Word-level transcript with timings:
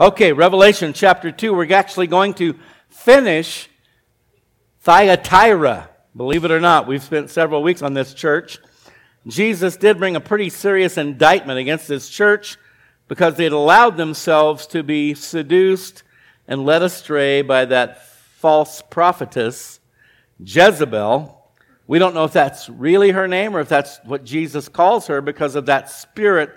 Okay, 0.00 0.32
Revelation 0.32 0.94
chapter 0.94 1.30
2. 1.30 1.52
We're 1.52 1.70
actually 1.74 2.06
going 2.06 2.32
to 2.34 2.58
finish 2.88 3.68
Thyatira. 4.80 5.90
Believe 6.16 6.46
it 6.46 6.50
or 6.50 6.60
not, 6.60 6.86
we've 6.86 7.02
spent 7.02 7.28
several 7.28 7.62
weeks 7.62 7.82
on 7.82 7.92
this 7.92 8.14
church. 8.14 8.58
Jesus 9.26 9.76
did 9.76 9.98
bring 9.98 10.16
a 10.16 10.20
pretty 10.20 10.48
serious 10.48 10.96
indictment 10.96 11.58
against 11.58 11.88
this 11.88 12.08
church 12.08 12.56
because 13.06 13.34
they 13.34 13.44
had 13.44 13.52
allowed 13.52 13.98
themselves 13.98 14.66
to 14.68 14.82
be 14.82 15.12
seduced 15.12 16.04
and 16.48 16.64
led 16.64 16.80
astray 16.80 17.42
by 17.42 17.66
that 17.66 18.02
false 18.06 18.80
prophetess, 18.80 19.78
Jezebel. 20.42 21.38
We 21.86 21.98
don't 21.98 22.14
know 22.14 22.24
if 22.24 22.32
that's 22.32 22.70
really 22.70 23.10
her 23.10 23.28
name 23.28 23.54
or 23.54 23.60
if 23.60 23.68
that's 23.68 23.98
what 24.04 24.24
Jesus 24.24 24.70
calls 24.70 25.08
her 25.08 25.20
because 25.20 25.54
of 25.54 25.66
that 25.66 25.90
spirit 25.90 26.50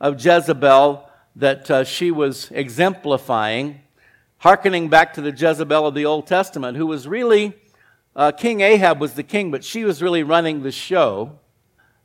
of 0.00 0.24
Jezebel 0.24 1.07
that 1.38 1.70
uh, 1.70 1.84
she 1.84 2.10
was 2.10 2.50
exemplifying, 2.50 3.80
hearkening 4.38 4.88
back 4.88 5.14
to 5.14 5.20
the 5.20 5.30
Jezebel 5.30 5.86
of 5.86 5.94
the 5.94 6.04
Old 6.04 6.26
Testament, 6.26 6.76
who 6.76 6.86
was 6.86 7.06
really, 7.06 7.54
uh, 8.16 8.32
King 8.32 8.60
Ahab 8.60 9.00
was 9.00 9.14
the 9.14 9.22
king, 9.22 9.52
but 9.52 9.62
she 9.62 9.84
was 9.84 10.02
really 10.02 10.24
running 10.24 10.62
the 10.62 10.72
show. 10.72 11.38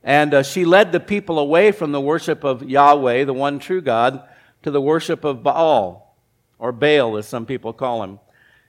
And 0.04 0.34
uh, 0.34 0.42
she 0.44 0.64
led 0.64 0.92
the 0.92 1.00
people 1.00 1.40
away 1.40 1.72
from 1.72 1.90
the 1.90 2.00
worship 2.00 2.44
of 2.44 2.62
Yahweh, 2.62 3.24
the 3.24 3.32
one 3.32 3.58
true 3.58 3.80
God, 3.80 4.22
to 4.62 4.70
the 4.70 4.80
worship 4.80 5.24
of 5.24 5.42
Baal, 5.42 6.16
or 6.58 6.70
Baal, 6.70 7.16
as 7.16 7.26
some 7.26 7.44
people 7.44 7.72
call 7.72 8.04
him. 8.04 8.20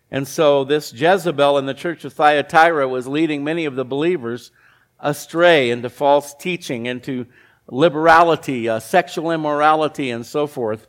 And 0.10 0.28
so 0.28 0.64
this 0.64 0.94
Jezebel 0.94 1.60
in 1.60 1.68
the 1.68 1.74
church 1.76 2.06
of 2.06 2.14
Thyatira 2.14 2.88
was 2.88 3.08
leading 3.08 3.44
many 3.44 3.66
of 3.66 3.76
the 3.76 3.86
believers 3.86 4.52
astray 5.00 5.70
into 5.70 5.90
false 5.90 6.34
teaching, 6.34 6.88
into 6.88 7.28
liberality, 7.68 8.70
uh, 8.70 8.80
sexual 8.80 9.32
immorality, 9.32 10.12
and 10.12 10.26
so 10.26 10.48
forth. 10.48 10.88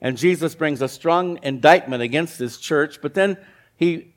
And 0.00 0.16
Jesus 0.16 0.54
brings 0.54 0.82
a 0.82 0.88
strong 0.88 1.38
indictment 1.42 2.02
against 2.02 2.38
this 2.38 2.58
church, 2.58 3.00
but 3.00 3.14
then 3.14 3.38
he 3.76 4.14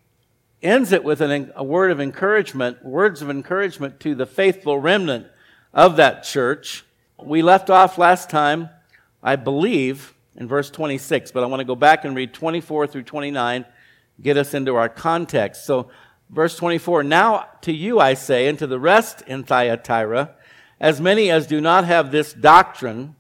ends 0.62 0.92
it 0.92 1.04
with 1.04 1.22
an, 1.22 1.52
a 1.56 1.64
word 1.64 1.92
of 1.92 2.02
encouragement, 2.02 2.84
words 2.84 3.22
of 3.22 3.30
encouragement 3.30 4.00
to 4.02 4.14
the 4.14 4.26
faithful 4.26 4.78
remnant 4.78 5.28
of 5.74 5.96
that 5.96 6.24
church. 6.24 6.84
We 7.18 7.42
left 7.42 7.70
off 7.70 7.98
last 7.98 8.30
time, 8.30 8.70
I 9.24 9.36
believe, 9.36 10.14
in 10.36 10.48
verse 10.48 10.70
26, 10.70 11.32
but 11.32 11.44
I 11.44 11.48
want 11.48 11.62
to 11.62 11.66
go 11.66 11.76
back 11.76 12.06
and 12.06 12.16
read 12.16 12.34
24 12.34 12.88
through 12.88 13.04
29, 13.04 13.66
get 14.22 14.38
us 14.38 14.54
into 14.54 14.76
our 14.76 14.90
context. 14.90 15.66
So, 15.66 15.90
verse 16.30 16.56
24 16.58 17.04
Now 17.04 17.48
to 17.62 17.72
you 17.72 18.00
I 18.00 18.14
say, 18.14 18.48
and 18.48 18.60
to 18.60 18.68
the 18.68 18.80
rest 18.80 19.22
in 19.28 19.44
Thyatira, 19.44 20.36
as 20.80 21.02
many 21.02 21.30
as 21.30 21.48
do 21.48 21.60
not 21.60 21.86
have 21.86 22.12
this 22.12 22.34
doctrine, 22.34 23.16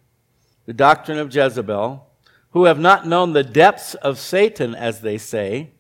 the 0.66 0.74
doctrine 0.74 1.18
of 1.18 1.34
Jezebel, 1.34 2.08
who 2.52 2.66
have 2.66 2.80
not 2.80 3.06
known 3.06 3.34
the 3.34 3.44
depths 3.44 3.94
of 3.96 4.18
Satan, 4.18 4.74
as 4.74 5.02
they 5.02 5.18
say. 5.18 5.72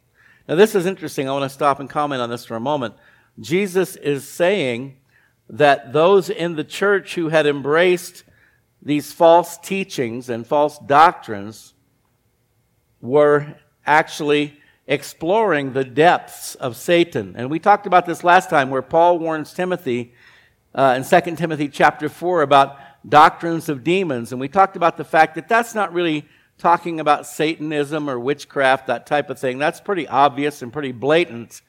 Now, 0.47 0.55
this 0.55 0.75
is 0.75 0.85
interesting. 0.85 1.27
I 1.27 1.31
want 1.31 1.43
to 1.43 1.49
stop 1.49 1.79
and 1.79 1.89
comment 1.89 2.21
on 2.21 2.29
this 2.29 2.45
for 2.45 2.55
a 2.55 2.59
moment. 2.59 2.95
Jesus 3.39 3.95
is 3.95 4.27
saying 4.27 4.97
that 5.49 5.93
those 5.93 6.29
in 6.29 6.55
the 6.55 6.63
church 6.63 7.15
who 7.15 7.29
had 7.29 7.47
embraced 7.47 8.23
these 8.81 9.11
false 9.11 9.57
teachings 9.57 10.29
and 10.29 10.45
false 10.45 10.77
doctrines 10.79 11.73
were 13.01 13.55
actually 13.85 14.59
exploring 14.87 15.73
the 15.73 15.83
depths 15.83 16.55
of 16.55 16.75
Satan. 16.75 17.35
And 17.35 17.49
we 17.49 17.59
talked 17.59 17.87
about 17.87 18.05
this 18.05 18.23
last 18.23 18.49
time 18.49 18.69
where 18.69 18.81
Paul 18.81 19.19
warns 19.19 19.53
Timothy 19.53 20.13
uh, 20.73 20.95
in 20.97 21.03
2 21.03 21.35
Timothy 21.35 21.67
chapter 21.67 22.09
4 22.09 22.41
about 22.41 22.77
doctrines 23.07 23.69
of 23.69 23.83
demons. 23.83 24.31
And 24.31 24.39
we 24.39 24.47
talked 24.47 24.75
about 24.75 24.97
the 24.97 25.03
fact 25.03 25.35
that 25.35 25.47
that's 25.47 25.73
not 25.73 25.93
really 25.93 26.25
talking 26.57 26.99
about 26.99 27.25
Satanism 27.25 28.09
or 28.09 28.19
witchcraft, 28.19 28.87
that 28.87 29.05
type 29.05 29.29
of 29.29 29.39
thing. 29.39 29.57
That's 29.57 29.79
pretty 29.79 30.07
obvious 30.07 30.61
and 30.61 30.73
pretty 30.73 30.91
blatant. 30.91 31.61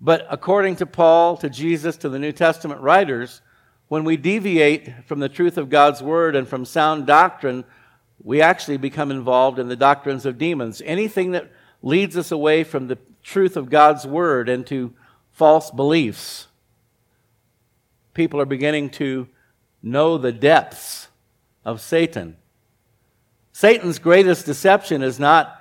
But 0.00 0.26
according 0.30 0.76
to 0.76 0.86
Paul, 0.86 1.36
to 1.38 1.50
Jesus, 1.50 1.96
to 1.98 2.08
the 2.08 2.18
New 2.18 2.32
Testament 2.32 2.80
writers, 2.80 3.42
when 3.88 4.04
we 4.04 4.16
deviate 4.16 5.04
from 5.06 5.18
the 5.18 5.28
truth 5.28 5.58
of 5.58 5.68
God's 5.68 6.00
word 6.00 6.36
and 6.36 6.46
from 6.48 6.64
sound 6.64 7.06
doctrine, 7.06 7.64
we 8.22 8.40
actually 8.40 8.76
become 8.76 9.10
involved 9.10 9.58
in 9.58 9.68
the 9.68 9.76
doctrines 9.76 10.24
of 10.24 10.38
demons. 10.38 10.80
Anything 10.84 11.32
that 11.32 11.50
leads 11.82 12.16
us 12.16 12.30
away 12.30 12.62
from 12.62 12.86
the 12.86 12.98
truth 13.22 13.56
of 13.56 13.68
God's 13.68 14.06
word 14.06 14.48
and 14.48 14.66
to 14.68 14.94
false 15.32 15.70
beliefs 15.70 16.46
people 18.14 18.40
are 18.40 18.46
beginning 18.46 18.90
to 18.90 19.28
know 19.82 20.18
the 20.18 20.32
depths 20.32 21.08
of 21.64 21.80
Satan. 21.80 22.36
Satan's 23.52 23.98
greatest 23.98 24.46
deception 24.46 25.02
is 25.02 25.18
not 25.18 25.60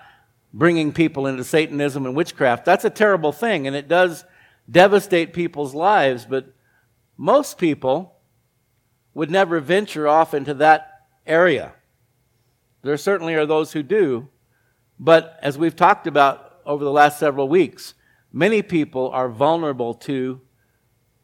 bringing 0.54 0.92
people 0.92 1.28
into 1.28 1.44
Satanism 1.44 2.06
and 2.06 2.16
witchcraft. 2.16 2.66
That's 2.66 2.86
a 2.86 2.90
terrible 2.90 3.32
thing, 3.32 3.68
and 3.68 3.76
it 3.76 3.88
does 3.88 4.26
devastate 4.70 5.34
people's 5.34 5.74
lives, 5.74 6.26
but 6.26 6.54
most 7.18 7.58
people 7.58 8.16
would 9.14 9.30
never 9.30 9.60
venture 9.60 10.08
off 10.08 10.34
into 10.34 10.54
that 10.56 11.06
area. 11.26 11.74
There 12.82 12.98
certainly 12.98 13.36
are 13.36 13.46
those 13.46 13.74
who 13.74 13.84
do, 13.84 14.30
but 15.00 15.38
as 15.42 15.58
we've 15.58 15.76
talked 15.76 16.08
about 16.08 16.62
over 16.66 16.84
the 16.84 16.92
last 16.92 17.20
several 17.20 17.50
weeks, 17.50 17.94
many 18.32 18.62
people 18.62 19.10
are 19.10 19.30
vulnerable 19.30 19.94
to 19.94 20.42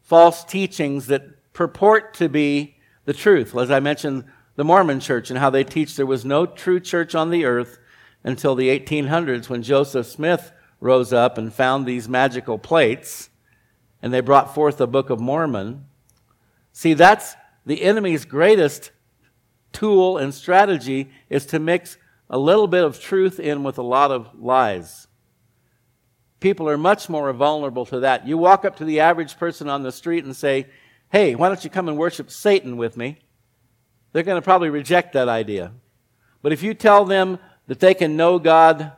false 0.06 0.44
teachings 0.44 1.08
that 1.08 1.52
purport 1.52 2.14
to 2.14 2.28
be 2.28 2.76
the 3.06 3.12
truth. 3.12 3.56
As 3.56 3.72
I 3.72 3.80
mentioned, 3.80 4.24
the 4.54 4.62
Mormon 4.62 5.00
church 5.00 5.30
and 5.30 5.38
how 5.40 5.50
they 5.50 5.64
teach 5.64 5.96
there 5.96 6.06
was 6.06 6.24
no 6.24 6.46
true 6.46 6.78
church 6.78 7.16
on 7.16 7.30
the 7.30 7.44
earth 7.44 7.78
until 8.22 8.54
the 8.54 8.68
1800s 8.68 9.48
when 9.48 9.64
Joseph 9.64 10.06
Smith 10.06 10.52
rose 10.80 11.12
up 11.12 11.36
and 11.36 11.52
found 11.52 11.86
these 11.86 12.08
magical 12.08 12.56
plates 12.56 13.30
and 14.00 14.14
they 14.14 14.20
brought 14.20 14.54
forth 14.54 14.76
the 14.76 14.86
Book 14.86 15.10
of 15.10 15.18
Mormon. 15.18 15.86
See, 16.72 16.94
that's 16.94 17.34
the 17.64 17.82
enemy's 17.82 18.24
greatest 18.24 18.92
tool 19.72 20.18
and 20.18 20.32
strategy 20.32 21.10
is 21.28 21.46
to 21.46 21.58
mix 21.58 21.98
a 22.30 22.38
little 22.38 22.68
bit 22.68 22.84
of 22.84 23.00
truth 23.00 23.40
in 23.40 23.64
with 23.64 23.76
a 23.76 23.82
lot 23.82 24.12
of 24.12 24.28
lies. 24.38 25.08
People 26.40 26.68
are 26.68 26.78
much 26.78 27.08
more 27.08 27.32
vulnerable 27.32 27.86
to 27.86 28.00
that. 28.00 28.26
You 28.26 28.36
walk 28.36 28.64
up 28.64 28.76
to 28.76 28.84
the 28.84 29.00
average 29.00 29.38
person 29.38 29.68
on 29.68 29.82
the 29.82 29.92
street 29.92 30.24
and 30.24 30.36
say, 30.36 30.66
Hey, 31.10 31.34
why 31.34 31.48
don't 31.48 31.62
you 31.62 31.70
come 31.70 31.88
and 31.88 31.96
worship 31.96 32.30
Satan 32.30 32.76
with 32.76 32.96
me? 32.96 33.18
They're 34.12 34.22
going 34.22 34.40
to 34.40 34.44
probably 34.44 34.70
reject 34.70 35.12
that 35.12 35.28
idea. 35.28 35.72
But 36.42 36.52
if 36.52 36.62
you 36.62 36.74
tell 36.74 37.04
them 37.04 37.38
that 37.66 37.80
they 37.80 37.94
can 37.94 38.16
know 38.16 38.38
God 38.38 38.92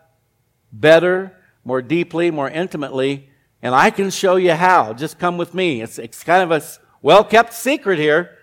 better, 0.73 1.37
more 1.65 1.83
deeply, 1.83 2.31
more 2.31 2.49
intimately, 2.49 3.31
and 3.63 3.75
I 3.75 3.91
can 3.91 4.11
show 4.11 4.37
you 4.37 4.53
how, 4.53 4.93
just 4.93 5.19
come 5.19 5.37
with 5.37 5.55
me. 5.55 5.83
It's, 5.83 5.99
it's 5.99 6.23
kind 6.23 6.43
of 6.43 6.63
a 6.63 6.65
well 7.03 7.25
kept 7.25 7.53
secret 7.53 7.99
here, 7.99 8.39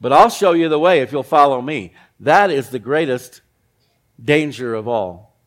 but 0.00 0.12
I'll 0.12 0.30
show 0.30 0.52
you 0.52 0.68
the 0.68 0.78
way 0.78 1.00
if 1.00 1.12
you'll 1.12 1.22
follow 1.22 1.62
me. 1.62 1.94
That 2.20 2.50
is 2.50 2.70
the 2.70 2.78
greatest 2.78 3.40
danger 4.22 4.74
of 4.74 4.88
all. 4.88 5.38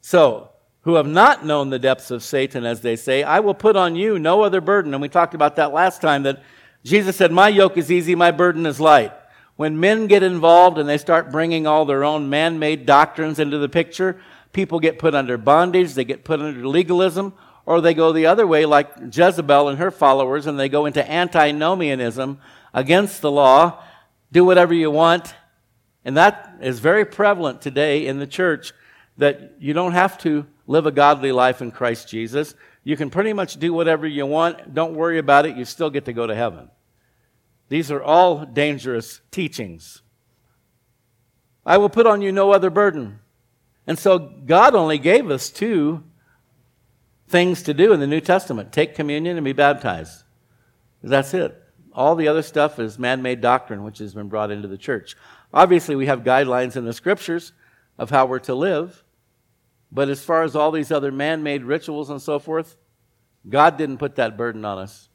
So, 0.00 0.50
who 0.86 0.94
have 0.94 1.06
not 1.06 1.44
known 1.44 1.68
the 1.68 1.80
depths 1.80 2.12
of 2.12 2.22
Satan, 2.22 2.64
as 2.64 2.80
they 2.80 2.94
say, 2.94 3.24
I 3.24 3.40
will 3.40 3.54
put 3.54 3.74
on 3.74 3.96
you 3.96 4.20
no 4.20 4.42
other 4.42 4.60
burden. 4.60 4.94
And 4.94 5.02
we 5.02 5.08
talked 5.08 5.34
about 5.34 5.56
that 5.56 5.72
last 5.72 6.00
time 6.00 6.22
that 6.22 6.44
Jesus 6.84 7.16
said, 7.16 7.32
My 7.32 7.48
yoke 7.48 7.76
is 7.76 7.90
easy, 7.90 8.14
my 8.14 8.30
burden 8.30 8.64
is 8.66 8.78
light. 8.78 9.12
When 9.56 9.80
men 9.80 10.06
get 10.06 10.22
involved 10.22 10.78
and 10.78 10.88
they 10.88 10.96
start 10.96 11.32
bringing 11.32 11.66
all 11.66 11.86
their 11.86 12.04
own 12.04 12.30
man 12.30 12.60
made 12.60 12.86
doctrines 12.86 13.40
into 13.40 13.58
the 13.58 13.68
picture, 13.68 14.20
people 14.52 14.78
get 14.78 15.00
put 15.00 15.12
under 15.12 15.36
bondage, 15.36 15.94
they 15.94 16.04
get 16.04 16.22
put 16.22 16.40
under 16.40 16.64
legalism, 16.64 17.32
or 17.64 17.80
they 17.80 17.92
go 17.92 18.12
the 18.12 18.26
other 18.26 18.46
way, 18.46 18.64
like 18.64 18.88
Jezebel 19.10 19.68
and 19.68 19.80
her 19.80 19.90
followers, 19.90 20.46
and 20.46 20.56
they 20.56 20.68
go 20.68 20.86
into 20.86 21.10
antinomianism 21.10 22.38
against 22.72 23.22
the 23.22 23.30
law, 23.32 23.82
do 24.30 24.44
whatever 24.44 24.72
you 24.72 24.92
want. 24.92 25.34
And 26.04 26.16
that 26.16 26.58
is 26.60 26.78
very 26.78 27.04
prevalent 27.04 27.60
today 27.60 28.06
in 28.06 28.20
the 28.20 28.26
church 28.28 28.72
that 29.16 29.54
you 29.58 29.72
don't 29.72 29.90
have 29.90 30.16
to 30.18 30.46
live 30.66 30.86
a 30.86 30.92
godly 30.92 31.32
life 31.32 31.62
in 31.62 31.70
Christ 31.70 32.08
Jesus. 32.08 32.54
You 32.84 32.96
can 32.96 33.10
pretty 33.10 33.32
much 33.32 33.58
do 33.58 33.72
whatever 33.72 34.06
you 34.06 34.26
want. 34.26 34.74
Don't 34.74 34.94
worry 34.94 35.18
about 35.18 35.46
it. 35.46 35.56
You 35.56 35.64
still 35.64 35.90
get 35.90 36.04
to 36.06 36.12
go 36.12 36.26
to 36.26 36.34
heaven. 36.34 36.70
These 37.68 37.90
are 37.90 38.02
all 38.02 38.44
dangerous 38.44 39.20
teachings. 39.30 40.02
I 41.64 41.78
will 41.78 41.88
put 41.88 42.06
on 42.06 42.22
you 42.22 42.30
no 42.30 42.52
other 42.52 42.70
burden. 42.70 43.18
And 43.86 43.98
so 43.98 44.18
God 44.18 44.74
only 44.74 44.98
gave 44.98 45.30
us 45.30 45.50
two 45.50 46.04
things 47.28 47.62
to 47.64 47.74
do 47.74 47.92
in 47.92 48.00
the 48.00 48.06
New 48.06 48.20
Testament 48.20 48.72
take 48.72 48.94
communion 48.94 49.36
and 49.36 49.44
be 49.44 49.52
baptized. 49.52 50.22
That's 51.02 51.34
it. 51.34 51.60
All 51.92 52.14
the 52.14 52.28
other 52.28 52.42
stuff 52.42 52.78
is 52.78 52.98
man 52.98 53.22
made 53.22 53.40
doctrine 53.40 53.82
which 53.82 53.98
has 53.98 54.14
been 54.14 54.28
brought 54.28 54.50
into 54.50 54.68
the 54.68 54.78
church. 54.78 55.16
Obviously, 55.52 55.96
we 55.96 56.06
have 56.06 56.20
guidelines 56.24 56.76
in 56.76 56.84
the 56.84 56.92
scriptures 56.92 57.52
of 57.98 58.10
how 58.10 58.26
we're 58.26 58.38
to 58.40 58.54
live. 58.54 59.02
But 59.90 60.08
as 60.08 60.22
far 60.22 60.42
as 60.42 60.56
all 60.56 60.70
these 60.70 60.92
other 60.92 61.12
man 61.12 61.42
made 61.42 61.64
rituals 61.64 62.10
and 62.10 62.20
so 62.20 62.38
forth, 62.38 62.76
God 63.48 63.76
didn't 63.78 63.98
put 63.98 64.16
that 64.16 64.36
burden 64.36 64.64
on 64.64 64.78
us. 64.78 65.08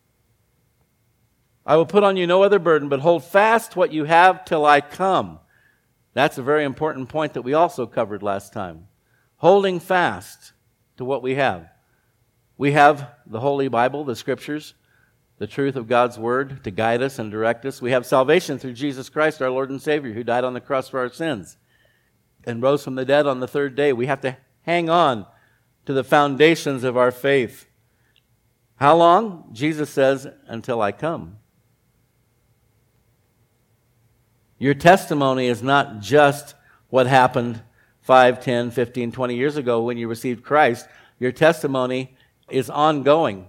I 1.66 1.76
will 1.76 1.86
put 1.86 2.04
on 2.04 2.18
you 2.18 2.26
no 2.26 2.44
other 2.44 2.60
burden, 2.60 2.90
but 2.90 3.02
hold 3.02 3.24
fast 3.24 3.76
what 3.76 3.94
you 3.94 4.06
have 4.06 4.46
till 4.46 4.66
I 4.66 4.82
come. 4.82 5.40
That's 6.14 6.38
a 6.38 6.44
very 6.44 6.64
important 6.64 7.10
point 7.10 7.34
that 7.34 7.44
we 7.44 7.54
also 7.54 7.86
covered 7.86 8.24
last 8.24 8.54
time. 8.54 8.88
Holding 9.38 9.80
fast 9.80 10.54
to 10.98 11.06
what 11.06 11.24
we 11.24 11.36
have. 11.36 11.70
We 12.58 12.74
have 12.74 13.10
the 13.26 13.40
Holy 13.40 13.68
Bible, 13.68 14.04
the 14.04 14.16
Scriptures, 14.16 14.74
the 15.38 15.48
truth 15.48 15.76
of 15.76 15.88
God's 15.88 16.20
Word 16.20 16.64
to 16.64 16.72
guide 16.72 17.02
us 17.02 17.18
and 17.18 17.32
direct 17.32 17.66
us. 17.66 17.82
We 17.82 17.92
have 17.92 18.06
salvation 18.06 18.60
through 18.60 18.74
Jesus 18.74 19.10
Christ, 19.10 19.42
our 19.42 19.50
Lord 19.50 19.70
and 19.70 19.82
Savior, 19.82 20.14
who 20.14 20.24
died 20.24 20.44
on 20.44 20.54
the 20.54 20.62
cross 20.62 20.90
for 20.90 21.00
our 21.00 21.10
sins 21.10 21.58
and 22.44 22.62
rose 22.62 22.84
from 22.84 22.96
the 22.96 23.06
dead 23.06 23.26
on 23.26 23.40
the 23.40 23.48
third 23.48 23.76
day. 23.76 23.94
We 23.94 24.08
have 24.08 24.22
to 24.22 24.38
hang 24.64 24.90
on 24.90 25.26
to 25.86 25.94
the 25.94 26.04
foundations 26.04 26.84
of 26.84 26.98
our 26.98 27.12
faith. 27.12 27.68
How 28.76 28.96
long? 28.96 29.50
Jesus 29.52 29.90
says, 29.90 30.28
until 30.48 30.82
I 30.82 30.92
come. 30.92 31.38
Your 34.58 34.74
testimony 34.74 35.48
is 35.48 35.64
not 35.64 36.02
just 36.02 36.56
what 36.90 37.08
happened 37.08 37.62
5, 38.02 38.44
10, 38.44 38.72
15, 38.72 39.12
20 39.12 39.36
years 39.36 39.58
ago 39.58 39.82
when 39.82 39.98
you 39.98 40.08
received 40.08 40.44
Christ. 40.44 40.88
Your 41.20 41.32
testimony 41.32 42.16
is 42.50 42.70
ongoing. 42.70 43.48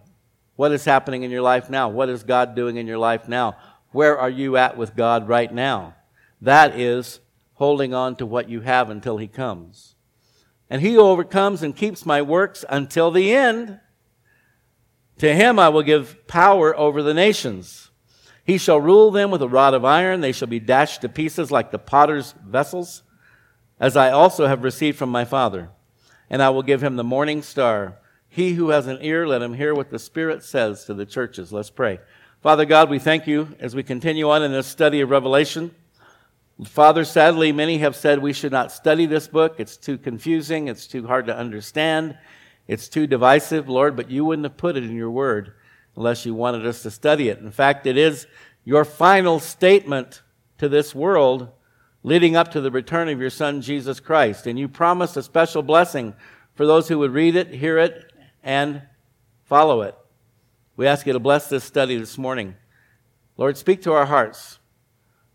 What 0.57 0.73
is 0.73 0.85
happening 0.85 1.23
in 1.23 1.31
your 1.31 1.43
life 1.43 1.69
now? 1.69 1.89
What 1.89 2.09
is 2.09 2.23
God 2.23 2.55
doing 2.55 2.77
in 2.77 2.87
your 2.87 2.99
life 2.99 3.29
now? 3.29 3.57
Where 3.91 4.19
are 4.19 4.31
you 4.31 4.57
at 4.57 4.77
with 4.77 4.97
God 4.97 5.29
right 5.29 5.53
now? 5.53 5.97
That 6.41 6.79
is 6.79 7.21
holding 7.55 7.95
on 7.95 8.17
to 8.17 8.27
what 8.27 8.49
you 8.49 8.61
have 8.63 8.91
until 8.91 9.19
He 9.19 9.29
comes. 9.29 9.95
And 10.73 10.81
he 10.81 10.95
who 10.95 11.03
overcomes 11.03 11.63
and 11.63 11.77
keeps 11.77 12.07
my 12.07 12.23
works 12.23 12.65
until 12.67 13.11
the 13.11 13.31
end, 13.31 13.79
to 15.19 15.35
him 15.35 15.59
I 15.59 15.69
will 15.69 15.83
give 15.83 16.27
power 16.27 16.75
over 16.75 17.03
the 17.03 17.13
nations. 17.13 17.91
He 18.43 18.57
shall 18.57 18.81
rule 18.81 19.11
them 19.11 19.31
with 19.31 19.43
a 19.43 19.49
rod 19.49 19.75
of 19.75 19.85
iron. 19.85 20.23
They 20.23 20.33
shall 20.33 20.49
be 20.49 20.59
dashed 20.59 21.03
to 21.03 21.11
pieces 21.11 21.51
like 21.51 21.73
the 21.73 21.79
potter's 21.79 22.35
vessels, 22.43 23.03
as 23.79 23.99
I 23.99 24.13
also 24.13 24.47
have 24.47 24.65
received 24.65 24.97
from 24.97 25.11
my 25.11 25.27
Father. 25.27 25.69
And 26.31 26.43
I 26.43 26.49
will 26.49 26.63
give 26.63 26.83
him 26.83 26.97
the 26.97 27.05
morning 27.05 27.43
star. 27.43 27.99
He 28.31 28.55
who 28.55 28.71
has 28.71 28.87
an 28.87 28.97
ear, 29.03 29.27
let 29.27 29.43
him 29.43 29.53
hear 29.53 29.75
what 29.75 29.91
the 29.91 29.99
Spirit 29.99 30.43
says 30.43 30.87
to 30.87 30.95
the 30.95 31.05
churches. 31.05 31.53
Let's 31.53 31.69
pray. 31.69 32.01
Father 32.41 32.65
God, 32.65 32.89
we 32.89 32.99
thank 32.99 33.27
you 33.27 33.55
as 33.61 33.77
we 33.77 33.83
continue 33.83 34.31
on 34.31 34.43
in 34.43 34.53
this 34.53 34.69
study 34.69 35.03
of 35.03 35.11
Revelation. 35.11 35.75
Father, 36.67 37.05
sadly, 37.05 37.53
many 37.53 37.79
have 37.79 37.97
said 37.97 38.19
we 38.19 38.33
should 38.33 38.53
not 38.53 38.73
study 38.73 39.07
this 39.07 39.29
book. 39.29 39.57
It's 39.59 39.77
too 39.77 39.99
confusing. 39.99 40.69
It's 40.69 40.87
too 40.87 41.07
hard 41.07 41.27
to 41.27 41.37
understand. 41.37 42.17
It's 42.69 42.89
too 42.89 43.07
divisive, 43.07 43.69
Lord, 43.69 43.97
but 43.97 44.11
you 44.11 44.25
wouldn't 44.25 44.45
have 44.45 44.57
put 44.57 44.77
it 44.77 44.85
in 44.85 44.97
your 44.97 45.11
word 45.11 45.55
unless 45.97 46.25
you 46.25 46.35
wanted 46.35 46.67
us 46.67 46.83
to 46.83 46.91
study 46.91 47.29
it. 47.29 47.39
In 47.39 47.51
fact, 47.51 47.87
it 47.87 47.97
is 47.97 48.27
your 48.65 48.85
final 48.85 49.41
statement 49.41 50.23
to 50.59 50.69
this 50.69 50.95
world 50.95 51.49
leading 52.03 52.37
up 52.37 52.51
to 52.53 52.61
the 52.61 52.71
return 52.71 53.09
of 53.09 53.21
your 53.21 53.31
Son, 53.31 53.61
Jesus 53.61 54.01
Christ. 54.01 54.47
And 54.47 54.59
you 54.59 54.69
promised 54.69 55.17
a 55.17 55.23
special 55.23 55.63
blessing 55.63 56.15
for 56.55 56.67
those 56.67 56.89
who 56.89 56.99
would 56.99 57.13
read 57.13 57.37
it, 57.37 57.49
hear 57.49 57.79
it, 57.79 58.13
and 58.43 58.83
follow 59.45 59.83
it. 59.83 59.97
We 60.77 60.87
ask 60.87 61.07
you 61.07 61.13
to 61.13 61.21
bless 61.21 61.49
this 61.49 61.65
study 61.65 61.97
this 61.97 62.19
morning. 62.19 62.57
Lord, 63.37 63.57
speak 63.57 63.83
to 63.83 63.93
our 63.93 64.07
hearts. 64.07 64.59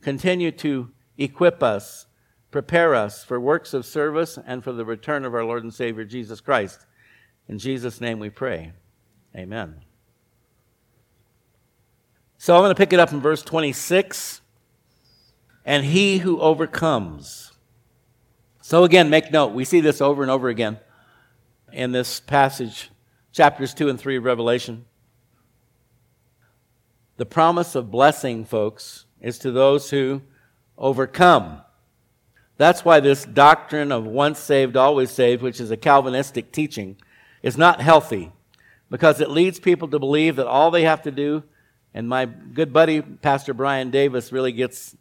Continue 0.02 0.52
to 0.52 0.92
equip 1.18 1.64
us, 1.64 2.06
prepare 2.52 2.96
us 2.96 3.24
for 3.24 3.40
works 3.40 3.74
of 3.74 3.86
service 3.86 4.38
and 4.46 4.64
for 4.64 4.72
the 4.72 4.86
return 4.86 5.26
of 5.26 5.34
our 5.34 5.44
Lord 5.44 5.64
and 5.64 5.74
Savior 5.74 6.06
Jesus 6.06 6.42
Christ. 6.42 6.86
In 7.48 7.60
Jesus' 7.60 8.02
name 8.02 8.20
we 8.20 8.30
pray. 8.30 8.74
Amen. 9.36 9.82
So 12.38 12.56
I'm 12.56 12.62
going 12.62 12.72
to 12.74 12.76
pick 12.76 12.94
it 12.94 13.00
up 13.00 13.12
in 13.12 13.20
verse 13.20 13.42
26. 13.42 14.42
And 15.66 15.84
he 15.86 16.20
who 16.20 16.40
overcomes. 16.40 17.52
So 18.62 18.84
again, 18.84 19.10
make 19.10 19.32
note. 19.32 19.54
We 19.54 19.66
see 19.66 19.82
this 19.82 20.02
over 20.02 20.22
and 20.22 20.32
over 20.32 20.48
again 20.50 20.80
in 21.74 21.92
this 21.92 22.20
passage, 22.20 22.90
chapters 23.32 23.74
2 23.74 23.90
and 23.90 24.00
3 24.00 24.18
of 24.18 24.24
Revelation. 24.24 24.86
The 27.18 27.26
promise 27.26 27.76
of 27.76 27.92
blessing, 27.92 28.46
folks, 28.46 29.06
is 29.20 29.40
to 29.40 29.52
those 29.52 29.90
who 29.90 30.22
overcome. 30.78 31.62
That's 32.58 32.84
why 32.84 33.00
this 33.00 33.26
doctrine 33.26 33.92
of 33.92 34.06
once 34.06 34.40
saved, 34.40 34.76
always 34.76 35.12
saved, 35.12 35.42
which 35.42 35.60
is 35.60 35.72
a 35.72 35.78
Calvinistic 35.78 36.52
teaching, 36.52 36.98
is 37.44 37.58
not 37.58 37.82
healthy 37.82 38.32
because 38.90 39.22
it 39.22 39.30
leads 39.30 39.60
people 39.60 39.88
to 39.90 40.00
believe 40.00 40.38
that 40.38 40.48
all 40.48 40.72
they 40.72 40.84
have 40.84 41.04
to 41.04 41.12
do 41.12 41.44
and 41.98 42.08
my 42.08 42.26
good 42.26 42.72
buddy, 42.72 43.02
Pastor 43.02 43.56
Brian 43.56 43.90
Davis, 43.90 44.32
really 44.32 44.52
gets 44.52 44.96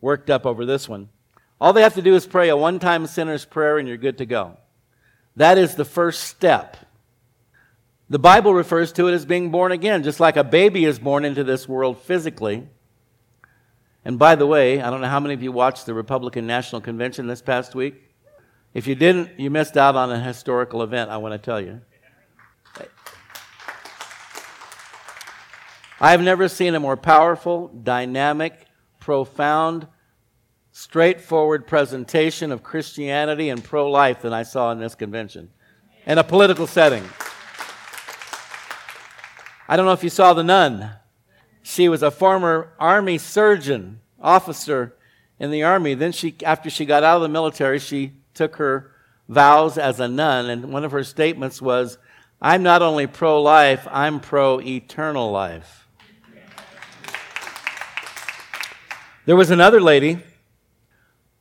worked 0.00 0.30
up 0.30 0.46
over 0.46 0.64
this 0.64 0.88
one. 0.88 1.10
All 1.60 1.74
they 1.74 1.82
have 1.82 1.96
to 1.96 2.00
do 2.00 2.14
is 2.14 2.26
pray 2.26 2.48
a 2.48 2.56
one 2.56 2.78
time 2.78 3.06
sinner's 3.06 3.44
prayer 3.44 3.76
and 3.76 3.86
you're 3.86 3.98
good 3.98 4.16
to 4.16 4.24
go. 4.24 4.56
That 5.36 5.58
is 5.58 5.74
the 5.74 5.84
first 5.84 6.22
step. 6.24 6.78
The 8.08 8.18
Bible 8.18 8.54
refers 8.54 8.92
to 8.92 9.08
it 9.08 9.12
as 9.12 9.26
being 9.26 9.50
born 9.50 9.72
again, 9.72 10.02
just 10.02 10.20
like 10.20 10.38
a 10.38 10.42
baby 10.42 10.86
is 10.86 10.98
born 10.98 11.26
into 11.26 11.44
this 11.44 11.68
world 11.68 11.98
physically. 11.98 12.66
And 14.04 14.18
by 14.18 14.34
the 14.34 14.46
way, 14.46 14.80
I 14.80 14.90
don't 14.90 15.00
know 15.00 15.08
how 15.08 15.20
many 15.20 15.34
of 15.34 15.42
you 15.42 15.52
watched 15.52 15.86
the 15.86 15.94
Republican 15.94 16.46
National 16.46 16.80
Convention 16.80 17.26
this 17.26 17.42
past 17.42 17.74
week. 17.74 17.94
If 18.74 18.86
you 18.86 18.94
didn't, 18.94 19.38
you 19.38 19.50
missed 19.50 19.76
out 19.76 19.96
on 19.96 20.10
a 20.10 20.20
historical 20.20 20.82
event, 20.82 21.10
I 21.10 21.16
want 21.16 21.32
to 21.32 21.38
tell 21.38 21.60
you. 21.60 21.80
I 26.00 26.12
have 26.12 26.22
never 26.22 26.48
seen 26.48 26.76
a 26.76 26.80
more 26.80 26.96
powerful, 26.96 27.68
dynamic, 27.68 28.66
profound, 29.00 29.88
straightforward 30.70 31.66
presentation 31.66 32.52
of 32.52 32.62
Christianity 32.62 33.48
and 33.48 33.64
pro 33.64 33.90
life 33.90 34.22
than 34.22 34.32
I 34.32 34.44
saw 34.44 34.70
in 34.70 34.78
this 34.78 34.94
convention 34.94 35.50
in 36.06 36.18
a 36.18 36.24
political 36.24 36.68
setting. 36.68 37.02
I 39.68 39.76
don't 39.76 39.86
know 39.86 39.92
if 39.92 40.04
you 40.04 40.10
saw 40.10 40.34
the 40.34 40.44
nun. 40.44 40.97
She 41.70 41.90
was 41.90 42.02
a 42.02 42.10
former 42.10 42.72
army 42.80 43.18
surgeon, 43.18 44.00
officer 44.18 44.96
in 45.38 45.50
the 45.50 45.64
army. 45.64 45.92
Then 45.92 46.12
she, 46.12 46.34
after 46.42 46.70
she 46.70 46.86
got 46.86 47.04
out 47.04 47.16
of 47.16 47.22
the 47.22 47.28
military, 47.28 47.78
she 47.78 48.14
took 48.32 48.56
her 48.56 48.90
vows 49.28 49.76
as 49.76 50.00
a 50.00 50.08
nun, 50.08 50.48
and 50.48 50.72
one 50.72 50.82
of 50.82 50.92
her 50.92 51.04
statements 51.04 51.60
was, 51.60 51.98
I'm 52.40 52.62
not 52.62 52.80
only 52.80 53.06
pro 53.06 53.42
life, 53.42 53.86
I'm 53.90 54.18
pro 54.18 54.62
eternal 54.62 55.30
life. 55.30 55.86
There 59.26 59.36
was 59.36 59.50
another 59.50 59.82
lady 59.82 60.20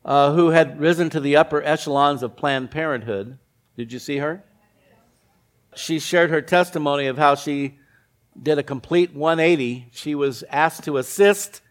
uh, 0.04 0.34
who 0.34 0.50
had 0.50 0.78
risen 0.78 1.10
to 1.12 1.22
the 1.22 1.38
upper 1.38 1.64
echelons 1.64 2.22
of 2.22 2.36
Planned 2.36 2.70
Parenthood. 2.70 3.40
Did 3.78 3.94
you 3.94 4.00
see 4.00 4.18
her? 4.18 4.44
She 5.74 6.00
shared 6.00 6.32
her 6.32 6.42
testimony 6.42 7.08
of 7.08 7.18
how 7.18 7.36
she 7.36 7.78
did 8.42 8.58
a 8.58 8.64
complete 8.64 9.14
180. 9.14 9.88
She 9.92 10.16
was 10.16 10.44
asked 10.50 10.84
to 10.84 10.98
assist 10.98 11.62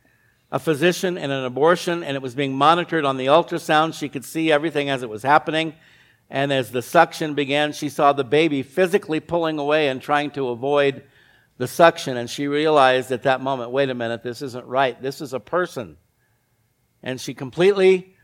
a 0.50 0.58
physician 0.58 1.18
in 1.18 1.30
an 1.30 1.44
abortion, 1.44 2.02
and 2.02 2.16
it 2.16 2.22
was 2.22 2.34
being 2.34 2.54
monitored 2.54 3.04
on 3.04 3.16
the 3.16 3.26
ultrasound. 3.26 3.94
She 3.94 4.08
could 4.08 4.24
see 4.24 4.52
everything 4.52 4.88
as 4.88 5.02
it 5.02 5.08
was 5.08 5.22
happening. 5.22 5.74
And 6.28 6.52
as 6.52 6.70
the 6.70 6.82
suction 6.82 7.34
began, 7.34 7.72
she 7.72 7.88
saw 7.88 8.12
the 8.12 8.24
baby 8.24 8.62
physically 8.62 9.20
pulling 9.20 9.58
away 9.58 9.88
and 9.88 10.00
trying 10.00 10.30
to 10.32 10.48
avoid 10.48 11.04
the 11.58 11.68
suction. 11.68 12.16
And 12.16 12.28
she 12.28 12.48
realized 12.48 13.12
at 13.12 13.22
that 13.22 13.40
moment 13.40 13.70
wait 13.70 13.90
a 13.90 13.94
minute, 13.94 14.22
this 14.22 14.42
isn't 14.42 14.66
right. 14.66 15.00
This 15.00 15.20
is 15.20 15.32
a 15.32 15.40
person 15.40 15.96
and 17.06 17.20
she 17.20 17.34
completely 17.34 18.16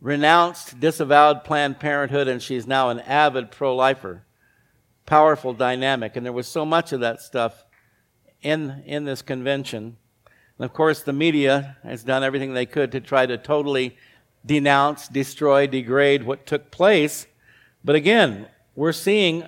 renounced, 0.00 0.78
disavowed 0.78 1.42
Planned 1.42 1.80
Parenthood, 1.80 2.28
and 2.28 2.42
she's 2.42 2.66
now 2.66 2.90
an 2.90 3.00
avid 3.00 3.50
pro 3.50 3.74
lifer. 3.74 4.26
Powerful 5.06 5.54
dynamic. 5.54 6.16
And 6.16 6.26
there 6.26 6.34
was 6.34 6.46
so 6.46 6.66
much 6.66 6.92
of 6.92 7.00
that 7.00 7.22
stuff 7.22 7.64
in, 8.42 8.82
in 8.86 9.04
this 9.04 9.22
convention. 9.22 9.96
And 10.58 10.64
of 10.64 10.72
course, 10.72 11.02
the 11.02 11.12
media 11.12 11.76
has 11.82 12.02
done 12.02 12.24
everything 12.24 12.54
they 12.54 12.66
could 12.66 12.92
to 12.92 13.00
try 13.00 13.26
to 13.26 13.36
totally 13.36 13.96
denounce, 14.44 15.08
destroy, 15.08 15.66
degrade 15.66 16.22
what 16.22 16.46
took 16.46 16.70
place. 16.70 17.26
But 17.84 17.96
again, 17.96 18.46
we're 18.74 18.92
seeing 18.92 19.44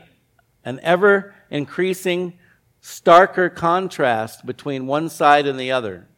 an 0.64 0.80
ever 0.82 1.34
increasing, 1.50 2.38
starker 2.82 3.54
contrast 3.54 4.44
between 4.44 4.86
one 4.86 5.08
side 5.08 5.46
and 5.46 5.58
the 5.58 5.72
other. 5.72 6.08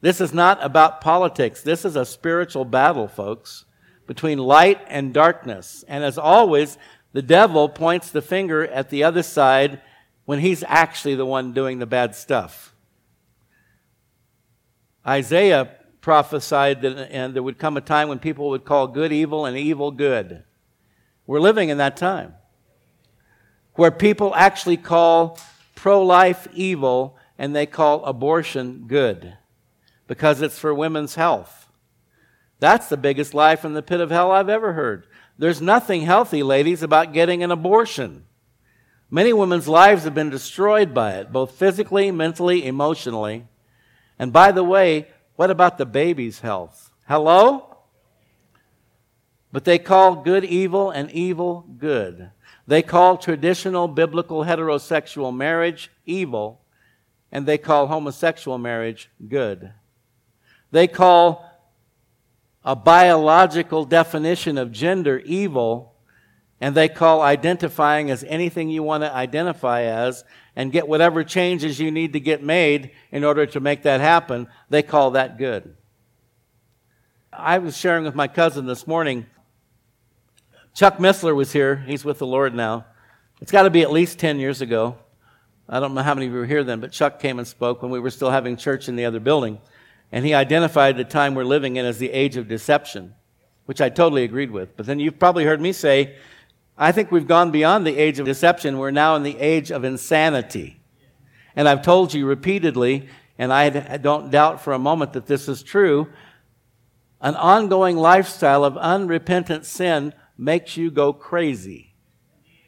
This 0.00 0.20
is 0.20 0.34
not 0.34 0.62
about 0.62 1.00
politics. 1.00 1.62
This 1.62 1.84
is 1.84 1.96
a 1.96 2.04
spiritual 2.04 2.66
battle, 2.66 3.08
folks, 3.08 3.64
between 4.06 4.38
light 4.38 4.80
and 4.88 5.14
darkness. 5.14 5.82
And 5.88 6.04
as 6.04 6.18
always, 6.18 6.76
the 7.14 7.22
devil 7.22 7.68
points 7.68 8.10
the 8.10 8.20
finger 8.20 8.66
at 8.66 8.90
the 8.90 9.02
other 9.02 9.22
side 9.22 9.80
when 10.24 10.38
he's 10.38 10.64
actually 10.66 11.14
the 11.14 11.26
one 11.26 11.52
doing 11.52 11.78
the 11.78 11.86
bad 11.86 12.14
stuff. 12.14 12.74
Isaiah 15.06 15.70
prophesied 16.00 16.82
that 16.82 17.10
and 17.10 17.34
there 17.34 17.42
would 17.42 17.58
come 17.58 17.76
a 17.76 17.80
time 17.80 18.08
when 18.08 18.18
people 18.18 18.50
would 18.50 18.64
call 18.64 18.86
good 18.86 19.12
evil 19.12 19.46
and 19.46 19.56
evil 19.56 19.90
good. 19.90 20.44
We're 21.26 21.40
living 21.40 21.68
in 21.68 21.78
that 21.78 21.96
time 21.96 22.34
where 23.74 23.90
people 23.90 24.34
actually 24.34 24.76
call 24.76 25.38
pro 25.74 26.02
life 26.02 26.46
evil 26.52 27.18
and 27.38 27.54
they 27.54 27.66
call 27.66 28.04
abortion 28.04 28.84
good 28.86 29.36
because 30.06 30.42
it's 30.42 30.58
for 30.58 30.72
women's 30.72 31.14
health. 31.16 31.68
That's 32.60 32.88
the 32.88 32.96
biggest 32.96 33.34
lie 33.34 33.56
from 33.56 33.74
the 33.74 33.82
pit 33.82 34.00
of 34.00 34.10
hell 34.10 34.30
I've 34.30 34.48
ever 34.48 34.74
heard. 34.74 35.06
There's 35.36 35.60
nothing 35.60 36.02
healthy, 36.02 36.42
ladies, 36.42 36.82
about 36.82 37.12
getting 37.12 37.42
an 37.42 37.50
abortion. 37.50 38.24
Many 39.14 39.32
women's 39.32 39.68
lives 39.68 40.02
have 40.02 40.14
been 40.14 40.28
destroyed 40.28 40.92
by 40.92 41.12
it, 41.12 41.30
both 41.30 41.52
physically, 41.52 42.10
mentally, 42.10 42.66
emotionally. 42.66 43.46
And 44.18 44.32
by 44.32 44.50
the 44.50 44.64
way, 44.64 45.06
what 45.36 45.52
about 45.52 45.78
the 45.78 45.86
baby's 45.86 46.40
health? 46.40 46.90
Hello? 47.06 47.76
But 49.52 49.62
they 49.64 49.78
call 49.78 50.16
good 50.16 50.44
evil 50.44 50.90
and 50.90 51.12
evil 51.12 51.64
good. 51.78 52.32
They 52.66 52.82
call 52.82 53.16
traditional 53.16 53.86
biblical 53.86 54.46
heterosexual 54.46 55.32
marriage 55.32 55.92
evil, 56.04 56.62
and 57.30 57.46
they 57.46 57.56
call 57.56 57.86
homosexual 57.86 58.58
marriage 58.58 59.10
good. 59.28 59.74
They 60.72 60.88
call 60.88 61.48
a 62.64 62.74
biological 62.74 63.84
definition 63.84 64.58
of 64.58 64.72
gender 64.72 65.20
evil, 65.20 65.93
and 66.64 66.74
they 66.74 66.88
call 66.88 67.20
identifying 67.20 68.10
as 68.10 68.24
anything 68.24 68.70
you 68.70 68.82
want 68.82 69.02
to 69.02 69.14
identify 69.14 69.82
as 69.82 70.24
and 70.56 70.72
get 70.72 70.88
whatever 70.88 71.22
changes 71.22 71.78
you 71.78 71.90
need 71.90 72.14
to 72.14 72.20
get 72.20 72.42
made 72.42 72.90
in 73.12 73.22
order 73.22 73.44
to 73.44 73.60
make 73.60 73.82
that 73.82 74.00
happen, 74.00 74.48
they 74.70 74.82
call 74.82 75.10
that 75.10 75.36
good. 75.36 75.76
I 77.30 77.58
was 77.58 77.76
sharing 77.76 78.04
with 78.04 78.14
my 78.14 78.28
cousin 78.28 78.64
this 78.64 78.86
morning. 78.86 79.26
Chuck 80.72 80.96
Missler 80.96 81.36
was 81.36 81.52
here. 81.52 81.76
He's 81.86 82.02
with 82.02 82.18
the 82.18 82.26
Lord 82.26 82.54
now. 82.54 82.86
It's 83.42 83.52
got 83.52 83.64
to 83.64 83.70
be 83.70 83.82
at 83.82 83.92
least 83.92 84.18
10 84.18 84.38
years 84.38 84.62
ago. 84.62 84.96
I 85.68 85.80
don't 85.80 85.92
know 85.92 86.02
how 86.02 86.14
many 86.14 86.28
of 86.28 86.32
you 86.32 86.38
were 86.38 86.46
here 86.46 86.64
then, 86.64 86.80
but 86.80 86.92
Chuck 86.92 87.20
came 87.20 87.38
and 87.38 87.46
spoke 87.46 87.82
when 87.82 87.90
we 87.90 88.00
were 88.00 88.08
still 88.08 88.30
having 88.30 88.56
church 88.56 88.88
in 88.88 88.96
the 88.96 89.04
other 89.04 89.20
building. 89.20 89.60
And 90.10 90.24
he 90.24 90.32
identified 90.32 90.96
the 90.96 91.04
time 91.04 91.34
we're 91.34 91.44
living 91.44 91.76
in 91.76 91.84
as 91.84 91.98
the 91.98 92.10
age 92.10 92.38
of 92.38 92.48
deception, 92.48 93.14
which 93.66 93.82
I 93.82 93.90
totally 93.90 94.24
agreed 94.24 94.50
with. 94.50 94.78
But 94.78 94.86
then 94.86 94.98
you've 94.98 95.18
probably 95.18 95.44
heard 95.44 95.60
me 95.60 95.72
say, 95.72 96.16
I 96.76 96.90
think 96.92 97.10
we've 97.10 97.26
gone 97.26 97.50
beyond 97.50 97.86
the 97.86 97.96
age 97.96 98.18
of 98.18 98.26
deception. 98.26 98.78
We're 98.78 98.90
now 98.90 99.14
in 99.14 99.22
the 99.22 99.38
age 99.38 99.70
of 99.70 99.84
insanity. 99.84 100.80
And 101.54 101.68
I've 101.68 101.82
told 101.82 102.12
you 102.12 102.26
repeatedly, 102.26 103.08
and 103.38 103.52
I 103.52 103.70
don't 103.98 104.30
doubt 104.30 104.60
for 104.60 104.72
a 104.72 104.78
moment 104.78 105.12
that 105.12 105.26
this 105.26 105.48
is 105.48 105.62
true, 105.62 106.08
an 107.20 107.36
ongoing 107.36 107.96
lifestyle 107.96 108.64
of 108.64 108.76
unrepentant 108.76 109.64
sin 109.64 110.12
makes 110.36 110.76
you 110.76 110.90
go 110.90 111.12
crazy. 111.12 111.94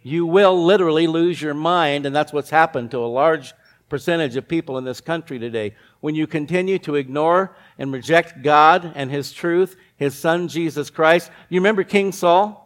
You 0.03 0.25
will 0.25 0.65
literally 0.65 1.09
lose 1.09 1.43
your 1.43 1.55
mind, 1.55 2.07
and 2.07 2.15
that's 2.15 2.33
what's 2.33 2.51
happened 2.51 2.93
to 2.93 2.99
a 2.99 3.07
large 3.07 3.55
percentage 3.89 4.37
of 4.37 4.47
people 4.47 4.79
in 4.79 4.85
this 4.85 5.01
country 5.01 5.39
today 5.39 5.75
when 6.01 6.15
you 6.15 6.29
continue 6.29 6.79
to 6.79 6.95
ignore 6.95 7.57
and 7.77 7.93
reject 7.93 8.43
God 8.43 8.93
and 8.95 9.11
His 9.11 9.33
truth, 9.33 9.77
His 9.97 10.15
Son 10.15 10.47
Jesus 10.47 10.91
Christ. 10.91 11.31
You 11.49 11.59
remember 11.61 11.83
King 11.83 12.13
Saul? 12.13 12.66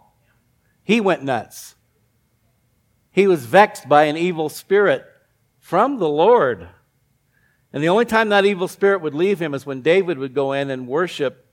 He 0.90 1.00
went 1.00 1.23
nuts. 1.23 1.76
He 3.12 3.28
was 3.28 3.47
vexed 3.47 3.88
by 3.88 4.06
an 4.06 4.16
evil 4.16 4.49
spirit 4.49 5.04
from 5.61 6.00
the 6.00 6.09
Lord. 6.09 6.68
And 7.73 7.80
the 7.80 7.88
only 7.88 8.04
time 8.04 8.30
that 8.30 8.44
evil 8.44 8.66
spirit 8.66 9.00
would 9.00 9.14
leave 9.14 9.40
him 9.40 9.54
is 9.54 9.64
when 9.64 9.82
David 9.82 10.18
would 10.18 10.35
go 10.35 10.50
in 10.50 10.68
and 10.68 10.88
worship 10.88 11.47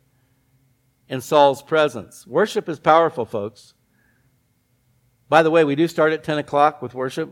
in 1.08 1.22
Saul's 1.22 1.62
presence. 1.62 2.26
Worship 2.26 2.68
is 2.68 2.80
powerful, 2.80 3.26
folks. 3.26 3.76
By 5.30 5.44
the 5.44 5.52
way, 5.52 5.64
we 5.64 5.76
do 5.76 5.88
start 5.88 6.14
at 6.14 6.24
10 6.24 6.40
o'clock 6.40 6.82
with 6.82 6.96
worship. 6.96 7.32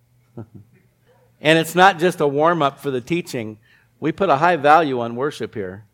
and 0.36 1.56
it's 1.56 1.76
not 1.76 2.00
just 2.00 2.20
a 2.20 2.26
warm 2.26 2.62
up 2.62 2.80
for 2.80 2.90
the 2.90 3.00
teaching, 3.00 3.58
we 4.00 4.10
put 4.10 4.28
a 4.28 4.38
high 4.38 4.56
value 4.56 4.98
on 4.98 5.14
worship 5.14 5.54
here. 5.54 5.84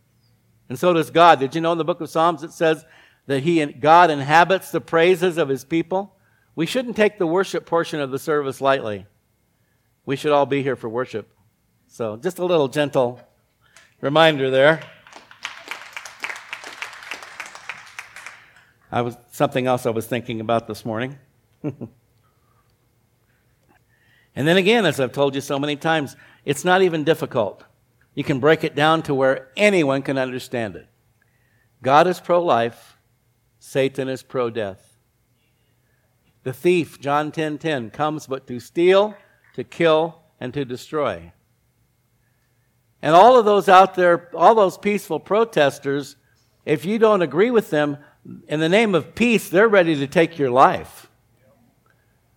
And 0.70 0.78
so 0.78 0.94
does 0.94 1.10
God. 1.10 1.38
Did 1.38 1.54
you 1.54 1.60
know 1.60 1.72
in 1.72 1.76
the 1.78 1.84
book 1.84 2.00
of 2.00 2.08
Psalms 2.08 2.42
it 2.44 2.52
says 2.52 2.86
that 3.26 3.42
he, 3.42 3.64
God 3.66 4.10
inhabits 4.10 4.70
the 4.70 4.80
praises 4.80 5.38
of 5.38 5.48
his 5.48 5.64
people? 5.64 6.16
We 6.54 6.66
shouldn't 6.66 6.96
take 6.96 7.18
the 7.18 7.26
worship 7.26 7.66
portion 7.66 8.00
of 8.00 8.10
the 8.10 8.18
service 8.18 8.60
lightly. 8.60 9.06
We 10.04 10.16
should 10.16 10.32
all 10.32 10.46
be 10.46 10.62
here 10.62 10.76
for 10.76 10.88
worship. 10.88 11.30
So 11.86 12.16
just 12.16 12.38
a 12.38 12.44
little 12.44 12.68
gentle 12.68 13.20
reminder 14.00 14.50
there. 14.50 14.80
I 18.92 19.02
was 19.02 19.16
something 19.30 19.66
else 19.66 19.86
I 19.86 19.90
was 19.90 20.06
thinking 20.06 20.40
about 20.40 20.66
this 20.66 20.84
morning. 20.84 21.18
and 21.62 21.88
then 24.34 24.56
again, 24.56 24.84
as 24.84 24.98
I've 24.98 25.12
told 25.12 25.34
you 25.34 25.40
so 25.40 25.58
many 25.58 25.76
times, 25.76 26.16
it's 26.44 26.64
not 26.64 26.82
even 26.82 27.04
difficult. 27.04 27.64
You 28.14 28.24
can 28.24 28.40
break 28.40 28.64
it 28.64 28.74
down 28.74 29.02
to 29.02 29.14
where 29.14 29.48
anyone 29.56 30.02
can 30.02 30.18
understand 30.18 30.74
it. 30.74 30.88
God 31.82 32.06
is 32.06 32.18
pro 32.20 32.42
life, 32.42 32.98
Satan 33.60 34.08
is 34.08 34.24
pro 34.24 34.50
death. 34.50 34.96
The 36.42 36.52
thief, 36.52 36.98
John 36.98 37.30
10:10, 37.30 37.32
10, 37.32 37.58
10, 37.58 37.90
comes 37.90 38.26
but 38.26 38.48
to 38.48 38.58
steal, 38.58 39.14
to 39.54 39.62
kill, 39.62 40.22
and 40.40 40.52
to 40.54 40.64
destroy. 40.64 41.32
And 43.00 43.14
all 43.14 43.38
of 43.38 43.44
those 43.44 43.68
out 43.68 43.94
there, 43.94 44.28
all 44.34 44.56
those 44.56 44.76
peaceful 44.76 45.20
protesters, 45.20 46.16
if 46.64 46.84
you 46.84 46.98
don't 46.98 47.22
agree 47.22 47.52
with 47.52 47.70
them, 47.70 47.98
in 48.48 48.58
the 48.58 48.68
name 48.68 48.94
of 48.96 49.14
peace, 49.14 49.48
they're 49.48 49.68
ready 49.68 49.94
to 49.94 50.08
take 50.08 50.38
your 50.38 50.50
life. 50.50 51.08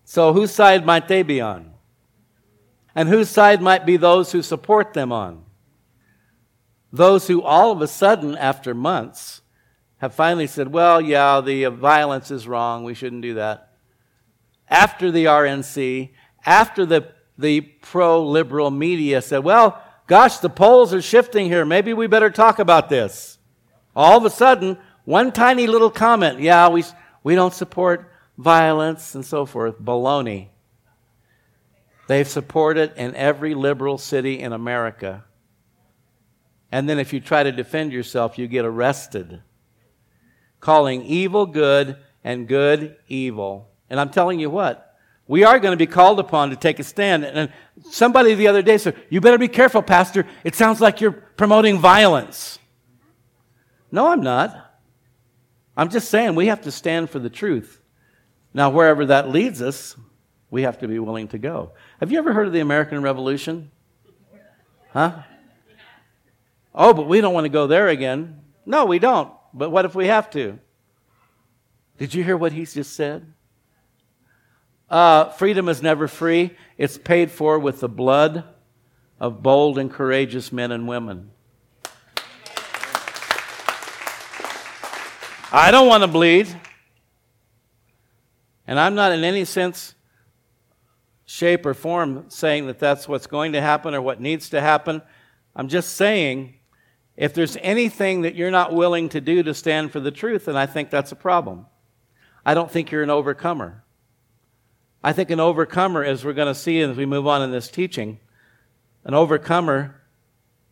So, 0.05 0.33
whose 0.33 0.51
side 0.51 0.85
might 0.85 1.07
they 1.07 1.23
be 1.23 1.41
on? 1.41 1.71
And 2.93 3.09
whose 3.09 3.29
side 3.29 3.61
might 3.61 3.85
be 3.85 3.97
those 3.97 4.31
who 4.31 4.43
support 4.43 4.93
them 4.93 5.11
on? 5.11 5.43
those 6.93 7.25
who 7.27 7.41
all 7.41 7.71
of 7.71 7.81
a 7.81 7.87
sudden, 7.87 8.37
after 8.37 8.75
months, 8.75 9.41
have 10.03 10.13
finally 10.13 10.47
said, 10.47 10.67
well, 10.67 10.99
yeah, 10.99 11.39
the 11.39 11.63
uh, 11.63 11.69
violence 11.69 12.29
is 12.29 12.45
wrong. 12.45 12.83
We 12.83 12.93
shouldn't 12.93 13.21
do 13.21 13.35
that. 13.35 13.69
After 14.67 15.11
the 15.11 15.25
RNC, 15.25 16.09
after 16.45 16.85
the, 16.85 17.13
the 17.37 17.61
pro 17.61 18.21
liberal 18.21 18.69
media 18.69 19.21
said, 19.21 19.45
well, 19.45 19.81
gosh, 20.05 20.39
the 20.39 20.49
polls 20.49 20.93
are 20.93 21.01
shifting 21.01 21.45
here. 21.45 21.63
Maybe 21.63 21.93
we 21.93 22.07
better 22.07 22.29
talk 22.29 22.59
about 22.59 22.89
this. 22.89 23.37
All 23.95 24.17
of 24.17 24.25
a 24.25 24.29
sudden, 24.29 24.77
one 25.05 25.31
tiny 25.31 25.67
little 25.67 25.89
comment, 25.89 26.41
yeah, 26.41 26.67
we, 26.67 26.83
we 27.23 27.35
don't 27.35 27.53
support 27.53 28.11
violence 28.37 29.15
and 29.15 29.25
so 29.25 29.45
forth. 29.45 29.79
Baloney. 29.79 30.49
They've 32.09 32.27
supported 32.27 32.91
in 32.97 33.15
every 33.15 33.55
liberal 33.55 33.97
city 33.97 34.41
in 34.41 34.51
America. 34.51 35.23
And 36.73 36.89
then 36.89 36.99
if 36.99 37.13
you 37.13 37.21
try 37.21 37.43
to 37.43 37.53
defend 37.53 37.93
yourself, 37.93 38.37
you 38.37 38.47
get 38.47 38.65
arrested. 38.65 39.41
Calling 40.63 41.03
evil 41.03 41.45
good 41.45 41.97
and 42.23 42.47
good 42.47 42.95
evil. 43.09 43.69
And 43.89 43.99
I'm 43.99 44.11
telling 44.11 44.39
you 44.39 44.49
what, 44.49 44.95
we 45.27 45.43
are 45.43 45.59
going 45.59 45.73
to 45.73 45.77
be 45.77 45.91
called 45.91 46.21
upon 46.21 46.51
to 46.51 46.55
take 46.55 46.79
a 46.79 46.85
stand. 46.85 47.25
And 47.25 47.51
somebody 47.91 48.33
the 48.33 48.47
other 48.47 48.61
day 48.61 48.77
said, 48.77 48.95
You 49.09 49.19
better 49.19 49.37
be 49.37 49.49
careful, 49.49 49.81
Pastor. 49.81 50.25
It 50.45 50.55
sounds 50.55 50.79
like 50.79 51.01
you're 51.01 51.11
promoting 51.11 51.79
violence. 51.79 52.59
No, 53.91 54.07
I'm 54.07 54.21
not. 54.21 54.79
I'm 55.75 55.89
just 55.89 56.09
saying 56.09 56.33
we 56.33 56.47
have 56.47 56.61
to 56.61 56.71
stand 56.71 57.09
for 57.09 57.19
the 57.19 57.29
truth. 57.29 57.81
Now, 58.53 58.69
wherever 58.69 59.07
that 59.07 59.27
leads 59.27 59.61
us, 59.61 59.97
we 60.49 60.61
have 60.61 60.79
to 60.79 60.87
be 60.87 60.97
willing 60.97 61.27
to 61.27 61.37
go. 61.37 61.73
Have 61.99 62.09
you 62.09 62.19
ever 62.19 62.31
heard 62.31 62.47
of 62.47 62.53
the 62.53 62.61
American 62.61 63.01
Revolution? 63.01 63.69
Huh? 64.91 65.23
Oh, 66.73 66.93
but 66.93 67.09
we 67.09 67.19
don't 67.19 67.33
want 67.33 67.43
to 67.43 67.49
go 67.49 67.67
there 67.67 67.89
again. 67.89 68.39
No, 68.65 68.85
we 68.85 68.97
don't. 68.97 69.29
But 69.53 69.69
what 69.69 69.85
if 69.85 69.93
we 69.93 70.07
have 70.07 70.29
to? 70.31 70.59
Did 71.97 72.13
you 72.13 72.23
hear 72.23 72.35
what 72.35 72.51
he 72.51 72.65
just 72.65 72.93
said? 72.93 73.31
Uh, 74.89 75.29
freedom 75.29 75.69
is 75.69 75.81
never 75.81 76.07
free. 76.07 76.51
It's 76.77 76.97
paid 76.97 77.31
for 77.31 77.59
with 77.59 77.79
the 77.79 77.89
blood 77.89 78.43
of 79.19 79.43
bold 79.43 79.77
and 79.77 79.91
courageous 79.91 80.51
men 80.51 80.71
and 80.71 80.87
women. 80.87 81.31
I 85.51 85.69
don't 85.69 85.87
want 85.87 86.01
to 86.01 86.07
bleed. 86.07 86.47
And 88.65 88.79
I'm 88.79 88.95
not 88.95 89.11
in 89.11 89.23
any 89.23 89.45
sense, 89.45 89.93
shape, 91.25 91.65
or 91.65 91.73
form 91.73 92.25
saying 92.29 92.67
that 92.67 92.79
that's 92.79 93.07
what's 93.07 93.27
going 93.27 93.53
to 93.53 93.61
happen 93.61 93.93
or 93.93 94.01
what 94.01 94.19
needs 94.19 94.49
to 94.49 94.61
happen. 94.61 95.01
I'm 95.55 95.67
just 95.67 95.95
saying 95.95 96.55
if 97.15 97.33
there's 97.33 97.57
anything 97.61 98.21
that 98.21 98.35
you're 98.35 98.51
not 98.51 98.73
willing 98.73 99.09
to 99.09 99.21
do 99.21 99.43
to 99.43 99.53
stand 99.53 99.91
for 99.91 99.99
the 99.99 100.11
truth, 100.11 100.45
then 100.45 100.55
I 100.55 100.65
think 100.65 100.89
that's 100.89 101.11
a 101.11 101.15
problem. 101.15 101.67
I 102.45 102.53
don't 102.53 102.71
think 102.71 102.91
you're 102.91 103.03
an 103.03 103.09
overcomer. 103.09 103.83
I 105.03 105.13
think 105.13 105.29
an 105.29 105.39
overcomer, 105.39 106.03
as 106.03 106.23
we're 106.23 106.33
going 106.33 106.53
to 106.53 106.59
see 106.59 106.81
as 106.81 106.97
we 106.97 107.05
move 107.05 107.27
on 107.27 107.41
in 107.41 107.51
this 107.51 107.69
teaching, 107.69 108.19
an 109.03 109.13
overcomer 109.13 110.01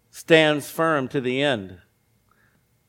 stands 0.10 0.70
firm 0.70 1.08
to 1.10 1.22
the 1.22 1.42
end. 1.42 1.78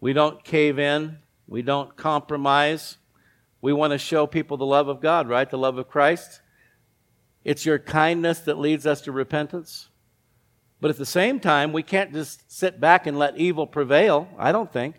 We 0.01 0.13
don't 0.13 0.43
cave 0.43 0.79
in, 0.79 1.19
we 1.47 1.63
don't 1.63 1.97
compromise. 1.97 2.97
We 3.61 3.73
want 3.73 3.93
to 3.93 3.99
show 3.99 4.27
people 4.27 4.57
the 4.57 4.67
love 4.67 4.89
of 4.89 5.01
God, 5.01 5.29
right? 5.29 5.49
The 5.49 5.59
love 5.59 5.79
of 5.79 5.89
Christ. 5.89 6.41
It's 7.45 7.65
your 7.65 7.79
kindness 7.79 8.41
that 8.41 8.59
leads 8.59 8.87
us 8.87 9.01
to 9.03 9.13
repentance. 9.13 9.89
But 10.83 10.91
at 10.91 10.99
the 10.99 11.07
same 11.07 11.39
time, 11.39 11.73
we 11.73 11.85
can't 11.85 12.13
just 12.13 12.51
sit 12.51 12.81
back 12.81 13.07
and 13.07 13.17
let 13.17 13.39
evil 13.39 13.69
prevail, 13.69 14.27
I 14.37 14.51
don't 14.51 14.73
think. 14.73 14.97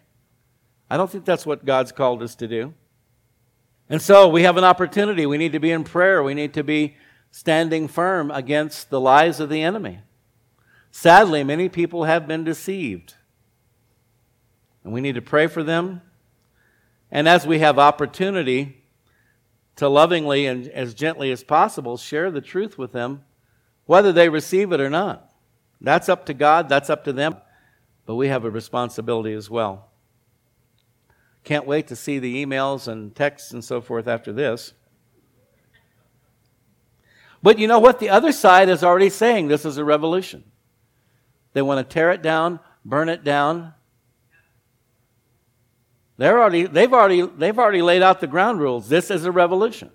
I 0.89 0.95
don't 0.95 1.11
think 1.11 1.25
that's 1.25 1.45
what 1.45 1.65
God's 1.65 1.91
called 1.91 2.23
us 2.23 2.35
to 2.35 2.47
do. 2.47 2.73
And 3.89 4.01
so 4.01 4.29
we 4.29 4.43
have 4.43 4.55
an 4.55 4.63
opportunity. 4.63 5.25
We 5.25 5.37
need 5.37 5.51
to 5.51 5.59
be 5.59 5.71
in 5.71 5.83
prayer. 5.83 6.23
We 6.23 6.35
need 6.35 6.53
to 6.53 6.63
be 6.63 6.95
standing 7.31 7.89
firm 7.89 8.31
against 8.31 8.91
the 8.91 9.01
lies 9.01 9.41
of 9.41 9.49
the 9.49 9.61
enemy. 9.61 9.99
Sadly, 10.89 11.43
many 11.43 11.67
people 11.67 12.05
have 12.05 12.29
been 12.29 12.45
deceived. 12.45 13.15
And 14.85 14.93
we 14.93 15.01
need 15.01 15.15
to 15.15 15.21
pray 15.21 15.47
for 15.47 15.63
them. 15.63 16.01
And 17.11 17.27
as 17.27 17.45
we 17.45 17.59
have 17.59 17.77
opportunity 17.77 18.85
to 19.75 19.89
lovingly 19.89 20.45
and 20.45 20.65
as 20.69 20.93
gently 20.93 21.29
as 21.29 21.43
possible 21.43 21.97
share 21.97 22.31
the 22.31 22.39
truth 22.39 22.77
with 22.77 22.93
them, 22.93 23.25
whether 23.85 24.13
they 24.13 24.29
receive 24.29 24.71
it 24.71 24.79
or 24.79 24.89
not. 24.89 25.29
That's 25.83 26.07
up 26.07 26.25
to 26.27 26.33
God, 26.33 26.69
that's 26.69 26.89
up 26.89 27.03
to 27.03 27.13
them. 27.13 27.35
But 28.05 28.15
we 28.15 28.29
have 28.29 28.45
a 28.45 28.49
responsibility 28.49 29.33
as 29.33 29.49
well. 29.49 29.89
Can't 31.43 31.67
wait 31.67 31.87
to 31.87 31.95
see 31.95 32.19
the 32.19 32.43
emails 32.43 32.87
and 32.87 33.13
texts 33.13 33.51
and 33.51 33.63
so 33.63 33.81
forth 33.81 34.07
after 34.07 34.31
this. 34.31 34.73
But 37.41 37.59
you 37.59 37.67
know 37.67 37.79
what? 37.79 37.99
The 37.99 38.09
other 38.09 38.31
side 38.31 38.69
is 38.69 38.83
already 38.83 39.09
saying 39.09 39.49
this 39.49 39.65
is 39.65 39.77
a 39.77 39.83
revolution. 39.83 40.45
They 41.51 41.61
want 41.61 41.87
to 41.87 41.93
tear 41.93 42.11
it 42.11 42.21
down, 42.21 42.61
burn 42.85 43.09
it 43.09 43.25
down. 43.25 43.73
They're 46.17 46.39
already, 46.39 46.63
they've, 46.63 46.93
already, 46.93 47.21
they've 47.21 47.59
already 47.59 47.81
laid 47.81 48.01
out 48.01 48.21
the 48.21 48.27
ground 48.27 48.61
rules. 48.61 48.87
This 48.87 49.11
is 49.11 49.25
a 49.25 49.31
revolution. 49.31 49.91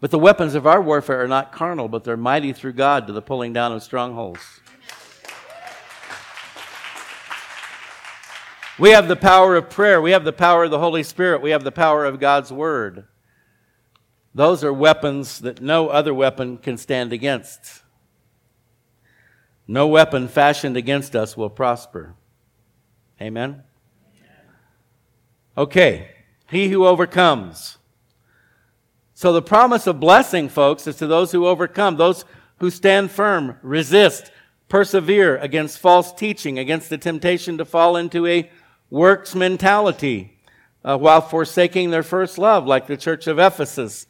But 0.00 0.10
the 0.10 0.18
weapons 0.18 0.54
of 0.54 0.66
our 0.66 0.80
warfare 0.80 1.22
are 1.22 1.28
not 1.28 1.52
carnal, 1.52 1.88
but 1.88 2.02
they're 2.02 2.16
mighty 2.16 2.52
through 2.52 2.72
God 2.72 3.06
to 3.06 3.12
the 3.12 3.22
pulling 3.22 3.52
down 3.52 3.72
of 3.72 3.82
strongholds. 3.82 4.60
We 8.80 8.92
have 8.92 9.08
the 9.08 9.16
power 9.16 9.56
of 9.56 9.68
prayer. 9.68 10.00
We 10.00 10.12
have 10.12 10.24
the 10.24 10.32
power 10.32 10.64
of 10.64 10.70
the 10.70 10.78
Holy 10.78 11.02
Spirit. 11.02 11.42
We 11.42 11.50
have 11.50 11.64
the 11.64 11.70
power 11.70 12.06
of 12.06 12.18
God's 12.18 12.50
Word. 12.50 13.04
Those 14.34 14.64
are 14.64 14.72
weapons 14.72 15.40
that 15.40 15.60
no 15.60 15.88
other 15.88 16.14
weapon 16.14 16.56
can 16.56 16.78
stand 16.78 17.12
against. 17.12 17.82
No 19.68 19.86
weapon 19.86 20.28
fashioned 20.28 20.78
against 20.78 21.14
us 21.14 21.36
will 21.36 21.50
prosper. 21.50 22.14
Amen? 23.20 23.64
Okay, 25.58 26.12
he 26.48 26.70
who 26.70 26.86
overcomes. 26.86 27.76
So 29.12 29.30
the 29.34 29.42
promise 29.42 29.86
of 29.86 30.00
blessing, 30.00 30.48
folks, 30.48 30.86
is 30.86 30.96
to 30.96 31.06
those 31.06 31.32
who 31.32 31.46
overcome, 31.46 31.98
those 31.98 32.24
who 32.60 32.70
stand 32.70 33.10
firm, 33.10 33.58
resist, 33.60 34.30
persevere 34.70 35.36
against 35.36 35.78
false 35.78 36.14
teaching, 36.14 36.58
against 36.58 36.88
the 36.88 36.96
temptation 36.96 37.58
to 37.58 37.66
fall 37.66 37.94
into 37.94 38.26
a 38.26 38.50
works 38.90 39.34
mentality 39.34 40.36
uh, 40.84 40.98
while 40.98 41.20
forsaking 41.20 41.90
their 41.90 42.02
first 42.02 42.38
love, 42.38 42.66
like 42.66 42.86
the 42.86 42.96
church 42.96 43.26
of 43.26 43.38
Ephesus. 43.38 44.06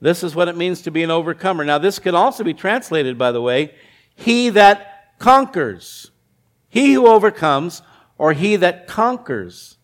This 0.00 0.22
is 0.22 0.34
what 0.34 0.48
it 0.48 0.56
means 0.56 0.82
to 0.82 0.90
be 0.90 1.02
an 1.02 1.10
overcomer. 1.10 1.64
Now, 1.64 1.78
this 1.78 1.98
can 1.98 2.14
also 2.14 2.44
be 2.44 2.54
translated, 2.54 3.16
by 3.16 3.32
the 3.32 3.40
way, 3.42 3.74
he 4.14 4.50
that 4.50 5.14
conquers. 5.18 6.10
He 6.68 6.92
who 6.92 7.06
overcomes, 7.06 7.82
or 8.18 8.32
he 8.32 8.56
that 8.56 8.86
conquers. 8.86 9.78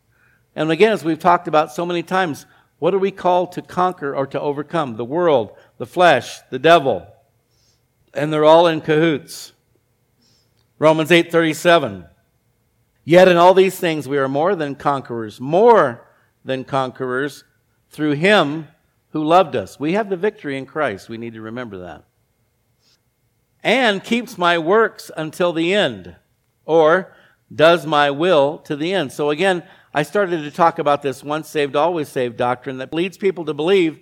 And 0.55 0.71
again, 0.71 0.93
as 0.93 1.05
we've 1.05 1.19
talked 1.19 1.49
about 1.49 1.73
so 1.73 1.87
many 1.87 2.03
times, 2.03 2.47
what 2.79 2.95
are 2.95 2.99
we 2.99 3.11
called 3.11 3.53
to 3.53 3.63
conquer 3.63 4.15
or 4.15 4.27
to 4.27 4.41
overcome? 4.41 4.97
The 4.97 5.05
world, 5.05 5.53
the 5.79 5.87
flesh, 5.87 6.41
the 6.51 6.59
devil. 6.59 7.07
And 8.13 8.33
they're 8.33 8.45
all 8.45 8.67
in 8.67 8.81
cahoots. 8.81 9.53
Romans 10.79 11.11
8:37. 11.11 12.10
Yet 13.05 13.29
in 13.29 13.37
all 13.37 13.55
these 13.55 13.79
things 13.79 14.09
we 14.09 14.19
are 14.19 14.29
more 14.29 14.55
than 14.55 14.75
conquerors, 14.75 15.41
more 15.41 16.07
than 16.45 16.65
conquerors 16.65 17.45
through 17.91 18.13
him 18.13 18.69
who 19.11 19.25
loved 19.25 19.57
us. 19.57 19.81
We 19.81 19.95
have 19.95 20.09
the 20.09 20.17
victory 20.17 20.57
in 20.57 20.67
Christ. 20.67 21.09
We 21.09 21.19
need 21.19 21.35
to 21.35 21.41
remember 21.41 21.79
that. 21.79 22.05
And 23.63 24.03
keeps 24.03 24.39
my 24.39 24.59
works 24.59 25.11
until 25.17 25.53
the 25.53 25.75
end, 25.75 26.17
or 26.65 27.15
does 27.55 27.85
my 27.85 28.11
will 28.11 28.59
to 28.59 28.77
the 28.77 28.95
end. 28.95 29.13
So 29.13 29.31
again, 29.31 29.65
I 29.93 30.05
started 30.05 30.43
to 30.45 30.51
talk 30.51 30.79
about 30.79 31.03
this 31.03 31.25
once 31.25 31.49
saved, 31.49 31.75
always 31.77 32.09
saved 32.09 32.37
doctrine 32.37 32.79
that 32.79 32.95
leads 32.95 33.19
people 33.19 33.45
to 33.47 33.55
believe, 33.55 33.99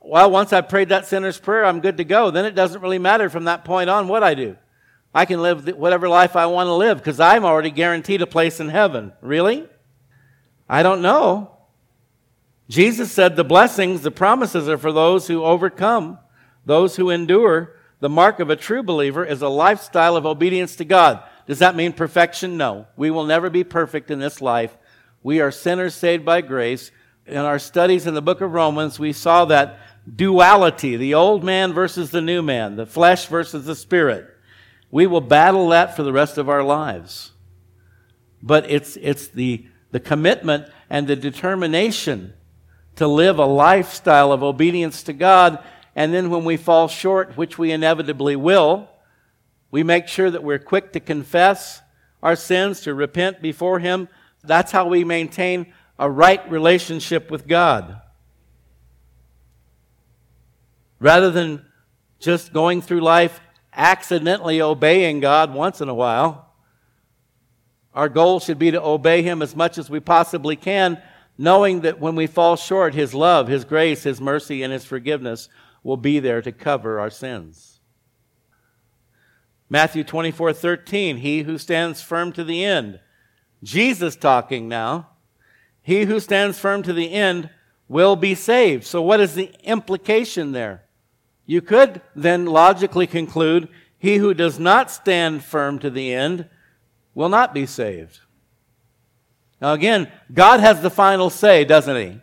well, 0.00 0.30
once 0.30 0.52
I 0.52 0.60
prayed 0.60 0.90
that 0.90 1.06
sinner's 1.06 1.38
prayer, 1.38 1.64
I'm 1.64 1.80
good 1.80 1.96
to 1.96 2.04
go. 2.04 2.30
Then 2.30 2.44
it 2.44 2.54
doesn't 2.54 2.82
really 2.82 2.98
matter 2.98 3.30
from 3.30 3.44
that 3.44 3.64
point 3.64 3.88
on 3.88 4.08
what 4.08 4.22
I 4.22 4.34
do. 4.34 4.56
I 5.14 5.26
can 5.26 5.40
live 5.40 5.68
whatever 5.76 6.08
life 6.08 6.34
I 6.34 6.46
want 6.46 6.66
to 6.66 6.74
live 6.74 6.98
because 6.98 7.20
I'm 7.20 7.44
already 7.44 7.70
guaranteed 7.70 8.20
a 8.20 8.26
place 8.26 8.58
in 8.58 8.68
heaven. 8.68 9.12
Really? 9.20 9.68
I 10.68 10.82
don't 10.82 11.02
know. 11.02 11.52
Jesus 12.68 13.12
said 13.12 13.36
the 13.36 13.44
blessings, 13.44 14.02
the 14.02 14.10
promises 14.10 14.68
are 14.68 14.78
for 14.78 14.92
those 14.92 15.28
who 15.28 15.44
overcome, 15.44 16.18
those 16.64 16.96
who 16.96 17.10
endure. 17.10 17.76
The 18.00 18.08
mark 18.08 18.40
of 18.40 18.50
a 18.50 18.56
true 18.56 18.82
believer 18.82 19.24
is 19.24 19.40
a 19.40 19.48
lifestyle 19.48 20.16
of 20.16 20.26
obedience 20.26 20.76
to 20.76 20.84
God. 20.84 21.22
Does 21.46 21.60
that 21.60 21.76
mean 21.76 21.92
perfection? 21.92 22.56
No. 22.56 22.86
We 22.96 23.10
will 23.10 23.24
never 23.24 23.50
be 23.50 23.64
perfect 23.64 24.10
in 24.10 24.18
this 24.18 24.40
life. 24.40 24.76
We 25.22 25.40
are 25.40 25.50
sinners 25.50 25.94
saved 25.94 26.24
by 26.24 26.40
grace. 26.40 26.90
In 27.26 27.38
our 27.38 27.58
studies 27.58 28.06
in 28.06 28.14
the 28.14 28.20
book 28.20 28.40
of 28.40 28.52
Romans, 28.52 28.98
we 28.98 29.12
saw 29.12 29.44
that 29.46 29.78
duality, 30.14 30.96
the 30.96 31.14
old 31.14 31.44
man 31.44 31.72
versus 31.72 32.10
the 32.10 32.20
new 32.20 32.42
man, 32.42 32.76
the 32.76 32.84
flesh 32.84 33.26
versus 33.26 33.64
the 33.64 33.74
spirit. 33.74 34.33
We 34.90 35.06
will 35.06 35.20
battle 35.20 35.68
that 35.70 35.96
for 35.96 36.02
the 36.02 36.12
rest 36.12 36.38
of 36.38 36.48
our 36.48 36.62
lives. 36.62 37.32
But 38.42 38.70
it's, 38.70 38.96
it's 38.96 39.28
the, 39.28 39.66
the 39.90 40.00
commitment 40.00 40.66
and 40.90 41.06
the 41.06 41.16
determination 41.16 42.34
to 42.96 43.06
live 43.06 43.38
a 43.38 43.46
lifestyle 43.46 44.32
of 44.32 44.42
obedience 44.42 45.02
to 45.04 45.12
God. 45.12 45.58
And 45.96 46.12
then 46.12 46.30
when 46.30 46.44
we 46.44 46.56
fall 46.56 46.88
short, 46.88 47.36
which 47.36 47.58
we 47.58 47.72
inevitably 47.72 48.36
will, 48.36 48.88
we 49.70 49.82
make 49.82 50.06
sure 50.06 50.30
that 50.30 50.44
we're 50.44 50.58
quick 50.58 50.92
to 50.92 51.00
confess 51.00 51.80
our 52.22 52.36
sins, 52.36 52.80
to 52.82 52.94
repent 52.94 53.42
before 53.42 53.80
Him. 53.80 54.08
That's 54.42 54.72
how 54.72 54.88
we 54.88 55.04
maintain 55.04 55.72
a 55.98 56.10
right 56.10 56.48
relationship 56.50 57.30
with 57.30 57.46
God. 57.46 58.00
Rather 61.00 61.30
than 61.30 61.64
just 62.18 62.52
going 62.52 62.80
through 62.80 63.00
life 63.00 63.40
accidentally 63.76 64.60
obeying 64.60 65.20
God 65.20 65.52
once 65.52 65.80
in 65.80 65.88
a 65.88 65.94
while, 65.94 66.52
our 67.92 68.08
goal 68.08 68.40
should 68.40 68.58
be 68.58 68.70
to 68.70 68.82
obey 68.82 69.22
Him 69.22 69.42
as 69.42 69.54
much 69.54 69.78
as 69.78 69.88
we 69.88 70.00
possibly 70.00 70.56
can 70.56 71.00
knowing 71.36 71.80
that 71.80 72.00
when 72.00 72.14
we 72.14 72.26
fall 72.26 72.56
short, 72.56 72.94
His 72.94 73.14
love, 73.14 73.48
His 73.48 73.64
grace, 73.64 74.02
His 74.02 74.20
mercy, 74.20 74.62
and 74.62 74.72
His 74.72 74.84
forgiveness 74.84 75.48
will 75.82 75.96
be 75.96 76.20
there 76.20 76.42
to 76.42 76.52
cover 76.52 77.00
our 77.00 77.10
sins. 77.10 77.80
Matthew 79.68 80.04
24 80.04 80.52
13, 80.52 81.18
He 81.18 81.42
who 81.42 81.58
stands 81.58 82.02
firm 82.02 82.32
to 82.32 82.44
the 82.44 82.64
end. 82.64 83.00
Jesus 83.62 84.16
talking 84.16 84.68
now. 84.68 85.08
He 85.82 86.04
who 86.04 86.20
stands 86.20 86.58
firm 86.58 86.82
to 86.84 86.92
the 86.92 87.12
end 87.12 87.50
will 87.88 88.16
be 88.16 88.34
saved. 88.34 88.84
So, 88.84 89.02
what 89.02 89.20
is 89.20 89.34
the 89.34 89.52
implication 89.62 90.52
there? 90.52 90.83
You 91.46 91.60
could 91.60 92.00
then 92.14 92.46
logically 92.46 93.06
conclude 93.06 93.68
he 93.98 94.16
who 94.16 94.34
does 94.34 94.58
not 94.58 94.90
stand 94.90 95.44
firm 95.44 95.78
to 95.78 95.90
the 95.90 96.12
end 96.12 96.48
will 97.14 97.28
not 97.28 97.54
be 97.54 97.66
saved. 97.66 98.20
Now, 99.60 99.72
again, 99.72 100.12
God 100.32 100.60
has 100.60 100.82
the 100.82 100.90
final 100.90 101.30
say, 101.30 101.64
doesn't 101.64 101.96
He? 101.96 102.20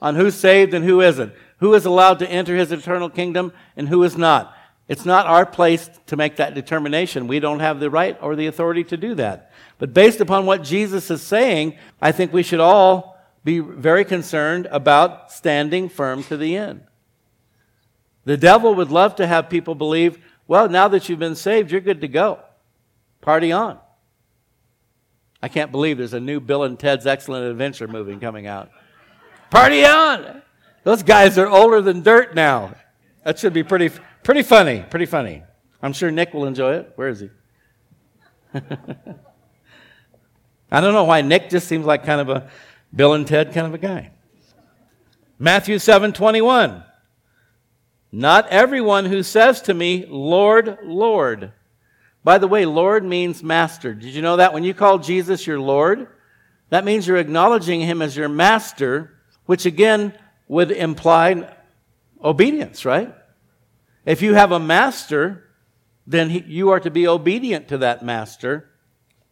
On 0.00 0.14
who's 0.14 0.34
saved 0.34 0.72
and 0.72 0.84
who 0.84 1.02
isn't. 1.02 1.34
Who 1.58 1.74
is 1.74 1.84
allowed 1.84 2.20
to 2.20 2.30
enter 2.30 2.56
His 2.56 2.72
eternal 2.72 3.10
kingdom 3.10 3.52
and 3.76 3.88
who 3.88 4.02
is 4.02 4.16
not. 4.16 4.56
It's 4.88 5.04
not 5.04 5.26
our 5.26 5.44
place 5.44 5.90
to 6.06 6.16
make 6.16 6.36
that 6.36 6.54
determination. 6.54 7.28
We 7.28 7.38
don't 7.38 7.60
have 7.60 7.80
the 7.80 7.90
right 7.90 8.16
or 8.20 8.34
the 8.34 8.46
authority 8.46 8.82
to 8.84 8.96
do 8.96 9.14
that. 9.16 9.52
But 9.78 9.94
based 9.94 10.20
upon 10.20 10.46
what 10.46 10.64
Jesus 10.64 11.10
is 11.10 11.22
saying, 11.22 11.76
I 12.00 12.12
think 12.12 12.32
we 12.32 12.42
should 12.42 12.60
all 12.60 13.18
be 13.44 13.58
very 13.60 14.04
concerned 14.04 14.66
about 14.70 15.30
standing 15.30 15.88
firm 15.88 16.22
to 16.24 16.36
the 16.36 16.56
end. 16.56 16.82
The 18.30 18.36
devil 18.36 18.76
would 18.76 18.92
love 18.92 19.16
to 19.16 19.26
have 19.26 19.50
people 19.50 19.74
believe, 19.74 20.24
well, 20.46 20.68
now 20.68 20.86
that 20.86 21.08
you've 21.08 21.18
been 21.18 21.34
saved, 21.34 21.72
you're 21.72 21.80
good 21.80 22.02
to 22.02 22.06
go. 22.06 22.38
Party 23.20 23.50
on. 23.50 23.80
I 25.42 25.48
can't 25.48 25.72
believe 25.72 25.98
there's 25.98 26.14
a 26.14 26.20
new 26.20 26.38
Bill 26.38 26.62
and 26.62 26.78
Ted's 26.78 27.08
Excellent 27.08 27.46
Adventure 27.46 27.88
movie 27.88 28.14
coming 28.18 28.46
out. 28.46 28.70
Party 29.50 29.84
on! 29.84 30.42
Those 30.84 31.02
guys 31.02 31.38
are 31.38 31.48
older 31.48 31.80
than 31.80 32.02
dirt 32.02 32.36
now. 32.36 32.76
That 33.24 33.36
should 33.36 33.52
be 33.52 33.64
pretty, 33.64 33.90
pretty 34.22 34.42
funny. 34.42 34.84
Pretty 34.88 35.06
funny. 35.06 35.42
I'm 35.82 35.92
sure 35.92 36.12
Nick 36.12 36.32
will 36.32 36.44
enjoy 36.44 36.74
it. 36.74 36.92
Where 36.94 37.08
is 37.08 37.18
he? 37.18 37.30
I 38.54 38.60
don't 40.80 40.94
know 40.94 41.02
why 41.02 41.22
Nick 41.22 41.50
just 41.50 41.66
seems 41.66 41.84
like 41.84 42.04
kind 42.04 42.20
of 42.20 42.28
a 42.28 42.48
Bill 42.94 43.14
and 43.14 43.26
Ted 43.26 43.52
kind 43.52 43.66
of 43.66 43.74
a 43.74 43.78
guy. 43.78 44.12
Matthew 45.36 45.80
7 45.80 46.12
21. 46.12 46.84
Not 48.12 48.48
everyone 48.48 49.06
who 49.06 49.22
says 49.22 49.62
to 49.62 49.74
me, 49.74 50.04
Lord, 50.08 50.78
Lord, 50.82 51.52
by 52.24 52.38
the 52.38 52.48
way, 52.48 52.66
Lord 52.66 53.04
means 53.04 53.42
master. 53.42 53.94
Did 53.94 54.14
you 54.14 54.22
know 54.22 54.36
that? 54.36 54.52
When 54.52 54.64
you 54.64 54.74
call 54.74 54.98
Jesus 54.98 55.46
your 55.46 55.60
Lord, 55.60 56.08
That 56.70 56.84
means 56.84 57.06
you're 57.06 57.16
acknowledging 57.16 57.80
him 57.80 58.00
as 58.00 58.16
your 58.16 58.28
master, 58.28 59.12
which 59.46 59.66
again 59.66 60.14
would 60.48 60.70
imply 60.70 61.54
obedience, 62.22 62.84
right? 62.84 63.12
If 64.06 64.22
you 64.22 64.34
have 64.34 64.52
a 64.52 64.60
master, 64.60 65.50
then 66.06 66.30
he, 66.30 66.40
you 66.46 66.70
are 66.70 66.80
to 66.80 66.90
be 66.90 67.06
obedient 67.06 67.68
to 67.68 67.78
that 67.78 68.04
master. 68.04 68.70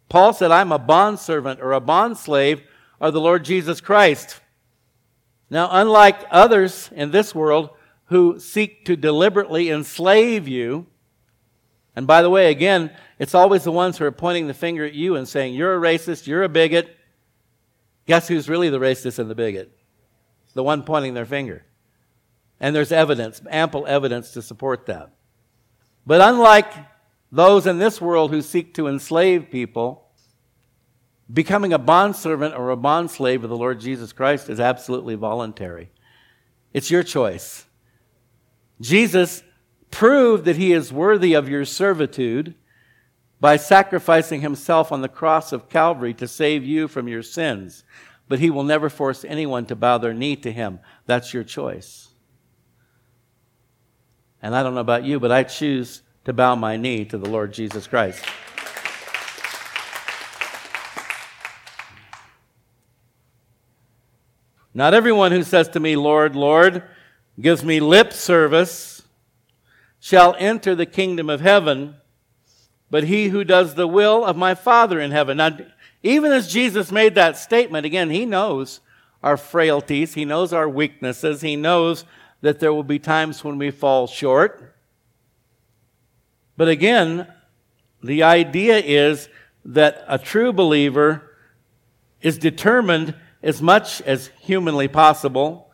Paul 0.09 0.33
said, 0.33 0.51
I'm 0.51 0.73
a 0.73 0.79
bondservant 0.79 1.61
or 1.61 1.73
a 1.73 1.81
bondslave 1.81 2.61
of 3.01 3.13
the 3.15 3.21
Lord 3.21 3.45
Jesus 3.45 3.81
Christ. 3.81 4.41
Now, 5.49 5.69
unlike 5.71 6.27
others 6.31 6.91
in 6.95 7.11
this 7.11 7.35
world 7.35 7.71
who 8.09 8.39
seek 8.41 8.85
to 8.87 8.97
deliberately 8.97 9.71
enslave 9.71 10.49
you, 10.49 10.87
and 11.95 12.07
by 12.07 12.23
the 12.23 12.31
way, 12.31 12.51
again, 12.51 12.93
it's 13.19 13.35
always 13.35 13.65
the 13.65 13.73
ones 13.73 13.99
who 13.99 14.05
are 14.05 14.13
pointing 14.13 14.47
the 14.47 14.55
finger 14.55 14.85
at 14.85 14.95
you 14.95 15.17
and 15.17 15.27
saying, 15.27 15.55
You're 15.55 15.75
a 15.75 15.81
racist, 15.81 16.27
you're 16.27 16.45
a 16.45 16.49
bigot. 16.49 16.95
Guess 18.07 18.29
who's 18.29 18.49
really 18.49 18.71
the 18.71 18.79
racist 18.79 19.19
and 19.19 19.29
the 19.29 19.35
bigot? 19.35 19.77
The 20.55 20.63
one 20.63 20.85
pointing 20.85 21.15
their 21.15 21.27
finger. 21.27 21.65
And 22.61 22.75
there's 22.75 22.93
evidence, 22.93 23.43
ample 23.51 23.87
evidence 23.87 24.31
to 24.33 24.43
support 24.43 24.87
that. 24.87 25.11
But 26.07 26.21
unlike 26.21 26.73
those 27.31 27.67
in 27.67 27.79
this 27.79 28.01
world 28.01 28.31
who 28.31 28.43
seek 28.43 28.75
to 28.75 28.89
enslave 28.89 29.51
people, 29.51 30.09
becoming 31.33 31.73
a 31.73 31.79
bondservant 31.79 32.55
or 32.55 32.71
a 32.71 32.77
bondslave 32.77 33.43
of 33.43 33.51
the 33.51 33.57
Lord 33.57 33.81
Jesus 33.81 34.13
Christ 34.13 34.49
is 34.49 34.61
absolutely 34.61 35.17
voluntary. 35.17 35.91
It's 36.73 36.91
your 36.91 37.03
choice. 37.03 37.65
Jesus 38.81 39.43
proved 39.91 40.45
that 40.45 40.57
he 40.57 40.73
is 40.73 40.93
worthy 40.93 41.35
of 41.35 41.49
your 41.49 41.65
servitude 41.65 42.55
by 43.41 43.57
sacrificing 43.57 44.41
himself 44.41 44.91
on 44.91 45.01
the 45.01 45.09
cross 45.09 45.53
of 45.53 45.69
Calvary 45.69 46.15
to 46.15 46.29
save 46.29 46.65
you 46.65 46.89
from 46.89 47.09
your 47.09 47.23
sins. 47.23 47.85
But 48.29 48.41
he 48.41 48.51
will 48.51 48.65
never 48.65 48.91
force 48.91 49.25
anyone 49.25 49.65
to 49.67 49.77
bow 49.77 49.99
their 49.99 50.13
knee 50.13 50.37
to 50.37 50.53
him. 50.53 50.81
That's 51.07 51.33
your 51.33 51.45
choice. 51.45 52.09
And 54.43 54.55
I 54.55 54.63
don't 54.63 54.75
know 54.75 54.81
about 54.81 55.05
you, 55.05 55.19
but 55.19 55.33
I 55.33 55.45
choose 55.45 56.03
to 56.25 56.33
bow 56.33 56.55
my 56.55 56.77
knee 56.77 57.05
to 57.07 57.19
the 57.19 57.29
Lord 57.29 57.53
Jesus 57.53 57.87
Christ. 57.87 58.25
Not 64.75 64.95
everyone 64.95 65.33
who 65.33 65.43
says 65.43 65.69
to 65.71 65.81
me, 65.81 65.97
Lord, 65.97 66.37
Lord, 66.37 66.85
gives 67.41 67.65
me 67.65 67.81
lip 67.81 68.13
service 68.13 69.03
shall 70.01 70.35
enter 70.39 70.75
the 70.75 70.87
kingdom 70.87 71.29
of 71.29 71.41
heaven, 71.41 71.95
but 72.91 73.05
he 73.05 73.29
who 73.29 73.45
does 73.45 73.75
the 73.75 73.87
will 73.87 74.25
of 74.25 74.37
my 74.37 74.55
Father 74.55 75.01
in 75.01 75.11
heaven. 75.11 75.37
Now, 75.37 75.59
even 76.03 76.33
as 76.33 76.53
Jesus 76.53 76.93
made 76.93 77.15
that 77.15 77.37
statement, 77.37 77.85
again, 77.85 78.11
he 78.11 78.25
knows 78.25 78.81
our 79.23 79.37
frailties, 79.37 80.15
he 80.15 80.25
knows 80.25 80.53
our 80.53 80.69
weaknesses, 80.69 81.41
he 81.41 81.57
knows 81.57 82.05
that 82.41 82.61
there 82.61 82.73
will 82.73 82.85
be 82.85 82.99
times 82.99 83.43
when 83.43 83.59
we 83.59 83.71
fall 83.71 84.07
short. 84.07 84.75
But 86.57 86.69
again, 86.69 87.27
the 88.03 88.23
idea 88.23 88.79
is 88.79 89.29
that 89.65 90.05
a 90.07 90.19
true 90.19 90.53
believer 90.53 91.37
is 92.23 92.39
determined 92.39 93.15
as 93.43 93.61
much 93.61 94.01
as 94.03 94.31
humanly 94.41 94.89
possible 94.89 95.68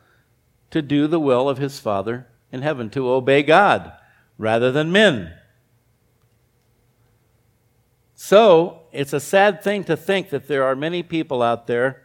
to 0.75 0.83
do 0.83 1.07
the 1.07 1.21
will 1.21 1.49
of 1.49 1.59
his 1.59 1.79
Father 1.79 2.27
in 2.51 2.61
heaven, 2.61 2.91
to 2.91 3.09
obey 3.09 3.45
God 3.45 3.93
rather 4.37 4.73
than 4.73 4.91
men. 4.91 5.33
So, 8.17 8.81
it's 8.91 9.13
a 9.13 9.21
sad 9.21 9.63
thing 9.63 9.85
to 9.85 9.97
think 9.97 10.31
that 10.31 10.49
there 10.49 10.65
are 10.65 10.75
many 10.75 11.05
people 11.05 11.45
out 11.45 11.69
there 11.69 12.03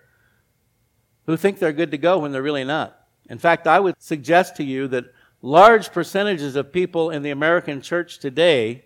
who 1.25 1.35
think 1.35 1.57
they're 1.57 1.73
good 1.73 1.89
to 1.89 1.97
go 1.97 2.19
when 2.19 2.31
they're 2.31 2.43
really 2.43 2.63
not. 2.63 3.07
In 3.27 3.39
fact, 3.39 3.65
I 3.65 3.79
would 3.79 3.95
suggest 3.97 4.55
to 4.57 4.63
you 4.63 4.87
that 4.89 5.05
large 5.41 5.91
percentages 5.91 6.55
of 6.55 6.71
people 6.71 7.09
in 7.09 7.23
the 7.23 7.31
American 7.31 7.81
church 7.81 8.19
today 8.19 8.85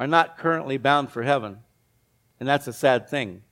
are 0.00 0.08
not 0.08 0.36
currently 0.36 0.78
bound 0.78 1.12
for 1.12 1.22
heaven. 1.22 1.58
And 2.40 2.48
that's 2.48 2.66
a 2.66 2.72
sad 2.72 3.08
thing. 3.08 3.42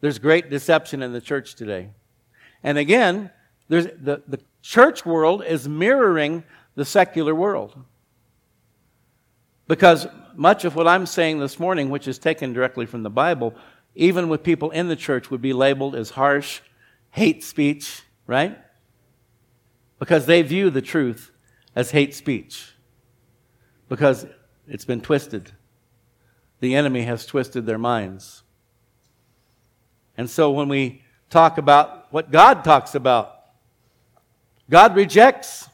There's 0.00 0.18
great 0.18 0.50
deception 0.50 1.00
in 1.00 1.12
the 1.12 1.20
church 1.20 1.54
today. 1.54 1.90
And 2.64 2.76
again, 2.76 3.30
there's, 3.68 3.86
the, 3.86 4.22
the 4.26 4.40
church 4.62 5.04
world 5.04 5.44
is 5.44 5.68
mirroring 5.68 6.44
the 6.74 6.84
secular 6.84 7.34
world. 7.34 7.76
Because 9.66 10.06
much 10.34 10.64
of 10.64 10.74
what 10.74 10.88
I'm 10.88 11.04
saying 11.04 11.38
this 11.38 11.58
morning, 11.58 11.90
which 11.90 12.08
is 12.08 12.18
taken 12.18 12.52
directly 12.52 12.86
from 12.86 13.02
the 13.02 13.10
Bible, 13.10 13.54
even 13.94 14.28
with 14.28 14.42
people 14.42 14.70
in 14.70 14.88
the 14.88 14.96
church, 14.96 15.30
would 15.30 15.42
be 15.42 15.52
labeled 15.52 15.94
as 15.94 16.10
harsh 16.10 16.60
hate 17.10 17.44
speech, 17.44 18.02
right? 18.26 18.58
Because 19.98 20.26
they 20.26 20.42
view 20.42 20.70
the 20.70 20.80
truth 20.80 21.32
as 21.74 21.90
hate 21.90 22.14
speech. 22.14 22.74
Because 23.88 24.26
it's 24.66 24.84
been 24.84 25.00
twisted. 25.00 25.52
The 26.60 26.74
enemy 26.74 27.02
has 27.02 27.26
twisted 27.26 27.66
their 27.66 27.78
minds. 27.78 28.42
And 30.16 30.28
so 30.28 30.50
when 30.50 30.68
we 30.68 31.02
talk 31.30 31.58
about 31.58 32.12
what 32.12 32.30
God 32.30 32.64
talks 32.64 32.94
about, 32.94 33.37
God 34.70 34.94
rejects 34.96 35.68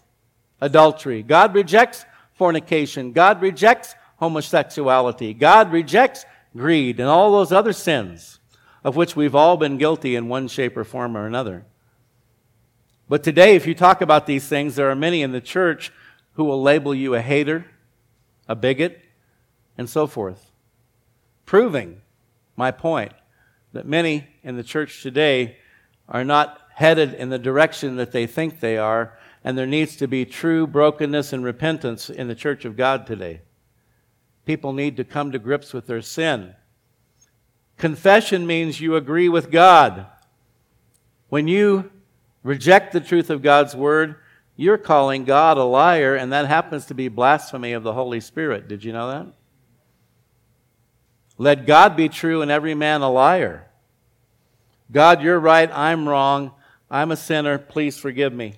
adultery. 0.61 1.22
God 1.22 1.54
rejects 1.54 2.04
fornication. 2.35 3.12
God 3.12 3.42
rejects 3.42 3.94
homosexuality. 4.16 5.35
God 5.35 5.72
rejects 5.72 6.24
greed 6.57 7.00
and 7.00 7.09
all 7.09 7.33
those 7.33 7.52
other 7.52 7.72
sins 7.72 8.38
of 8.85 8.96
which 8.96 9.16
we've 9.16 9.35
all 9.35 9.57
been 9.57 9.78
guilty 9.78 10.14
in 10.14 10.28
one 10.28 10.46
shape 10.46 10.76
or 10.76 10.85
form 10.85 11.16
or 11.16 11.26
another. 11.26 11.64
But 13.09 13.22
today, 13.22 13.57
if 13.57 13.66
you 13.66 13.74
talk 13.74 14.00
about 14.00 14.26
these 14.26 14.46
things, 14.46 14.76
there 14.76 14.90
are 14.90 14.94
many 14.94 15.22
in 15.22 15.33
the 15.33 15.40
church 15.40 15.92
who 16.35 16.44
will 16.44 16.62
label 16.62 16.94
you 16.94 17.14
a 17.14 17.20
hater, 17.20 17.66
a 18.48 18.54
bigot, 18.54 19.00
and 19.76 19.88
so 19.88 20.07
forth, 20.07 20.50
proving 21.46 22.00
my 22.57 22.70
point 22.70 23.12
that 23.72 23.87
many 23.87 24.28
in 24.42 24.57
the 24.57 24.62
church 24.62 25.02
today 25.02 25.57
are 26.09 26.24
not 26.24 26.61
headed 26.74 27.14
in 27.14 27.28
the 27.28 27.38
direction 27.38 27.96
that 27.96 28.12
they 28.12 28.26
think 28.26 28.60
they 28.60 28.76
are, 28.76 29.16
and 29.42 29.56
there 29.56 29.66
needs 29.66 29.96
to 29.96 30.06
be 30.06 30.24
true 30.24 30.66
brokenness 30.66 31.32
and 31.32 31.44
repentance 31.44 32.10
in 32.10 32.28
the 32.28 32.34
church 32.34 32.64
of 32.64 32.76
God 32.76 33.06
today. 33.06 33.40
People 34.44 34.72
need 34.72 34.96
to 34.96 35.04
come 35.04 35.32
to 35.32 35.38
grips 35.38 35.72
with 35.72 35.87
their 35.87 36.02
sin. 36.02 36.54
Confession 37.76 38.46
means 38.46 38.80
you 38.80 38.96
agree 38.96 39.28
with 39.28 39.50
God. 39.50 40.06
When 41.28 41.48
you 41.48 41.90
reject 42.42 42.92
the 42.92 43.00
truth 43.00 43.30
of 43.30 43.42
God's 43.42 43.74
word, 43.74 44.16
you're 44.56 44.78
calling 44.78 45.24
God 45.24 45.58
a 45.58 45.64
liar, 45.64 46.14
and 46.14 46.32
that 46.32 46.46
happens 46.46 46.87
to 46.87 46.94
be 46.94 47.08
blasphemy 47.08 47.72
of 47.72 47.82
the 47.82 47.94
Holy 47.94 48.20
Spirit. 48.20 48.68
Did 48.68 48.84
you 48.84 48.92
know 48.92 49.10
that? 49.10 49.26
Let 51.37 51.66
God 51.66 51.96
be 51.96 52.08
true 52.08 52.42
and 52.42 52.50
every 52.50 52.74
man 52.74 53.02
a 53.02 53.10
liar. 53.10 53.66
God, 54.92 55.22
you're 55.22 55.40
right, 55.40 55.70
I'm 55.72 56.08
wrong, 56.08 56.52
I'm 56.94 57.11
a 57.11 57.16
sinner, 57.16 57.59
please 57.59 57.98
forgive 57.98 58.33
me. 58.33 58.54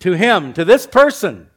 To 0.00 0.12
him, 0.12 0.52
to 0.52 0.62
this 0.62 0.86
person, 0.86 1.48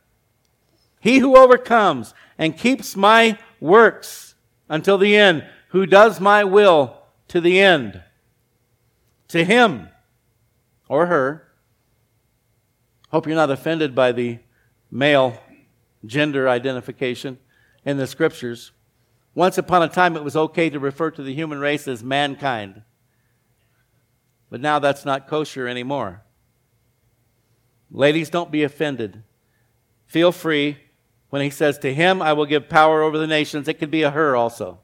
he 1.02 1.18
who 1.18 1.36
overcomes 1.36 2.14
and 2.38 2.58
keeps 2.58 2.96
my 2.96 3.38
works 3.60 4.36
until 4.70 4.98
the 4.98 5.18
end, 5.18 5.46
who 5.72 5.86
does 5.86 6.22
my 6.22 6.46
will 6.46 7.02
to 7.28 7.42
the 7.42 7.60
end. 7.60 8.02
To 9.28 9.44
him 9.44 9.90
or 10.88 11.08
her, 11.08 11.50
hope 13.10 13.28
you're 13.28 13.36
not 13.36 13.52
offended 13.52 13.94
by 13.94 14.14
the 14.14 14.40
male 14.90 15.38
gender 16.06 16.48
identification 16.48 17.40
in 17.84 17.98
the 17.98 18.08
scriptures. 18.08 18.72
Once 19.36 19.58
upon 19.58 19.84
a 19.84 19.90
time, 19.90 20.16
it 20.16 20.24
was 20.24 20.38
okay 20.38 20.70
to 20.70 20.80
refer 20.80 21.12
to 21.12 21.24
the 21.24 21.34
human 21.34 21.60
race 21.60 21.90
as 21.90 22.02
mankind. 22.02 22.84
But 24.54 24.62
now 24.62 24.78
that's 24.78 25.04
not 25.04 25.26
kosher 25.26 25.68
anymore. 25.68 26.22
Ladies, 27.90 28.30
don't 28.30 28.52
be 28.52 28.62
offended. 28.62 29.24
Feel 30.06 30.32
free. 30.32 30.78
When 31.32 31.42
he 31.42 31.50
says, 31.50 31.80
To 31.80 31.92
him 31.92 32.22
I 32.22 32.34
will 32.34 32.46
give 32.46 32.70
power 32.70 33.02
over 33.02 33.18
the 33.18 33.26
nations, 33.26 33.68
it 33.68 33.80
could 33.80 33.90
be 33.90 34.04
a 34.04 34.12
her 34.12 34.36
also. 34.36 34.78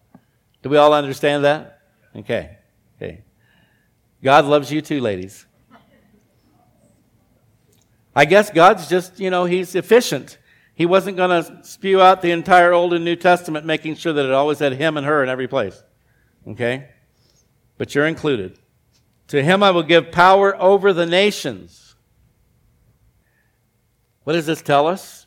Do 0.63 0.69
we 0.69 0.77
all 0.77 0.91
understand 0.91 1.43
that? 1.43 1.81
Okay. 2.15 2.57
Okay. 2.95 3.21
God 4.23 4.45
loves 4.45 4.71
you 4.71 4.81
too, 4.81 5.01
ladies. 5.01 5.45
I 8.15 8.25
guess 8.25 8.49
God's 8.49 8.89
just, 8.89 9.19
you 9.19 9.29
know, 9.29 9.45
he's 9.45 9.75
efficient. 9.75 10.39
He 10.73 10.87
wasn't 10.87 11.15
going 11.15 11.43
to 11.43 11.63
spew 11.63 12.01
out 12.01 12.23
the 12.23 12.31
entire 12.31 12.73
Old 12.73 12.95
and 12.95 13.05
New 13.05 13.15
Testament, 13.15 13.67
making 13.67 13.97
sure 13.97 14.13
that 14.13 14.25
it 14.25 14.31
always 14.31 14.57
had 14.57 14.73
him 14.73 14.97
and 14.97 15.05
her 15.05 15.21
in 15.21 15.29
every 15.29 15.47
place. 15.47 15.83
Okay? 16.47 16.89
But 17.77 17.93
you're 17.93 18.07
included. 18.07 18.57
To 19.29 19.41
him 19.41 19.63
I 19.63 19.71
will 19.71 19.83
give 19.83 20.11
power 20.11 20.55
over 20.61 20.93
the 20.93 21.05
nations. 21.05 21.95
What 24.23 24.33
does 24.33 24.45
this 24.45 24.61
tell 24.61 24.85
us? 24.85 25.25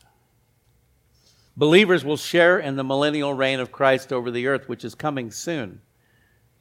Believers 1.56 2.04
will 2.04 2.16
share 2.16 2.58
in 2.58 2.76
the 2.76 2.84
millennial 2.84 3.34
reign 3.34 3.60
of 3.60 3.72
Christ 3.72 4.12
over 4.12 4.30
the 4.30 4.46
earth, 4.46 4.68
which 4.68 4.84
is 4.84 4.94
coming 4.94 5.30
soon. 5.30 5.80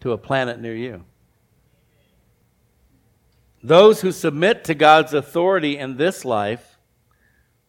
to 0.02 0.12
a 0.12 0.18
planet 0.18 0.60
near 0.60 0.76
you. 0.76 1.06
Those 3.64 4.02
who 4.02 4.12
submit 4.12 4.64
to 4.66 4.74
God's 4.74 5.14
authority 5.14 5.78
in 5.78 5.98
this 5.98 6.26
life 6.26 6.78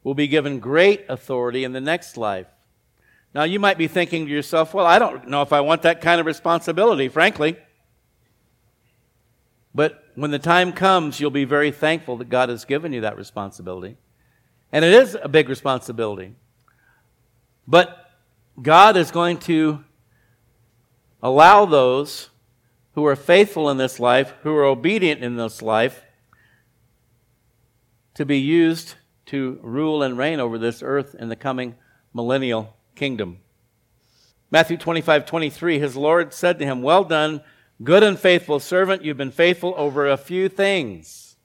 will 0.03 0.15
be 0.15 0.27
given 0.27 0.59
great 0.59 1.05
authority 1.07 1.63
in 1.63 1.71
the 1.71 1.81
next 1.81 2.17
life. 2.17 2.47
Now, 3.33 3.43
you 3.43 3.59
might 3.59 3.77
be 3.77 3.87
thinking 3.87 4.25
to 4.25 4.31
yourself, 4.31 4.73
well, 4.73 4.85
I 4.85 4.99
don't 4.99 5.27
know 5.27 5.41
if 5.41 5.53
I 5.53 5.61
want 5.61 5.83
that 5.83 6.01
kind 6.01 6.19
of 6.19 6.25
responsibility, 6.25 7.07
frankly. 7.07 7.57
But 9.75 10.03
when 10.15 10.31
the 10.31 10.39
time 10.39 10.71
comes, 10.71 11.19
you'll 11.19 11.31
be 11.31 11.45
very 11.45 11.71
thankful 11.71 12.17
that 12.17 12.29
God 12.29 12.49
has 12.49 12.65
given 12.65 12.93
you 12.93 13.01
that 13.01 13.17
responsibility. 13.17 13.97
And 14.71 14.85
it 14.85 14.93
is 14.93 15.17
a 15.21 15.27
big 15.27 15.49
responsibility. 15.49 16.35
But 17.67 18.11
God 18.61 18.97
is 18.97 19.11
going 19.11 19.37
to 19.39 19.83
allow 21.21 21.65
those 21.65 22.29
who 22.93 23.05
are 23.05 23.15
faithful 23.15 23.69
in 23.69 23.77
this 23.77 23.99
life, 23.99 24.33
who 24.43 24.53
are 24.55 24.65
obedient 24.65 25.23
in 25.23 25.35
this 25.35 25.61
life, 25.61 26.03
to 28.13 28.25
be 28.25 28.37
used 28.37 28.95
to 29.25 29.59
rule 29.63 30.03
and 30.03 30.17
reign 30.17 30.39
over 30.39 30.57
this 30.57 30.83
earth 30.83 31.15
in 31.17 31.29
the 31.29 31.35
coming 31.35 31.75
millennial 32.13 32.75
kingdom. 32.95 33.39
Matthew 34.51 34.77
25, 34.77 35.25
23, 35.25 35.79
his 35.79 35.95
Lord 35.95 36.31
said 36.31 36.59
to 36.59 36.65
him, 36.65 36.83
Well 36.83 37.03
done, 37.03 37.41
good 37.81 38.03
and 38.03 38.19
faithful 38.19 38.59
servant. 38.59 39.03
You've 39.03 39.17
been 39.17 39.31
faithful 39.31 39.73
over 39.77 40.07
a 40.07 40.17
few 40.17 40.49
things. 40.49 41.35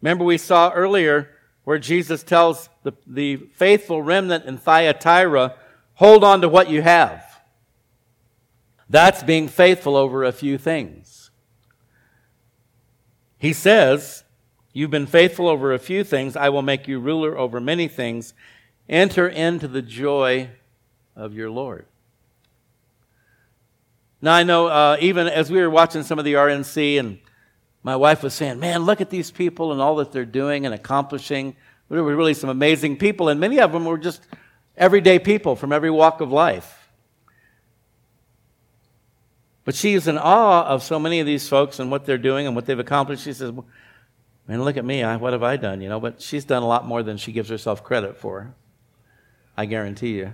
Remember, 0.00 0.24
we 0.24 0.38
saw 0.38 0.70
earlier 0.70 1.30
where 1.64 1.78
Jesus 1.78 2.22
tells 2.22 2.68
the, 2.82 2.92
the 3.06 3.36
faithful 3.36 4.02
remnant 4.02 4.44
in 4.44 4.58
Thyatira, 4.58 5.56
Hold 5.94 6.24
on 6.24 6.40
to 6.40 6.48
what 6.48 6.70
you 6.70 6.82
have. 6.82 7.22
That's 8.88 9.22
being 9.22 9.46
faithful 9.46 9.94
over 9.94 10.24
a 10.24 10.32
few 10.32 10.58
things. 10.58 11.30
He 13.38 13.52
says, 13.52 14.24
You've 14.72 14.90
been 14.90 15.06
faithful 15.06 15.48
over 15.48 15.72
a 15.72 15.78
few 15.78 16.02
things. 16.02 16.34
I 16.34 16.48
will 16.48 16.62
make 16.62 16.88
you 16.88 16.98
ruler 16.98 17.36
over 17.36 17.60
many 17.60 17.88
things. 17.88 18.32
Enter 18.88 19.28
into 19.28 19.68
the 19.68 19.82
joy 19.82 20.50
of 21.14 21.34
your 21.34 21.50
Lord. 21.50 21.86
Now, 24.24 24.34
I 24.34 24.44
know 24.44 24.68
uh, 24.68 24.96
even 25.00 25.26
as 25.26 25.50
we 25.50 25.60
were 25.60 25.68
watching 25.68 26.04
some 26.04 26.20
of 26.20 26.24
the 26.24 26.34
RNC, 26.34 27.00
and 27.00 27.18
my 27.82 27.96
wife 27.96 28.22
was 28.22 28.32
saying, 28.32 28.60
Man, 28.60 28.84
look 28.84 29.00
at 29.00 29.10
these 29.10 29.32
people 29.32 29.72
and 29.72 29.80
all 29.80 29.96
that 29.96 30.12
they're 30.12 30.24
doing 30.24 30.64
and 30.64 30.74
accomplishing. 30.74 31.56
There 31.90 32.02
were 32.02 32.16
really 32.16 32.32
some 32.32 32.48
amazing 32.48 32.96
people, 32.96 33.28
and 33.28 33.38
many 33.38 33.60
of 33.60 33.72
them 33.72 33.84
were 33.84 33.98
just 33.98 34.22
everyday 34.76 35.18
people 35.18 35.56
from 35.56 35.72
every 35.72 35.90
walk 35.90 36.20
of 36.20 36.32
life. 36.32 36.78
But 39.64 39.74
she 39.74 39.94
is 39.94 40.08
in 40.08 40.16
awe 40.16 40.64
of 40.66 40.82
so 40.82 40.98
many 40.98 41.20
of 41.20 41.26
these 41.26 41.48
folks 41.48 41.78
and 41.78 41.90
what 41.90 42.06
they're 42.06 42.16
doing 42.16 42.46
and 42.46 42.56
what 42.56 42.66
they've 42.66 42.78
accomplished. 42.78 43.24
She 43.24 43.32
says, 43.32 43.52
Man, 44.48 44.62
look 44.62 44.76
at 44.76 44.84
me. 44.84 45.02
I, 45.02 45.16
what 45.16 45.32
have 45.32 45.42
I 45.42 45.56
done? 45.56 45.80
You 45.80 45.88
know, 45.88 46.00
but 46.00 46.22
she's 46.22 46.44
done 46.44 46.62
a 46.62 46.66
lot 46.66 46.86
more 46.86 47.02
than 47.02 47.16
she 47.16 47.32
gives 47.32 47.48
herself 47.48 47.82
credit 47.82 48.16
for. 48.16 48.54
I 49.56 49.66
guarantee 49.66 50.14
you. 50.16 50.32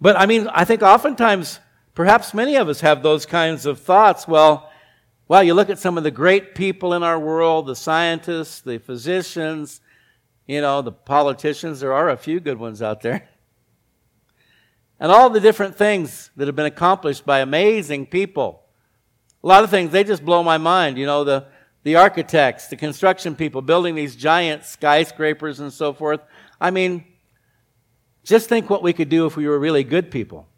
But 0.00 0.16
I 0.16 0.26
mean, 0.26 0.48
I 0.48 0.64
think 0.64 0.82
oftentimes, 0.82 1.60
perhaps 1.94 2.34
many 2.34 2.56
of 2.56 2.68
us 2.68 2.80
have 2.80 3.02
those 3.02 3.26
kinds 3.26 3.66
of 3.66 3.80
thoughts. 3.80 4.28
Well, 4.28 4.70
well, 5.26 5.42
you 5.42 5.54
look 5.54 5.70
at 5.70 5.78
some 5.78 5.96
of 5.96 6.04
the 6.04 6.10
great 6.10 6.54
people 6.54 6.92
in 6.92 7.02
our 7.02 7.18
world, 7.18 7.66
the 7.66 7.76
scientists, 7.76 8.60
the 8.60 8.78
physicians, 8.78 9.80
you 10.46 10.60
know, 10.60 10.82
the 10.82 10.92
politicians. 10.92 11.80
There 11.80 11.94
are 11.94 12.10
a 12.10 12.16
few 12.16 12.40
good 12.40 12.58
ones 12.58 12.82
out 12.82 13.00
there. 13.00 13.28
And 15.00 15.10
all 15.10 15.30
the 15.30 15.40
different 15.40 15.76
things 15.76 16.30
that 16.36 16.46
have 16.46 16.56
been 16.56 16.66
accomplished 16.66 17.24
by 17.24 17.40
amazing 17.40 18.06
people. 18.06 18.62
A 19.42 19.46
lot 19.46 19.64
of 19.64 19.70
things, 19.70 19.90
they 19.90 20.04
just 20.04 20.24
blow 20.24 20.42
my 20.42 20.58
mind. 20.58 20.98
You 20.98 21.06
know, 21.06 21.24
the, 21.24 21.46
the 21.82 21.96
architects, 21.96 22.68
the 22.68 22.76
construction 22.76 23.34
people 23.34 23.62
building 23.62 23.94
these 23.94 24.16
giant 24.16 24.64
skyscrapers 24.64 25.60
and 25.60 25.72
so 25.72 25.92
forth. 25.92 26.20
I 26.60 26.70
mean, 26.70 27.04
just 28.24 28.48
think 28.48 28.70
what 28.70 28.82
we 28.82 28.92
could 28.92 29.08
do 29.08 29.26
if 29.26 29.36
we 29.36 29.48
were 29.48 29.58
really 29.58 29.84
good 29.84 30.10
people. 30.10 30.48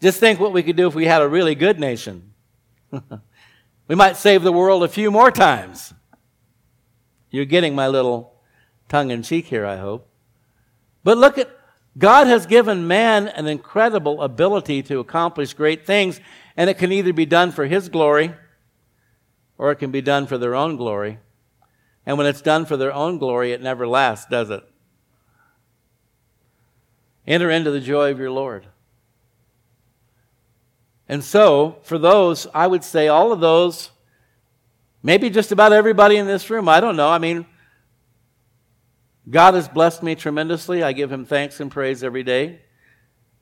Just 0.00 0.20
think 0.20 0.38
what 0.38 0.52
we 0.52 0.62
could 0.62 0.76
do 0.76 0.86
if 0.86 0.94
we 0.94 1.06
had 1.06 1.22
a 1.22 1.28
really 1.28 1.54
good 1.54 1.80
nation. 1.80 2.32
we 3.88 3.94
might 3.94 4.16
save 4.16 4.42
the 4.42 4.52
world 4.52 4.84
a 4.84 4.88
few 4.88 5.10
more 5.10 5.30
times. 5.30 5.94
You're 7.30 7.44
getting 7.44 7.74
my 7.74 7.88
little 7.88 8.34
tongue 8.88 9.10
in 9.10 9.22
cheek 9.22 9.46
here, 9.46 9.66
I 9.66 9.76
hope. 9.76 10.08
But 11.02 11.18
look 11.18 11.38
at 11.38 11.50
God 11.98 12.26
has 12.26 12.46
given 12.46 12.86
man 12.86 13.28
an 13.28 13.46
incredible 13.46 14.22
ability 14.22 14.82
to 14.84 14.98
accomplish 15.00 15.54
great 15.54 15.86
things, 15.86 16.20
and 16.56 16.68
it 16.68 16.78
can 16.78 16.92
either 16.92 17.12
be 17.12 17.26
done 17.26 17.52
for 17.52 17.66
His 17.66 17.88
glory 17.88 18.34
or 19.58 19.70
it 19.70 19.76
can 19.76 19.90
be 19.90 20.02
done 20.02 20.26
for 20.26 20.38
their 20.38 20.54
own 20.54 20.76
glory. 20.76 21.18
And 22.04 22.18
when 22.18 22.26
it's 22.26 22.42
done 22.42 22.66
for 22.66 22.76
their 22.76 22.92
own 22.92 23.18
glory, 23.18 23.52
it 23.52 23.62
never 23.62 23.86
lasts, 23.86 24.26
does 24.30 24.50
it? 24.50 24.62
Enter 27.26 27.50
into 27.50 27.70
the 27.70 27.80
joy 27.80 28.10
of 28.10 28.18
your 28.18 28.30
Lord. 28.30 28.66
And 31.08 31.22
so, 31.22 31.78
for 31.82 31.98
those, 31.98 32.46
I 32.52 32.66
would 32.66 32.82
say 32.82 33.08
all 33.08 33.32
of 33.32 33.40
those, 33.40 33.90
maybe 35.02 35.30
just 35.30 35.52
about 35.52 35.72
everybody 35.72 36.16
in 36.16 36.26
this 36.26 36.50
room, 36.50 36.68
I 36.68 36.80
don't 36.80 36.96
know. 36.96 37.08
I 37.08 37.18
mean, 37.18 37.46
God 39.28 39.54
has 39.54 39.68
blessed 39.68 40.02
me 40.02 40.14
tremendously. 40.14 40.82
I 40.82 40.92
give 40.92 41.10
him 41.10 41.24
thanks 41.24 41.60
and 41.60 41.70
praise 41.70 42.02
every 42.02 42.22
day. 42.22 42.60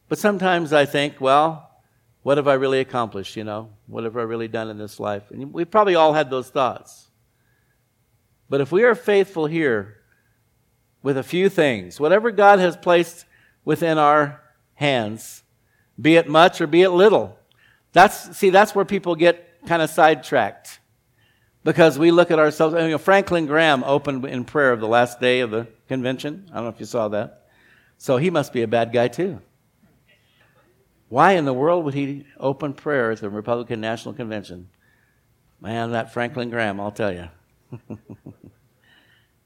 But 0.09 0.19
sometimes 0.19 0.73
I 0.73 0.85
think, 0.85 1.21
well, 1.21 1.71
what 2.23 2.39
have 2.39 2.49
I 2.49 2.55
really 2.55 2.81
accomplished, 2.81 3.37
you 3.37 3.45
know? 3.45 3.71
What 3.87 4.05
have 4.05 4.17
I 4.17 4.23
really 4.23 4.49
done 4.49 4.71
in 4.71 4.79
this 4.79 4.99
life? 4.99 5.31
And 5.31 5.53
we've 5.53 5.71
probably 5.71 5.95
all 5.95 6.13
had 6.15 6.31
those 6.31 6.49
thoughts. 6.49 7.09
But 8.49 8.61
if 8.61 8.73
we 8.73 8.85
are 8.85 8.95
faithful 8.95 9.47
here 9.47 9.99
with 11.03 11.19
a 11.19 11.23
few 11.23 11.49
things, 11.49 12.01
whatever 12.01 12.31
God 12.31 12.59
has 12.59 12.77
placed 12.77 13.27
within 13.65 13.99
our 13.99 14.41
hands, 14.75 15.43
be 16.01 16.17
it 16.17 16.29
much 16.29 16.61
or 16.61 16.67
be 16.67 16.83
it 16.83 16.91
little, 16.91 17.39
that's, 17.95 18.37
see, 18.37 18.51
that's 18.51 18.75
where 18.75 18.85
people 18.85 19.15
get 19.15 19.65
kind 19.67 19.81
of 19.81 19.89
sidetracked. 19.89 20.81
Because 21.63 21.99
we 21.99 22.11
look 22.11 22.31
at 22.31 22.39
ourselves, 22.39 22.75
you 22.75 22.89
know, 22.89 22.99
Franklin 22.99 23.47
Graham 23.47 23.83
opened 23.85 24.27
in 24.27 24.45
prayer 24.45 24.73
of 24.73 24.81
the 24.81 24.89
last 24.89 25.21
day 25.21 25.41
of 25.41 25.51
the 25.51 25.67
convention. 25.89 26.47
I 26.51 26.57
don't 26.57 26.65
know 26.65 26.71
if 26.71 26.81
you 26.81 26.87
saw 26.87 27.09
that. 27.09 27.47
So 27.97 28.19
he 28.19 28.29
must 28.29 28.53
be 28.53 28.63
a 28.63 28.69
bad 28.69 28.93
guy 28.93 29.09
too. 29.09 29.41
Why 31.09 31.33
in 31.33 31.45
the 31.45 31.55
world 31.55 31.85
would 31.85 31.95
he 31.95 32.27
open 32.39 32.75
prayer 32.75 33.13
at 33.13 33.21
the 33.21 33.31
Republican 33.31 33.81
National 33.81 34.13
Convention? 34.13 34.69
Man, 35.61 35.93
that 35.93 36.13
Franklin 36.13 36.51
Graham, 36.51 36.81
I'll 36.81 36.91
tell 36.91 37.13
you. 37.13 37.29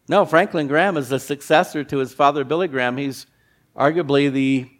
no, 0.08 0.24
Franklin 0.24 0.66
Graham 0.66 0.96
is 0.96 1.11
the 1.11 1.20
successor 1.20 1.84
to 1.84 1.98
his 1.98 2.14
father, 2.14 2.42
Billy 2.42 2.66
Graham. 2.66 2.96
He's 2.96 3.26
arguably 3.76 4.32
the 4.32 4.70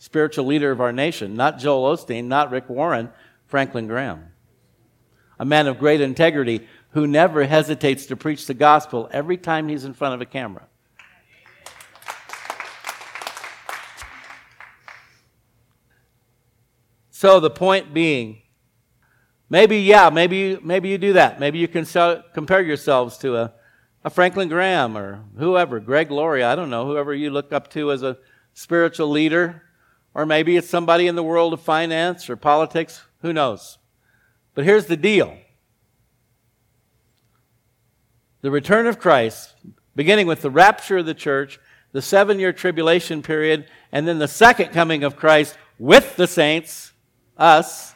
spiritual 0.00 0.46
leader 0.46 0.70
of 0.70 0.80
our 0.80 0.92
nation, 0.92 1.34
not 1.34 1.58
Joel 1.58 1.94
Osteen, 1.94 2.24
not 2.24 2.50
Rick 2.50 2.70
Warren, 2.70 3.10
Franklin 3.46 3.86
Graham. 3.86 4.32
A 5.38 5.44
man 5.44 5.66
of 5.66 5.78
great 5.78 6.00
integrity 6.00 6.66
who 6.92 7.06
never 7.06 7.44
hesitates 7.44 8.06
to 8.06 8.16
preach 8.16 8.46
the 8.46 8.54
gospel 8.54 9.10
every 9.12 9.36
time 9.36 9.68
he's 9.68 9.84
in 9.84 9.92
front 9.92 10.14
of 10.14 10.22
a 10.22 10.24
camera. 10.24 10.66
So 17.10 17.38
the 17.38 17.50
point 17.50 17.92
being, 17.92 18.40
maybe, 19.50 19.80
yeah, 19.80 20.08
maybe 20.08 20.58
maybe 20.62 20.88
you 20.88 20.96
do 20.96 21.12
that. 21.12 21.38
Maybe 21.38 21.58
you 21.58 21.68
can 21.68 21.84
compare 22.32 22.62
yourselves 22.62 23.18
to 23.18 23.36
a, 23.36 23.52
a 24.02 24.08
Franklin 24.08 24.48
Graham 24.48 24.96
or 24.96 25.24
whoever, 25.36 25.78
Greg 25.78 26.10
Laurie, 26.10 26.42
I 26.42 26.56
don't 26.56 26.70
know, 26.70 26.86
whoever 26.86 27.12
you 27.12 27.28
look 27.28 27.52
up 27.52 27.68
to 27.72 27.92
as 27.92 28.02
a 28.02 28.16
spiritual 28.54 29.10
leader. 29.10 29.62
Or 30.14 30.26
maybe 30.26 30.56
it's 30.56 30.68
somebody 30.68 31.06
in 31.06 31.14
the 31.14 31.22
world 31.22 31.52
of 31.52 31.60
finance 31.60 32.28
or 32.28 32.36
politics. 32.36 33.02
Who 33.22 33.32
knows? 33.32 33.78
But 34.54 34.64
here's 34.64 34.86
the 34.86 34.96
deal. 34.96 35.36
The 38.42 38.50
return 38.50 38.86
of 38.86 38.98
Christ, 38.98 39.54
beginning 39.94 40.26
with 40.26 40.42
the 40.42 40.50
rapture 40.50 40.98
of 40.98 41.06
the 41.06 41.14
church, 41.14 41.60
the 41.92 42.02
seven 42.02 42.38
year 42.38 42.52
tribulation 42.52 43.22
period, 43.22 43.66
and 43.92 44.06
then 44.06 44.18
the 44.18 44.28
second 44.28 44.72
coming 44.72 45.04
of 45.04 45.16
Christ 45.16 45.56
with 45.78 46.16
the 46.16 46.26
saints, 46.26 46.92
us, 47.36 47.94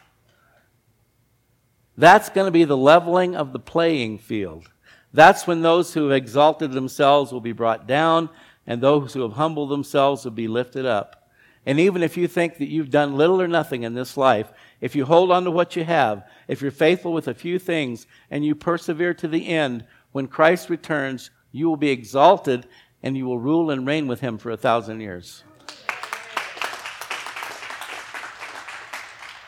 that's 1.97 2.29
going 2.29 2.47
to 2.47 2.51
be 2.51 2.65
the 2.65 2.77
leveling 2.77 3.37
of 3.37 3.53
the 3.53 3.59
playing 3.59 4.19
field. 4.19 4.69
That's 5.13 5.47
when 5.47 5.63
those 5.63 5.95
who 5.95 6.09
have 6.09 6.17
exalted 6.17 6.73
themselves 6.73 7.33
will 7.33 7.41
be 7.41 7.53
brought 7.53 7.87
down, 7.87 8.31
and 8.67 8.81
those 8.81 9.15
who 9.15 9.23
have 9.23 9.35
humbled 9.35 9.71
themselves 9.71 10.25
will 10.25 10.33
be 10.33 10.49
lifted 10.49 10.87
up. 10.87 11.24
And 11.67 11.81
even 11.81 12.03
if 12.03 12.17
you 12.17 12.29
think 12.29 12.59
that 12.59 12.69
you've 12.69 12.91
done 12.91 13.17
little 13.17 13.41
or 13.41 13.49
nothing 13.49 13.85
in 13.85 13.95
this 13.95 14.17
life, 14.17 14.53
if 14.81 14.95
you 14.95 15.07
hold 15.07 15.31
on 15.31 15.45
to 15.45 15.51
what 15.51 15.77
you 15.77 15.85
have, 15.85 16.29
if 16.47 16.61
you're 16.61 16.71
faithful 16.71 17.13
with 17.13 17.27
a 17.27 17.35
few 17.35 17.59
things, 17.59 18.07
and 18.31 18.45
you 18.45 18.55
persevere 18.55 19.15
to 19.15 19.29
the 19.29 19.49
end, 19.49 19.85
when 20.13 20.27
Christ 20.27 20.69
returns, 20.69 21.31
you 21.53 21.69
will 21.69 21.77
be 21.77 21.91
exalted 21.91 22.67
and 23.03 23.17
you 23.17 23.27
will 23.27 23.39
rule 23.39 23.71
and 23.71 23.87
reign 23.87 24.07
with 24.07 24.21
him 24.21 24.39
for 24.39 24.51
a 24.51 24.57
thousand 24.57 25.01
years. 25.01 25.45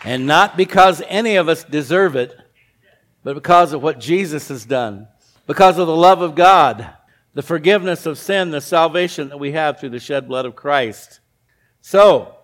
And 0.05 0.27
not 0.27 0.57
because 0.57 1.03
any 1.09 1.37
of 1.37 1.49
us 1.49 1.65
deserve 1.65 2.17
it, 2.17 2.37
but 3.25 3.35
because 3.35 3.73
of 3.73 3.83
what 3.83 3.99
Jesus 3.99 4.49
has 4.49 4.65
done, 4.65 5.09
because 5.47 5.79
of 5.79 5.87
the 5.87 5.97
love 5.97 6.23
of 6.23 6.35
God, 6.35 6.89
the 7.35 7.43
forgiveness 7.43 8.07
of 8.07 8.17
sin, 8.19 8.51
the 8.51 8.61
salvation 8.61 9.29
that 9.29 9.39
we 9.39 9.53
have 9.53 9.81
through 9.81 9.91
the 9.91 9.99
shed 9.99 10.29
blood 10.29 10.47
of 10.47 10.55
Christ. 10.55 11.21
So, 11.89 12.35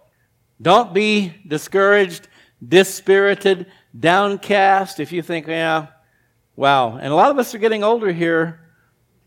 don't 0.60 0.94
be 0.94 1.34
discouraged, 1.44 2.28
dispirited, 2.64 3.66
downcast 3.98 5.00
if 5.00 5.10
you 5.10 5.20
think, 5.20 5.48
yeah, 5.48 5.88
wow. 6.54 6.96
And 6.96 7.12
a 7.12 7.16
lot 7.16 7.32
of 7.32 7.38
us 7.40 7.52
are 7.52 7.58
getting 7.58 7.82
older 7.82 8.12
here 8.12 8.60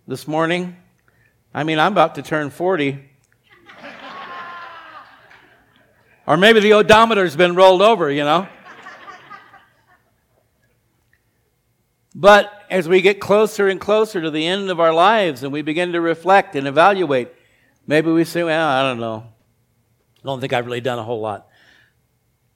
this 0.07 0.25
morning. 0.25 0.77
I 1.53 1.65
mean, 1.65 1.79
I'm 1.79 1.91
about 1.91 2.15
to 2.15 2.21
turn 2.21 2.49
40. 2.49 3.09
or 6.25 6.37
maybe 6.37 6.61
the 6.61 6.71
odometer's 6.71 7.35
been 7.35 7.53
rolled 7.53 7.81
over, 7.81 8.09
you 8.09 8.23
know. 8.23 8.47
But 12.15 12.53
as 12.69 12.87
we 12.87 13.01
get 13.01 13.19
closer 13.19 13.67
and 13.67 13.81
closer 13.81 14.21
to 14.21 14.31
the 14.31 14.47
end 14.47 14.69
of 14.69 14.79
our 14.79 14.93
lives 14.93 15.43
and 15.43 15.51
we 15.51 15.61
begin 15.61 15.91
to 15.91 15.99
reflect 15.99 16.55
and 16.55 16.69
evaluate, 16.69 17.33
maybe 17.85 18.11
we 18.11 18.23
say, 18.23 18.43
well, 18.43 18.65
I 18.65 18.81
don't 18.81 19.01
know. 19.01 19.34
I 20.25 20.27
don't 20.27 20.41
think 20.41 20.53
I've 20.53 20.65
really 20.65 20.81
done 20.81 20.97
a 20.97 21.03
whole 21.03 21.21
lot. 21.21 21.47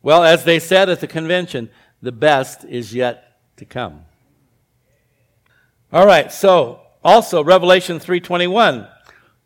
Well, 0.01 0.23
as 0.23 0.43
they 0.43 0.57
said 0.57 0.89
at 0.89 1.01
the 1.01 1.07
convention, 1.07 1.69
the 2.01 2.11
best 2.11 2.63
is 2.63 2.95
yet 2.95 3.37
to 3.57 3.65
come. 3.65 4.05
All 5.93 6.07
right, 6.07 6.31
so 6.31 6.81
also 7.03 7.43
Revelation 7.43 7.99
3:21, 7.99 8.87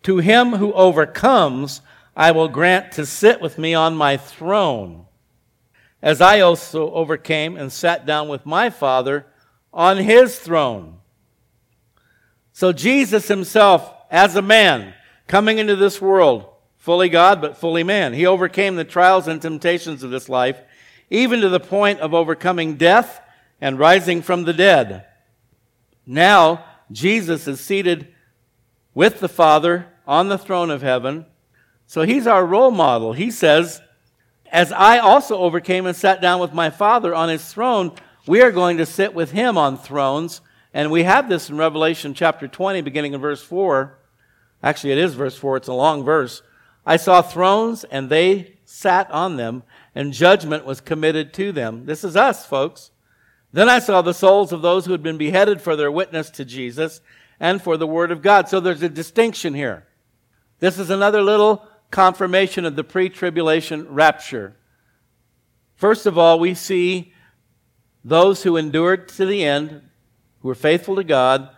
to 0.04 0.18
him 0.20 0.54
who 0.54 0.72
overcomes 0.72 1.82
I 2.16 2.32
will 2.32 2.48
grant 2.48 2.94
to 2.94 3.06
sit 3.06 3.42
with 3.42 3.58
me 3.58 3.74
on 3.74 3.96
my 3.96 4.16
throne, 4.16 5.06
as 6.02 6.22
I 6.22 6.40
also 6.40 6.94
overcame 6.94 7.58
and 7.58 7.74
sat 7.74 8.06
down 8.06 8.30
with 8.30 8.46
my 8.46 8.70
Father 8.70 9.26
on 9.74 9.98
his 9.98 10.40
throne. 10.40 11.00
So 12.54 12.72
Jesus 12.72 13.28
himself 13.28 13.92
as 14.10 14.38
a 14.38 14.42
man 14.42 14.94
coming 15.28 15.58
into 15.58 15.76
this 15.76 16.00
world, 16.00 16.53
fully 16.84 17.08
God 17.08 17.40
but 17.40 17.56
fully 17.56 17.82
man, 17.82 18.12
he 18.12 18.26
overcame 18.26 18.76
the 18.76 18.84
trials 18.84 19.26
and 19.30 19.42
temptations 19.42 20.04
of 20.04 20.12
this 20.12 20.28
life 20.28 20.60
even 21.10 21.40
to 21.40 21.48
the 21.48 21.60
point 21.62 22.02
of 22.02 22.14
overcoming 22.14 22.76
death 22.76 23.22
and 23.62 23.80
rising 23.80 24.22
from 24.22 24.44
the 24.44 24.52
dead. 24.52 25.06
Now, 26.06 26.66
Jesus 26.92 27.48
is 27.48 27.62
seated 27.62 28.14
with 28.94 29.22
the 29.22 29.30
Father 29.30 29.88
on 30.06 30.28
the 30.28 30.38
throne 30.38 30.70
of 30.70 30.82
heaven. 30.82 31.26
So 31.88 32.02
he's 32.02 32.28
our 32.28 32.46
role 32.46 32.72
model. 32.72 33.14
He 33.14 33.32
says, 33.32 33.82
As 34.52 34.74
I 34.74 34.98
also 34.98 35.38
overcame 35.38 35.86
and 35.86 35.96
sat 35.96 36.20
down 36.20 36.42
with 36.42 36.52
my 36.52 36.70
Father 36.70 37.16
on 37.16 37.30
his 37.30 37.46
throne, 37.46 37.94
we 38.28 38.42
are 38.42 38.52
going 38.52 38.76
to 38.76 38.86
sit 38.86 39.14
with 39.14 39.32
him 39.32 39.58
on 39.58 39.78
thrones. 39.78 40.42
And 40.74 40.92
we 40.92 41.04
have 41.04 41.30
this 41.30 41.50
in 41.50 41.56
Revelation 41.56 42.14
chapter 42.14 42.50
20, 42.50 42.82
beginning 42.82 43.14
in 43.14 43.22
verse 43.22 43.42
4. 43.42 43.98
Actually, 44.62 44.94
it 44.94 45.00
is 45.00 45.14
verse 45.14 45.38
4, 45.38 45.58
it's 45.58 45.68
a 45.70 45.74
long 45.74 46.04
verse. 46.04 46.42
I 46.86 46.98
saw 46.98 47.22
thrones, 47.22 47.84
and 47.86 48.10
they 48.10 48.58
sat 48.66 49.10
on 49.12 49.38
them, 49.38 49.64
and 49.96 50.14
judgment 50.14 50.66
was 50.66 50.82
committed 50.82 51.34
to 51.34 51.52
them. 51.52 51.86
This 51.86 52.04
is 52.04 52.16
us, 52.16 52.46
folks. 52.46 52.92
Then 53.52 53.70
I 53.70 53.80
saw 53.80 54.02
the 54.02 54.14
souls 54.14 54.52
of 54.52 54.62
those 54.62 54.86
who 54.86 54.92
had 54.92 55.04
been 55.04 55.18
beheaded 55.18 55.62
for 55.62 55.76
their 55.76 55.92
witness 55.92 56.30
to 56.32 56.46
Jesus 56.46 57.02
and 57.40 57.62
for 57.62 57.78
the 57.78 57.88
word 57.88 58.12
of 58.12 58.22
God. 58.22 58.50
So 58.50 58.60
there's 58.60 58.82
a 58.82 58.90
distinction 58.90 59.54
here. 59.54 59.86
This 60.60 60.80
is 60.80 60.90
another 60.90 61.22
little 61.22 61.68
confirmation 61.92 62.66
of 62.66 62.76
the 62.76 62.84
pre 62.84 63.10
tribulation 63.10 63.88
rapture. 63.94 64.56
First 65.76 66.06
of 66.06 66.18
all, 66.18 66.40
we 66.40 66.56
see 66.56 67.14
those 68.04 68.44
who 68.44 68.58
endured 68.58 69.08
to 69.10 69.26
the 69.26 69.44
end, 69.44 69.82
who 70.42 70.48
were 70.48 70.56
faithful 70.56 70.96
to 70.96 71.04
God. 71.04 71.50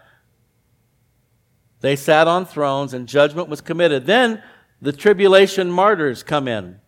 They 1.80 1.96
sat 1.96 2.28
on 2.28 2.46
thrones 2.46 2.94
and 2.94 3.08
judgment 3.08 3.48
was 3.48 3.62
committed. 3.62 4.06
Then 4.06 4.44
the 4.82 4.94
tribulation 4.94 5.72
martyrs 5.72 6.24
come 6.24 6.48
in. 6.48 6.80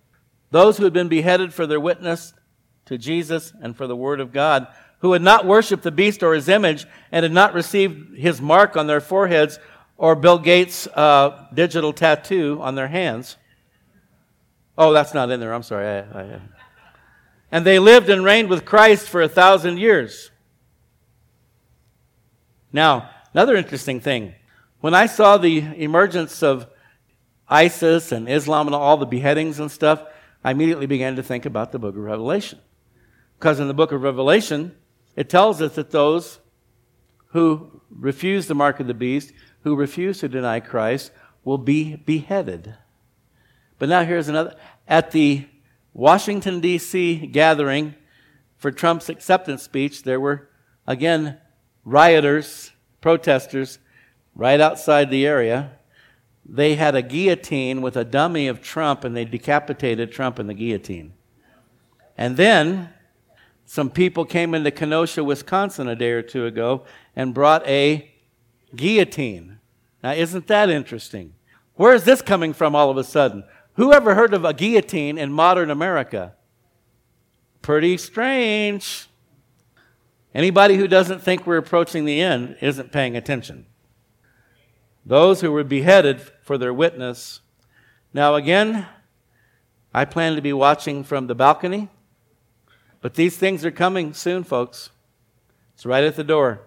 Those 0.52 0.78
who 0.78 0.84
had 0.84 0.94
been 0.94 1.10
beheaded 1.10 1.54
for 1.54 1.68
their 1.68 1.80
witness 1.80 2.34
to 2.86 2.98
Jesus 2.98 3.54
and 3.62 3.76
for 3.76 3.88
the 3.88 3.96
Word 3.96 4.20
of 4.20 4.32
God, 4.32 4.68
who 5.00 5.14
had 5.14 5.22
not 5.22 5.46
worshiped 5.46 5.84
the 5.84 5.92
beast 5.92 6.24
or 6.24 6.34
his 6.34 6.50
image 6.50 6.86
and 7.12 7.24
had 7.24 7.32
not 7.32 7.54
received 7.54 8.18
his 8.18 8.42
mark 8.42 8.76
on 8.76 8.88
their 8.88 9.02
foreheads 9.02 9.60
or 9.98 10.16
Bill 10.16 10.40
Gates' 10.40 10.88
uh, 10.88 11.48
digital 11.54 11.94
tattoo 11.94 12.60
on 12.62 12.76
their 12.76 12.88
hands. 12.88 13.38
Oh, 14.78 14.94
that's 14.94 15.14
not 15.14 15.32
in 15.32 15.40
there. 15.40 15.54
I'm 15.54 15.64
sorry. 15.64 15.88
I, 15.88 16.22
I, 16.22 16.42
and 17.52 17.66
they 17.66 17.80
lived 17.80 18.10
and 18.10 18.24
reigned 18.24 18.50
with 18.50 18.66
Christ 18.66 19.08
for 19.08 19.22
a 19.22 19.30
thousand 19.30 19.78
years. 19.78 20.32
Now, 22.72 23.10
another 23.34 23.56
interesting 23.56 24.02
thing. 24.02 24.36
When 24.82 24.94
I 24.94 25.08
saw 25.08 25.38
the 25.38 25.58
emergence 25.78 26.44
of 26.44 26.68
ISIS 27.50 28.12
and 28.12 28.30
Islam 28.30 28.68
and 28.68 28.76
all 28.76 28.98
the 28.98 29.06
beheadings 29.06 29.60
and 29.60 29.72
stuff, 29.72 30.04
I 30.44 30.52
immediately 30.52 30.86
began 30.86 31.16
to 31.16 31.24
think 31.24 31.46
about 31.46 31.72
the 31.72 31.80
book 31.80 31.96
of 31.96 32.02
Revelation. 32.02 32.60
Because 33.40 33.60
in 33.60 33.68
the 33.68 33.74
book 33.74 33.92
of 33.92 34.02
Revelation, 34.02 34.76
it 35.16 35.30
tells 35.30 35.62
us 35.62 35.76
that 35.76 35.92
those 35.92 36.40
who 37.28 37.82
refuse 37.90 38.48
the 38.48 38.56
mark 38.56 38.80
of 38.80 38.88
the 38.88 38.94
beast, 38.94 39.32
who 39.62 39.76
refuse 39.76 40.20
to 40.20 40.30
deny 40.30 40.60
Christ, 40.60 41.12
will 41.44 41.58
be 41.58 41.96
beheaded. 41.96 42.76
But 43.80 43.90
now 43.90 44.04
here's 44.04 44.28
another. 44.28 44.56
At 44.88 45.12
the 45.12 45.48
Washington, 45.94 46.60
D.C. 46.60 47.28
gathering 47.28 47.96
for 48.58 48.72
Trump's 48.72 49.10
acceptance 49.10 49.64
speech, 49.64 50.04
there 50.04 50.20
were, 50.20 50.50
again, 50.86 51.38
rioters, 51.86 52.72
protesters, 53.02 53.80
right 54.36 54.60
outside 54.60 55.10
the 55.10 55.26
area 55.26 55.78
they 56.50 56.76
had 56.76 56.96
a 56.96 57.02
guillotine 57.02 57.82
with 57.82 57.98
a 57.98 58.06
dummy 58.06 58.48
of 58.48 58.62
Trump 58.62 59.04
and 59.04 59.16
they 59.16 59.26
decapitated 59.26 60.12
Trump 60.12 60.40
in 60.40 60.48
the 60.48 60.54
guillotine. 60.54 61.14
And 62.18 62.38
then 62.38 62.90
some 63.66 63.90
people 63.90 64.24
came 64.24 64.56
into 64.56 64.72
Kenosha, 64.72 65.24
Wisconsin 65.24 65.90
a 65.90 65.96
day 65.96 66.12
or 66.12 66.22
two 66.22 66.46
ago 66.46 66.86
and 67.16 67.34
brought 67.34 67.68
a 67.68 68.12
guillotine. 68.76 69.60
Now, 70.02 70.14
isn't 70.14 70.48
that 70.48 70.70
interesting? 70.70 71.34
Where 71.76 71.94
is 71.94 72.06
this 72.06 72.22
coming 72.22 72.54
from 72.54 72.76
all 72.76 72.90
of 72.90 72.98
a 72.98 73.04
sudden? 73.04 73.44
Who 73.74 73.92
ever 73.92 74.16
heard 74.16 74.34
of 74.34 74.46
a 74.46 74.54
guillotine 74.54 75.18
in 75.18 75.32
modern 75.34 75.70
America? 75.70 76.34
Pretty 77.62 77.98
strange. 77.98 79.08
Anybody 80.34 80.78
who 80.78 80.88
doesn't 80.88 81.22
think 81.22 81.46
we're 81.46 81.58
approaching 81.58 82.06
the 82.06 82.22
end 82.22 82.58
isn't 82.62 82.92
paying 82.92 83.18
attention 83.18 83.66
those 85.08 85.40
who 85.40 85.52
were 85.54 85.64
beheaded 85.64 86.22
for 86.42 86.58
their 86.58 86.74
witness. 86.74 87.40
Now, 88.14 88.36
again, 88.36 88.86
I 89.94 90.04
plan 90.04 90.36
to 90.36 90.42
be 90.42 90.52
watching 90.52 91.06
from 91.06 91.28
the 91.28 91.36
balcony, 91.36 91.88
but 93.00 93.14
these 93.14 93.38
things 93.38 93.64
are 93.64 93.72
coming 93.72 94.14
soon, 94.14 94.44
folks. 94.44 94.90
It's 95.76 95.86
right 95.86 96.04
at 96.04 96.18
the 96.18 96.26
door. 96.26 96.60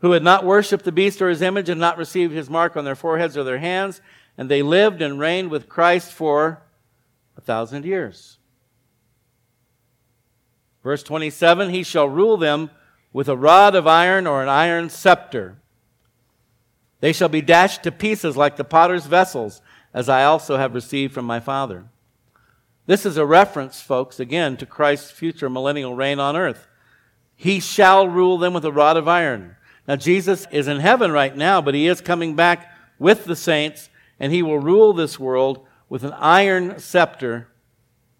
Who 0.00 0.12
had 0.12 0.22
not 0.22 0.44
worshipped 0.44 0.84
the 0.84 0.92
beast 0.92 1.20
or 1.20 1.28
his 1.28 1.42
image 1.42 1.68
and 1.68 1.80
not 1.80 1.98
received 1.98 2.32
his 2.32 2.48
mark 2.48 2.76
on 2.76 2.84
their 2.84 2.94
foreheads 2.94 3.36
or 3.36 3.42
their 3.42 3.58
hands, 3.58 4.00
and 4.36 4.48
they 4.48 4.62
lived 4.62 5.02
and 5.02 5.18
reigned 5.18 5.50
with 5.50 5.68
Christ 5.68 6.12
for 6.12 6.62
a 7.36 7.40
thousand 7.40 7.84
years. 7.84 8.38
Verse 10.84 11.02
27 11.02 11.70
He 11.70 11.82
shall 11.82 12.08
rule 12.08 12.36
them 12.36 12.70
with 13.12 13.28
a 13.28 13.36
rod 13.36 13.74
of 13.74 13.86
iron 13.86 14.26
or 14.26 14.42
an 14.42 14.48
iron 14.48 14.90
scepter. 14.90 15.56
They 17.00 17.12
shall 17.12 17.28
be 17.28 17.42
dashed 17.42 17.82
to 17.84 17.92
pieces 17.92 18.36
like 18.36 18.56
the 18.56 18.64
potter's 18.64 19.06
vessels, 19.06 19.62
as 19.94 20.08
I 20.08 20.24
also 20.24 20.56
have 20.56 20.74
received 20.74 21.14
from 21.14 21.24
my 21.24 21.40
Father. 21.40 21.86
This 22.86 23.04
is 23.04 23.16
a 23.16 23.26
reference, 23.26 23.80
folks, 23.80 24.18
again, 24.18 24.56
to 24.56 24.66
Christ's 24.66 25.10
future 25.10 25.50
millennial 25.50 25.94
reign 25.94 26.18
on 26.18 26.36
earth. 26.36 26.66
He 27.36 27.60
shall 27.60 28.08
rule 28.08 28.38
them 28.38 28.54
with 28.54 28.64
a 28.64 28.72
rod 28.72 28.96
of 28.96 29.06
iron. 29.06 29.56
Now, 29.86 29.96
Jesus 29.96 30.46
is 30.50 30.68
in 30.68 30.80
heaven 30.80 31.12
right 31.12 31.36
now, 31.36 31.60
but 31.60 31.74
he 31.74 31.86
is 31.86 32.00
coming 32.00 32.34
back 32.34 32.72
with 32.98 33.24
the 33.24 33.36
saints, 33.36 33.90
and 34.18 34.32
he 34.32 34.42
will 34.42 34.58
rule 34.58 34.92
this 34.92 35.20
world 35.20 35.66
with 35.88 36.02
an 36.02 36.12
iron 36.14 36.78
scepter. 36.78 37.48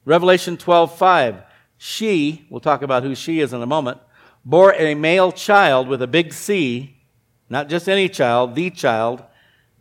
Revelation 0.04 0.56
12 0.56 0.96
5. 0.96 1.42
She, 1.76 2.46
we'll 2.50 2.60
talk 2.60 2.82
about 2.82 3.02
who 3.02 3.14
she 3.14 3.40
is 3.40 3.52
in 3.52 3.62
a 3.62 3.66
moment, 3.66 3.98
bore 4.44 4.74
a 4.74 4.94
male 4.94 5.32
child 5.32 5.88
with 5.88 6.02
a 6.02 6.06
big 6.06 6.32
C, 6.32 6.96
not 7.50 7.68
just 7.68 7.88
any 7.88 8.08
child, 8.08 8.54
the 8.54 8.70
child, 8.70 9.22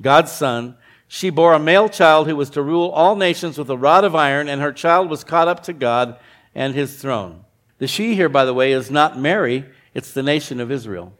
God's 0.01 0.31
son. 0.31 0.77
She 1.07 1.29
bore 1.29 1.53
a 1.53 1.59
male 1.59 1.89
child 1.89 2.27
who 2.27 2.35
was 2.35 2.49
to 2.51 2.61
rule 2.61 2.89
all 2.89 3.15
nations 3.15 3.57
with 3.57 3.69
a 3.69 3.77
rod 3.77 4.03
of 4.03 4.15
iron, 4.15 4.49
and 4.49 4.61
her 4.61 4.71
child 4.71 5.09
was 5.09 5.23
caught 5.23 5.47
up 5.47 5.63
to 5.63 5.73
God 5.73 6.17
and 6.53 6.73
his 6.73 7.01
throne. 7.01 7.45
The 7.77 7.87
she 7.87 8.15
here, 8.15 8.29
by 8.29 8.45
the 8.45 8.53
way, 8.53 8.71
is 8.71 8.89
not 8.89 9.19
Mary, 9.19 9.65
it's 9.93 10.11
the 10.11 10.23
nation 10.23 10.59
of 10.59 10.71
Israel. 10.71 11.13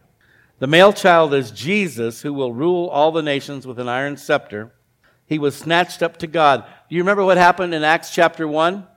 The 0.60 0.68
male 0.68 0.92
child 0.92 1.34
is 1.34 1.52
Jesus, 1.52 2.24
who 2.24 2.34
will 2.34 2.54
rule 2.54 2.88
all 2.88 3.12
the 3.12 3.22
nations 3.22 3.68
with 3.68 3.80
an 3.80 3.88
iron 3.88 4.18
scepter. 4.18 4.74
he 5.26 5.38
was 5.38 5.56
snatched 5.56 6.02
up 6.02 6.18
to 6.18 6.28
God. 6.28 6.64
Do 6.90 6.96
you 6.96 7.02
remember 7.02 7.24
what 7.24 7.38
happened 7.38 7.74
in 7.74 7.84
Acts 7.84 8.12
chapter 8.12 8.48
1 8.48 8.88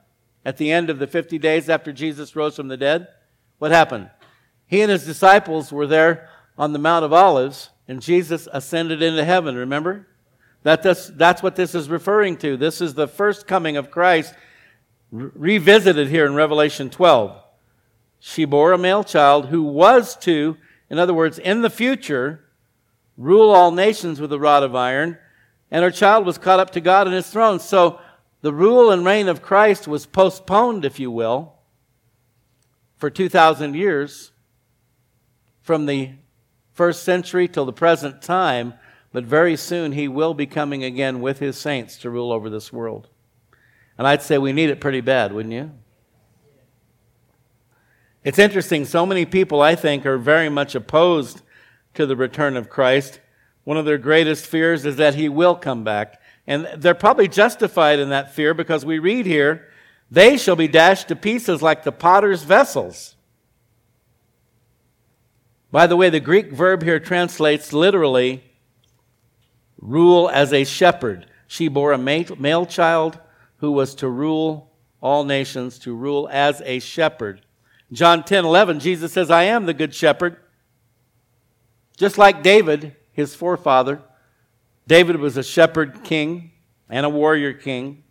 at 0.45 0.57
the 0.57 0.71
end 0.71 0.89
of 0.89 0.97
the 0.97 1.07
50 1.07 1.37
days 1.37 1.69
after 1.69 1.91
Jesus 1.91 2.35
rose 2.35 2.55
from 2.55 2.69
the 2.69 2.77
dead? 2.77 3.07
What 3.59 3.71
happened? 3.71 4.09
He 4.71 4.81
and 4.81 4.89
his 4.89 5.05
disciples 5.05 5.73
were 5.73 5.85
there 5.85 6.29
on 6.57 6.71
the 6.71 6.79
Mount 6.79 7.03
of 7.03 7.11
Olives, 7.11 7.71
and 7.89 8.01
Jesus 8.01 8.47
ascended 8.53 9.01
into 9.01 9.25
heaven, 9.25 9.57
remember? 9.57 10.07
That, 10.63 10.81
that's, 10.81 11.07
that's 11.07 11.43
what 11.43 11.57
this 11.57 11.75
is 11.75 11.89
referring 11.89 12.37
to. 12.37 12.55
This 12.55 12.79
is 12.79 12.93
the 12.93 13.09
first 13.09 13.47
coming 13.47 13.75
of 13.75 13.91
Christ 13.91 14.33
re- 15.11 15.29
revisited 15.35 16.07
here 16.07 16.25
in 16.25 16.35
Revelation 16.35 16.89
12. 16.89 17.35
She 18.21 18.45
bore 18.45 18.71
a 18.71 18.77
male 18.77 19.03
child 19.03 19.47
who 19.47 19.61
was 19.61 20.15
to, 20.19 20.55
in 20.89 20.97
other 20.97 21.13
words, 21.13 21.37
in 21.37 21.63
the 21.63 21.69
future, 21.69 22.45
rule 23.17 23.51
all 23.51 23.71
nations 23.71 24.21
with 24.21 24.31
a 24.31 24.39
rod 24.39 24.63
of 24.63 24.73
iron, 24.73 25.17
and 25.69 25.83
her 25.83 25.91
child 25.91 26.25
was 26.25 26.37
caught 26.37 26.61
up 26.61 26.69
to 26.71 26.79
God 26.79 27.07
in 27.07 27.13
his 27.13 27.29
throne. 27.29 27.59
So 27.59 27.99
the 28.39 28.53
rule 28.53 28.89
and 28.89 29.03
reign 29.03 29.27
of 29.27 29.41
Christ 29.41 29.85
was 29.85 30.05
postponed, 30.05 30.85
if 30.85 30.97
you 30.97 31.11
will, 31.11 31.55
for 32.95 33.09
2,000 33.09 33.75
years 33.75 34.31
from 35.61 35.85
the 35.85 36.11
first 36.73 37.03
century 37.03 37.47
till 37.47 37.65
the 37.65 37.73
present 37.73 38.21
time, 38.21 38.73
but 39.11 39.23
very 39.23 39.55
soon 39.55 39.91
he 39.91 40.07
will 40.07 40.33
be 40.33 40.45
coming 40.45 40.83
again 40.83 41.21
with 41.21 41.39
his 41.39 41.57
saints 41.57 41.97
to 41.97 42.09
rule 42.09 42.31
over 42.31 42.49
this 42.49 42.71
world. 42.71 43.09
And 43.97 44.07
I'd 44.07 44.21
say 44.21 44.37
we 44.37 44.53
need 44.53 44.69
it 44.69 44.81
pretty 44.81 45.01
bad, 45.01 45.33
wouldn't 45.33 45.53
you? 45.53 45.71
It's 48.23 48.39
interesting, 48.39 48.85
so 48.85 49.05
many 49.05 49.25
people, 49.25 49.61
I 49.61 49.75
think, 49.75 50.05
are 50.05 50.17
very 50.17 50.49
much 50.49 50.75
opposed 50.75 51.41
to 51.95 52.05
the 52.05 52.15
return 52.15 52.55
of 52.55 52.69
Christ. 52.69 53.19
One 53.63 53.77
of 53.77 53.85
their 53.85 53.97
greatest 53.97 54.45
fears 54.45 54.85
is 54.85 54.95
that 54.97 55.15
he 55.15 55.27
will 55.27 55.55
come 55.55 55.83
back. 55.83 56.21
And 56.47 56.67
they're 56.77 56.93
probably 56.93 57.27
justified 57.27 57.99
in 57.99 58.09
that 58.09 58.33
fear 58.33 58.53
because 58.53 58.85
we 58.85 58.99
read 58.99 59.25
here, 59.25 59.67
they 60.09 60.37
shall 60.37 60.55
be 60.55 60.67
dashed 60.67 61.07
to 61.07 61.15
pieces 61.15 61.61
like 61.61 61.83
the 61.83 61.91
potter's 61.91 62.43
vessels. 62.43 63.15
By 65.71 65.87
the 65.87 65.95
way, 65.95 66.09
the 66.09 66.19
Greek 66.19 66.51
verb 66.51 66.83
here 66.83 66.99
translates 66.99 67.71
literally 67.71 68.43
rule 69.79 70.29
as 70.29 70.51
a 70.51 70.65
shepherd. 70.65 71.25
She 71.47 71.67
bore 71.67 71.93
a 71.93 71.97
male 71.97 72.65
child 72.65 73.19
who 73.57 73.71
was 73.71 73.95
to 73.95 74.09
rule 74.09 74.71
all 75.01 75.23
nations, 75.23 75.79
to 75.79 75.95
rule 75.95 76.27
as 76.31 76.61
a 76.65 76.79
shepherd. 76.79 77.41
John 77.91 78.23
10 78.23 78.45
11, 78.45 78.79
Jesus 78.79 79.11
says, 79.11 79.31
I 79.31 79.43
am 79.43 79.65
the 79.65 79.73
good 79.73 79.95
shepherd. 79.95 80.37
Just 81.97 82.17
like 82.17 82.43
David, 82.43 82.95
his 83.13 83.35
forefather, 83.35 84.01
David 84.87 85.17
was 85.17 85.37
a 85.37 85.43
shepherd 85.43 86.03
king 86.03 86.51
and 86.89 87.05
a 87.05 87.09
warrior 87.09 87.53
king. 87.53 88.03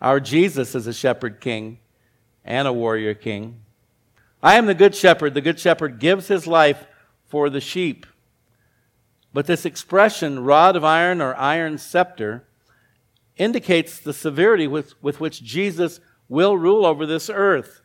Our 0.00 0.20
Jesus 0.20 0.74
is 0.74 0.86
a 0.86 0.92
shepherd 0.92 1.40
king 1.40 1.78
and 2.44 2.66
a 2.66 2.72
warrior 2.72 3.14
king. 3.14 3.60
I 4.42 4.56
am 4.56 4.66
the 4.66 4.74
good 4.74 4.94
shepherd. 4.94 5.34
The 5.34 5.40
good 5.40 5.60
shepherd 5.60 5.98
gives 5.98 6.28
his 6.28 6.46
life 6.46 6.86
for 7.26 7.50
the 7.50 7.60
sheep. 7.60 8.06
But 9.32 9.46
this 9.46 9.64
expression, 9.64 10.44
rod 10.44 10.76
of 10.76 10.84
iron 10.84 11.20
or 11.20 11.34
iron 11.36 11.78
scepter, 11.78 12.48
indicates 13.36 13.98
the 13.98 14.12
severity 14.12 14.66
with, 14.66 15.00
with 15.02 15.20
which 15.20 15.42
Jesus 15.42 16.00
will 16.28 16.56
rule 16.56 16.84
over 16.84 17.06
this 17.06 17.30
earth. 17.30 17.80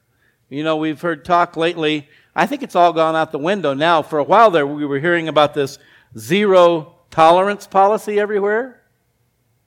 You 0.50 0.64
know, 0.64 0.78
we've 0.78 1.02
heard 1.02 1.26
talk 1.26 1.56
lately. 1.58 2.10
I 2.36 2.46
think 2.46 2.64
it's 2.64 2.76
all 2.76 2.94
gone 2.94 3.16
out 3.16 3.32
the 3.32 3.40
window 3.40 3.74
now. 3.74 4.02
For 4.02 4.20
a 4.20 4.24
while 4.24 4.52
there, 4.52 4.68
we 4.68 4.86
were 4.86 5.00
hearing 5.00 5.28
about 5.28 5.54
this 5.54 5.80
zero 6.18 6.96
tolerance 7.10 7.68
policy 7.68 8.20
everywhere. 8.20 8.82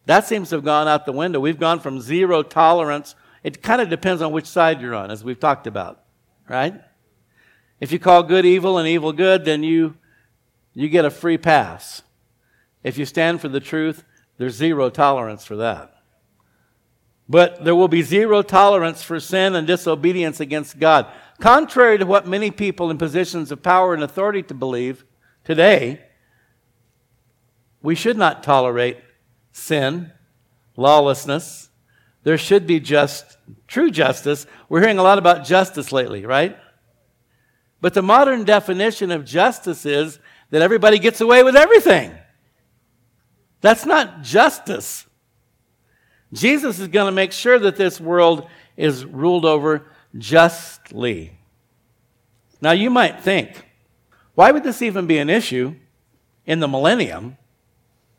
That 0.06 0.26
seems 0.26 0.50
to 0.50 0.56
have 0.56 0.64
gone 0.64 0.88
out 0.88 1.04
the 1.04 1.12
window. 1.12 1.40
We've 1.40 1.58
gone 1.58 1.80
from 1.80 2.00
zero 2.00 2.42
tolerance. 2.42 3.14
It 3.42 3.62
kind 3.62 3.80
of 3.80 3.88
depends 3.88 4.22
on 4.22 4.32
which 4.32 4.46
side 4.46 4.80
you're 4.80 4.94
on, 4.94 5.10
as 5.10 5.22
we've 5.24 5.38
talked 5.38 5.66
about, 5.66 6.02
right? 6.48 6.80
If 7.80 7.92
you 7.92 7.98
call 7.98 8.22
good 8.22 8.44
evil 8.44 8.78
and 8.78 8.88
evil 8.88 9.12
good, 9.12 9.44
then 9.44 9.62
you, 9.62 9.94
you 10.74 10.88
get 10.88 11.04
a 11.04 11.10
free 11.10 11.38
pass. 11.38 12.02
If 12.82 12.98
you 12.98 13.04
stand 13.04 13.40
for 13.40 13.48
the 13.48 13.60
truth, 13.60 14.04
there's 14.38 14.54
zero 14.54 14.90
tolerance 14.90 15.44
for 15.44 15.56
that. 15.56 15.94
But 17.28 17.64
there 17.64 17.74
will 17.74 17.88
be 17.88 18.02
zero 18.02 18.42
tolerance 18.42 19.02
for 19.02 19.20
sin 19.20 19.54
and 19.54 19.66
disobedience 19.66 20.40
against 20.40 20.78
God. 20.78 21.06
Contrary 21.40 21.98
to 21.98 22.06
what 22.06 22.26
many 22.26 22.50
people 22.50 22.90
in 22.90 22.98
positions 22.98 23.52
of 23.52 23.62
power 23.62 23.94
and 23.94 24.02
authority 24.02 24.42
to 24.44 24.54
believe 24.54 25.04
today, 25.44 26.00
we 27.82 27.94
should 27.94 28.16
not 28.16 28.42
tolerate 28.42 28.98
sin, 29.52 30.10
lawlessness. 30.76 31.67
There 32.28 32.36
should 32.36 32.66
be 32.66 32.78
just 32.78 33.38
true 33.66 33.90
justice. 33.90 34.46
We're 34.68 34.82
hearing 34.82 34.98
a 34.98 35.02
lot 35.02 35.16
about 35.16 35.46
justice 35.46 35.92
lately, 35.92 36.26
right? 36.26 36.58
But 37.80 37.94
the 37.94 38.02
modern 38.02 38.44
definition 38.44 39.10
of 39.10 39.24
justice 39.24 39.86
is 39.86 40.18
that 40.50 40.60
everybody 40.60 40.98
gets 40.98 41.22
away 41.22 41.42
with 41.42 41.56
everything. 41.56 42.12
That's 43.62 43.86
not 43.86 44.20
justice. 44.20 45.06
Jesus 46.30 46.78
is 46.78 46.88
going 46.88 47.06
to 47.06 47.12
make 47.12 47.32
sure 47.32 47.58
that 47.60 47.76
this 47.76 47.98
world 47.98 48.46
is 48.76 49.06
ruled 49.06 49.46
over 49.46 49.86
justly. 50.18 51.32
Now, 52.60 52.72
you 52.72 52.90
might 52.90 53.22
think, 53.22 53.64
why 54.34 54.50
would 54.50 54.64
this 54.64 54.82
even 54.82 55.06
be 55.06 55.16
an 55.16 55.30
issue 55.30 55.76
in 56.44 56.60
the 56.60 56.68
millennium? 56.68 57.38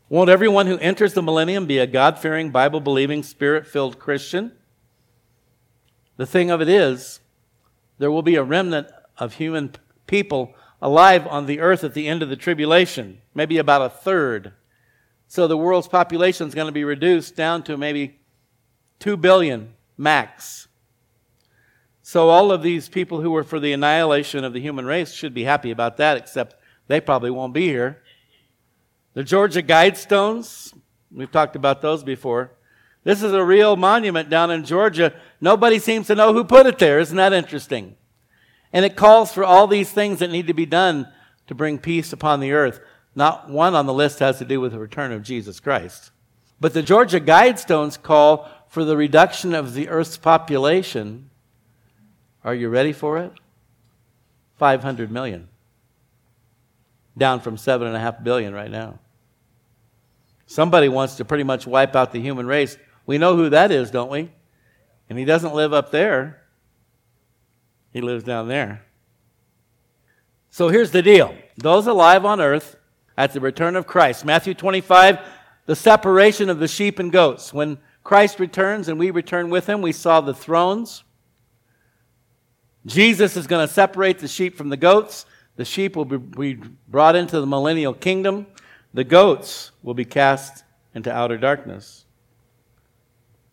Won't 0.09 0.31
everyone 0.31 0.65
who 0.65 0.79
enters 0.79 1.13
the 1.13 1.21
millennium 1.21 1.67
be 1.67 1.77
a 1.77 1.85
God 1.85 2.17
fearing, 2.17 2.49
Bible 2.49 2.81
believing, 2.81 3.21
spirit 3.21 3.67
filled 3.67 3.99
Christian? 3.99 4.53
The 6.17 6.25
thing 6.25 6.49
of 6.49 6.61
it 6.61 6.67
is, 6.67 7.19
there 7.99 8.09
will 8.09 8.23
be 8.23 8.35
a 8.35 8.43
remnant 8.43 8.87
of 9.19 9.35
human 9.35 9.75
people 10.07 10.55
alive 10.81 11.27
on 11.27 11.45
the 11.45 11.59
earth 11.59 11.83
at 11.83 11.93
the 11.93 12.07
end 12.07 12.23
of 12.23 12.29
the 12.29 12.35
tribulation, 12.35 13.21
maybe 13.35 13.59
about 13.59 13.83
a 13.83 13.89
third. 13.89 14.53
So 15.27 15.47
the 15.47 15.57
world's 15.57 15.87
population 15.87 16.47
is 16.47 16.55
going 16.55 16.65
to 16.65 16.73
be 16.73 16.83
reduced 16.83 17.35
down 17.35 17.61
to 17.63 17.77
maybe 17.77 18.19
2 18.97 19.15
billion 19.15 19.75
max. 19.95 20.67
So 22.01 22.29
all 22.29 22.51
of 22.51 22.63
these 22.63 22.89
people 22.89 23.21
who 23.21 23.29
were 23.29 23.43
for 23.43 23.59
the 23.59 23.73
annihilation 23.73 24.43
of 24.43 24.53
the 24.53 24.61
human 24.61 24.85
race 24.85 25.13
should 25.13 25.35
be 25.35 25.43
happy 25.43 25.69
about 25.69 25.97
that, 25.97 26.17
except 26.17 26.55
they 26.87 26.99
probably 26.99 27.29
won't 27.29 27.53
be 27.53 27.67
here. 27.67 28.01
The 29.13 29.23
Georgia 29.23 29.63
Guidestones, 29.63 30.73
we've 31.11 31.31
talked 31.31 31.55
about 31.55 31.81
those 31.81 32.03
before. 32.03 32.51
This 33.03 33.23
is 33.23 33.33
a 33.33 33.43
real 33.43 33.75
monument 33.75 34.29
down 34.29 34.51
in 34.51 34.65
Georgia. 34.65 35.13
Nobody 35.41 35.79
seems 35.79 36.07
to 36.07 36.15
know 36.15 36.33
who 36.33 36.43
put 36.43 36.67
it 36.67 36.77
there. 36.79 36.99
Isn't 36.99 37.17
that 37.17 37.33
interesting? 37.33 37.95
And 38.71 38.85
it 38.85 38.95
calls 38.95 39.33
for 39.33 39.43
all 39.43 39.65
these 39.65 39.91
things 39.91 40.19
that 40.19 40.29
need 40.29 40.47
to 40.47 40.53
be 40.53 40.65
done 40.65 41.07
to 41.47 41.55
bring 41.55 41.79
peace 41.79 42.13
upon 42.13 42.39
the 42.39 42.51
earth. 42.51 42.79
Not 43.15 43.49
one 43.49 43.73
on 43.73 43.87
the 43.87 43.93
list 43.93 44.19
has 44.19 44.37
to 44.37 44.45
do 44.45 44.61
with 44.61 44.73
the 44.73 44.79
return 44.79 45.11
of 45.11 45.23
Jesus 45.23 45.59
Christ. 45.59 46.11
But 46.59 46.73
the 46.73 46.83
Georgia 46.83 47.19
Guidestones 47.19 47.99
call 48.01 48.47
for 48.67 48.83
the 48.83 48.95
reduction 48.95 49.55
of 49.55 49.73
the 49.73 49.89
earth's 49.89 50.17
population. 50.17 51.31
Are 52.43 52.53
you 52.53 52.69
ready 52.69 52.93
for 52.93 53.17
it? 53.17 53.31
500 54.57 55.09
million. 55.09 55.47
Down 57.19 57.41
from 57.41 57.57
7.5 57.57 58.23
billion 58.23 58.53
right 58.53 58.71
now. 58.71 58.97
Somebody 60.47 60.89
wants 60.89 61.17
to 61.17 61.25
pretty 61.25 61.43
much 61.43 61.67
wipe 61.67 61.95
out 61.95 62.11
the 62.11 62.19
human 62.19 62.47
race. 62.47 62.77
We 63.05 63.19
know 63.19 63.35
who 63.35 63.49
that 63.49 63.71
is, 63.71 63.91
don't 63.91 64.09
we? 64.09 64.31
And 65.09 65.19
he 65.19 65.25
doesn't 65.25 65.53
live 65.53 65.73
up 65.73 65.91
there. 65.91 66.41
He 67.91 68.01
lives 68.01 68.23
down 68.23 68.47
there. 68.47 68.83
So 70.49 70.69
here's 70.69 70.91
the 70.91 71.01
deal 71.01 71.35
those 71.57 71.87
alive 71.87 72.25
on 72.25 72.41
earth 72.41 72.77
at 73.17 73.33
the 73.33 73.39
return 73.39 73.75
of 73.75 73.85
Christ, 73.85 74.25
Matthew 74.25 74.53
25, 74.53 75.19
the 75.65 75.75
separation 75.75 76.49
of 76.49 76.59
the 76.59 76.67
sheep 76.67 76.99
and 76.99 77.11
goats. 77.11 77.53
When 77.53 77.77
Christ 78.03 78.39
returns 78.39 78.87
and 78.87 78.97
we 78.97 79.11
return 79.11 79.49
with 79.49 79.67
him, 79.67 79.81
we 79.81 79.91
saw 79.91 80.21
the 80.21 80.33
thrones. 80.33 81.03
Jesus 82.85 83.35
is 83.35 83.45
going 83.45 83.67
to 83.67 83.73
separate 83.73 84.19
the 84.19 84.27
sheep 84.27 84.55
from 84.55 84.69
the 84.69 84.77
goats. 84.77 85.25
The 85.59 85.65
sheep 85.65 85.97
will 85.97 86.05
be 86.05 86.57
brought 86.87 87.17
into 87.17 87.41
the 87.41 87.45
millennial 87.45 87.93
kingdom. 87.93 88.47
The 88.93 89.03
goats 89.03 89.71
will 89.83 89.93
be 89.93 90.05
cast 90.05 90.63
into 90.95 91.13
outer 91.13 91.37
darkness. 91.37 92.05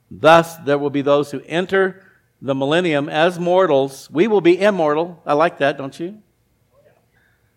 Thus, 0.09 0.57
there 0.59 0.79
will 0.79 0.91
be 0.91 1.03
those 1.03 1.33
who 1.33 1.43
enter 1.47 2.05
the 2.41 2.55
millennium 2.55 3.09
as 3.09 3.41
mortals. 3.41 4.09
We 4.09 4.29
will 4.29 4.41
be 4.41 4.57
immortal. 4.57 5.21
I 5.27 5.33
like 5.33 5.59
that, 5.59 5.79
don't 5.79 5.99
you? 5.99 6.23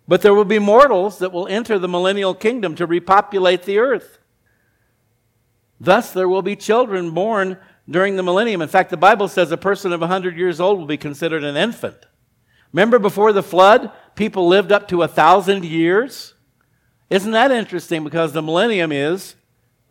But 0.07 0.23
there 0.23 0.33
will 0.33 0.45
be 0.45 0.57
mortals 0.57 1.19
that 1.19 1.31
will 1.31 1.47
enter 1.47 1.77
the 1.77 1.87
millennial 1.87 2.33
kingdom 2.33 2.73
to 2.77 2.87
repopulate 2.87 3.65
the 3.65 3.77
earth. 3.77 4.17
Thus, 5.79 6.11
there 6.11 6.27
will 6.27 6.41
be 6.41 6.55
children 6.55 7.11
born 7.11 7.59
during 7.87 8.15
the 8.15 8.23
millennium. 8.23 8.63
In 8.63 8.67
fact, 8.67 8.89
the 8.89 8.97
Bible 8.97 9.27
says 9.27 9.51
a 9.51 9.57
person 9.57 9.93
of 9.93 10.01
100 10.01 10.35
years 10.35 10.59
old 10.59 10.79
will 10.79 10.87
be 10.87 10.97
considered 10.97 11.43
an 11.43 11.55
infant. 11.55 12.07
Remember 12.73 12.97
before 12.97 13.31
the 13.31 13.43
flood, 13.43 13.91
people 14.19 14.49
lived 14.49 14.73
up 14.73 14.89
to 14.89 15.01
a 15.01 15.07
thousand 15.07 15.63
years? 15.63 16.33
Isn't 17.09 17.31
that 17.31 17.51
interesting? 17.51 18.03
Because 18.03 18.33
the 18.33 18.41
millennium 18.41 18.91
is 18.91 19.35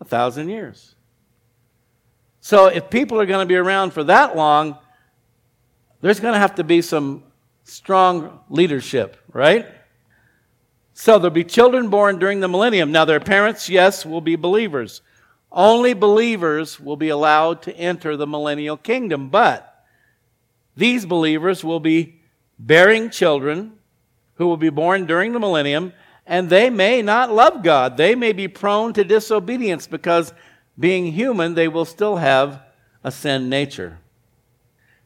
A 0.00 0.04
thousand 0.04 0.50
years. 0.50 0.94
So 2.42 2.66
if 2.66 2.90
people 2.90 3.18
are 3.20 3.26
going 3.26 3.40
to 3.40 3.48
be 3.48 3.56
around 3.56 3.92
for 3.94 4.04
that 4.04 4.36
long, 4.36 4.76
there's 6.02 6.20
going 6.20 6.34
to 6.34 6.38
have 6.38 6.56
to 6.56 6.64
be 6.64 6.82
some 6.82 7.24
strong 7.64 8.40
leadership, 8.50 9.16
right? 9.32 9.66
So 10.92 11.18
there'll 11.18 11.30
be 11.30 11.42
children 11.42 11.88
born 11.88 12.18
during 12.18 12.40
the 12.40 12.48
millennium. 12.48 12.92
Now, 12.92 13.06
their 13.06 13.20
parents, 13.20 13.70
yes, 13.70 14.04
will 14.04 14.20
be 14.20 14.36
believers. 14.36 15.00
Only 15.50 15.94
believers 15.94 16.78
will 16.78 16.96
be 16.96 17.08
allowed 17.08 17.62
to 17.62 17.74
enter 17.74 18.14
the 18.14 18.26
millennial 18.26 18.76
kingdom, 18.76 19.30
but 19.30 19.86
these 20.76 21.06
believers 21.06 21.64
will 21.64 21.80
be 21.80 22.20
bearing 22.58 23.08
children 23.08 23.77
who 24.39 24.47
will 24.47 24.57
be 24.57 24.70
born 24.70 25.05
during 25.05 25.32
the 25.32 25.39
millennium, 25.39 25.93
and 26.26 26.49
they 26.49 26.70
may 26.70 27.03
not 27.03 27.32
love 27.32 27.62
God. 27.62 27.97
They 27.97 28.14
may 28.14 28.32
be 28.32 28.49
prone 28.49 28.93
to 28.95 29.05
disobedience 29.05 29.86
because, 29.86 30.32
being 30.78 31.12
human, 31.12 31.55
they 31.55 31.68
will 31.68 31.84
still 31.84 32.16
have 32.16 32.62
a 33.05 33.11
sin 33.11 33.49
nature. 33.49 33.99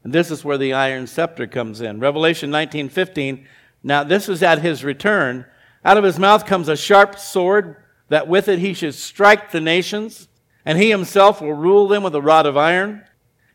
And 0.04 0.12
this 0.12 0.30
is 0.30 0.44
where 0.44 0.58
the 0.58 0.72
iron 0.72 1.06
scepter 1.06 1.46
comes 1.46 1.80
in. 1.80 2.00
Revelation 2.00 2.50
19:15. 2.50 3.46
Now 3.82 4.04
this 4.04 4.28
is 4.28 4.42
at 4.42 4.60
his 4.60 4.84
return. 4.84 5.46
Out 5.84 5.96
of 5.96 6.04
his 6.04 6.18
mouth 6.18 6.46
comes 6.46 6.68
a 6.68 6.76
sharp 6.76 7.18
sword 7.18 7.76
that 8.08 8.28
with 8.28 8.48
it 8.48 8.58
he 8.58 8.74
should 8.74 8.94
strike 8.94 9.50
the 9.50 9.60
nations, 9.60 10.28
and 10.64 10.78
he 10.78 10.90
himself 10.90 11.40
will 11.40 11.54
rule 11.54 11.88
them 11.88 12.02
with 12.02 12.14
a 12.14 12.22
rod 12.22 12.46
of 12.46 12.56
iron. 12.56 13.04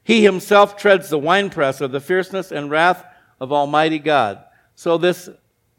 He 0.04 0.24
himself 0.24 0.78
treads 0.78 1.10
the 1.10 1.20
winepress 1.20 1.82
of 1.82 1.92
the 1.92 2.00
fierceness 2.00 2.52
and 2.52 2.72
wrath 2.72 3.04
of 3.40 3.52
Almighty 3.52 4.00
God. 4.00 4.40
So 4.76 4.98
this 4.98 5.30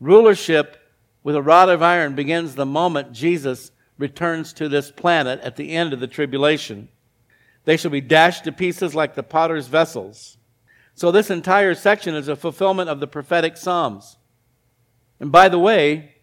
rulership 0.00 0.76
with 1.22 1.36
a 1.36 1.42
rod 1.42 1.68
of 1.68 1.82
iron 1.82 2.14
begins 2.14 2.54
the 2.54 2.66
moment 2.66 3.12
Jesus 3.12 3.70
returns 3.98 4.52
to 4.54 4.68
this 4.68 4.90
planet 4.90 5.40
at 5.40 5.56
the 5.56 5.70
end 5.70 5.92
of 5.92 6.00
the 6.00 6.06
tribulation. 6.06 6.88
They 7.64 7.76
shall 7.76 7.90
be 7.90 8.00
dashed 8.00 8.44
to 8.44 8.52
pieces 8.52 8.94
like 8.94 9.14
the 9.14 9.22
potter's 9.22 9.66
vessels. 9.66 10.38
So, 10.94 11.10
this 11.10 11.30
entire 11.30 11.74
section 11.74 12.14
is 12.14 12.28
a 12.28 12.36
fulfillment 12.36 12.88
of 12.88 13.00
the 13.00 13.06
prophetic 13.06 13.56
Psalms. 13.56 14.16
And 15.20 15.30
by 15.30 15.48
the 15.48 15.58
way, 15.58 16.14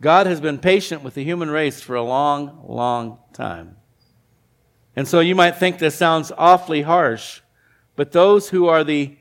God 0.00 0.26
has 0.26 0.40
been 0.40 0.58
patient 0.58 1.02
with 1.02 1.14
the 1.14 1.24
human 1.24 1.50
race 1.50 1.80
for 1.80 1.94
a 1.94 2.02
long, 2.02 2.64
long 2.66 3.18
time. 3.32 3.76
And 4.96 5.08
so 5.08 5.20
you 5.20 5.34
might 5.34 5.56
think 5.56 5.78
this 5.78 5.94
sounds 5.94 6.32
awfully 6.36 6.82
harsh, 6.82 7.40
but 7.96 8.12
those 8.12 8.50
who 8.50 8.66
are 8.66 8.84
the 8.84 9.16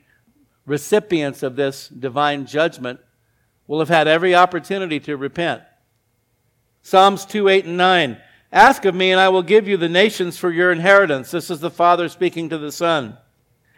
recipients 0.66 1.44
of 1.44 1.56
this 1.56 1.88
divine 1.88 2.46
judgment 2.46 3.00
will 3.72 3.80
have 3.80 3.88
had 3.88 4.06
every 4.06 4.36
opportunity 4.36 5.00
to 5.00 5.16
repent. 5.16 5.62
Psalms 6.82 7.26
2, 7.26 7.48
8, 7.48 7.64
and 7.64 7.78
9. 7.78 8.18
Ask 8.52 8.84
of 8.84 8.94
me, 8.94 9.14
and 9.14 9.22
I 9.22 9.30
will 9.30 9.44
give 9.44 9.66
you 9.66 9.78
the 9.78 9.88
nations 9.88 10.38
for 10.38 10.52
your 10.52 10.74
inheritance. 10.74 11.32
This 11.32 11.50
is 11.50 11.62
the 11.62 11.72
Father 11.72 12.10
speaking 12.10 12.50
to 12.50 12.58
the 12.58 12.74
Son 12.74 13.16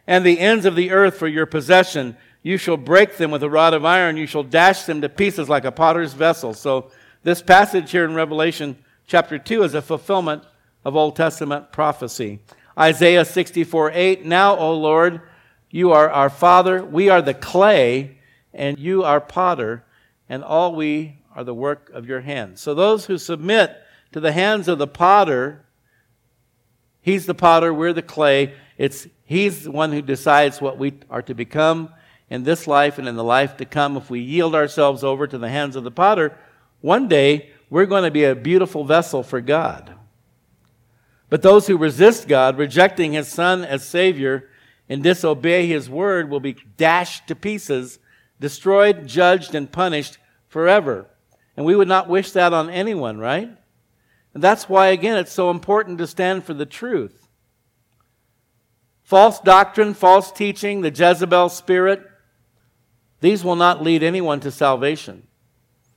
and 0.07 0.25
the 0.25 0.39
ends 0.39 0.65
of 0.65 0.75
the 0.75 0.89
earth 0.89 1.17
for 1.17 1.27
your 1.27 1.45
possession. 1.45 2.17
You 2.41 2.57
shall 2.57 2.75
break 2.75 3.17
them 3.17 3.29
with 3.29 3.43
a 3.43 3.49
rod 3.51 3.75
of 3.75 3.85
iron. 3.85 4.17
You 4.17 4.25
shall 4.25 4.41
dash 4.41 4.81
them 4.85 4.99
to 5.01 5.09
pieces 5.09 5.47
like 5.47 5.63
a 5.63 5.71
potter's 5.71 6.13
vessel. 6.13 6.55
So, 6.55 6.89
this 7.21 7.43
passage 7.43 7.91
here 7.91 8.03
in 8.03 8.15
Revelation 8.15 8.75
chapter 9.05 9.37
2 9.37 9.61
is 9.61 9.75
a 9.75 9.81
fulfillment 9.83 10.43
of 10.83 10.95
Old 10.95 11.15
Testament 11.15 11.71
prophecy. 11.71 12.39
Isaiah 12.75 13.25
64 13.25 13.91
8. 13.91 14.25
Now, 14.25 14.57
O 14.57 14.73
Lord, 14.73 15.21
you 15.69 15.91
are 15.91 16.09
our 16.09 16.31
Father. 16.31 16.83
We 16.83 17.09
are 17.09 17.21
the 17.21 17.35
clay, 17.35 18.17
and 18.53 18.79
you 18.79 19.03
are 19.03 19.19
potter, 19.19 19.83
and 20.29 20.43
all 20.43 20.75
we 20.75 21.17
are 21.35 21.43
the 21.43 21.53
work 21.53 21.89
of 21.93 22.07
your 22.07 22.21
hands. 22.21 22.61
So, 22.61 22.73
those 22.73 23.05
who 23.05 23.17
submit 23.17 23.75
to 24.11 24.19
the 24.19 24.31
hands 24.31 24.67
of 24.67 24.77
the 24.77 24.87
potter, 24.87 25.65
he's 27.01 27.25
the 27.25 27.33
potter, 27.33 27.73
we're 27.73 27.93
the 27.93 28.01
clay. 28.01 28.53
It's 28.77 29.07
He's 29.25 29.63
the 29.63 29.71
one 29.71 29.91
who 29.91 30.01
decides 30.01 30.61
what 30.61 30.77
we 30.77 30.93
are 31.09 31.21
to 31.23 31.33
become 31.33 31.89
in 32.29 32.43
this 32.43 32.67
life 32.67 32.97
and 32.99 33.07
in 33.07 33.15
the 33.15 33.23
life 33.23 33.57
to 33.57 33.65
come. 33.65 33.97
If 33.97 34.09
we 34.09 34.19
yield 34.19 34.53
ourselves 34.53 35.03
over 35.03 35.25
to 35.25 35.37
the 35.37 35.49
hands 35.49 35.75
of 35.75 35.83
the 35.83 35.91
potter, 35.91 36.37
one 36.81 37.07
day 37.07 37.49
we're 37.69 37.87
going 37.87 38.03
to 38.03 38.11
be 38.11 38.25
a 38.25 38.35
beautiful 38.35 38.83
vessel 38.83 39.23
for 39.23 39.41
God. 39.41 39.95
But 41.29 41.41
those 41.41 41.65
who 41.65 41.77
resist 41.77 42.27
God, 42.27 42.59
rejecting 42.59 43.13
His 43.13 43.27
Son 43.27 43.63
as 43.63 43.83
Savior, 43.83 44.49
and 44.87 45.01
disobey 45.01 45.65
His 45.65 45.89
word 45.89 46.29
will 46.29 46.39
be 46.39 46.57
dashed 46.77 47.27
to 47.27 47.35
pieces, 47.35 47.97
destroyed, 48.43 49.07
judged, 49.07 49.55
and 49.55 49.71
punished 49.71 50.17
forever. 50.49 51.07
And 51.55 51.65
we 51.65 51.77
would 51.77 51.87
not 51.87 52.09
wish 52.09 52.31
that 52.31 52.51
on 52.51 52.69
anyone, 52.69 53.17
right? 53.17 53.49
And 54.33 54.43
that's 54.43 54.67
why, 54.67 54.87
again, 54.87 55.17
it's 55.17 55.31
so 55.31 55.49
important 55.49 55.97
to 55.99 56.07
stand 56.07 56.43
for 56.43 56.53
the 56.53 56.65
truth. 56.65 57.29
False 59.01 59.39
doctrine, 59.39 59.93
false 59.93 60.29
teaching, 60.29 60.81
the 60.81 60.91
Jezebel 60.91 61.47
spirit, 61.47 62.05
these 63.21 63.45
will 63.45 63.55
not 63.55 63.81
lead 63.81 64.03
anyone 64.03 64.41
to 64.41 64.51
salvation. 64.51 65.25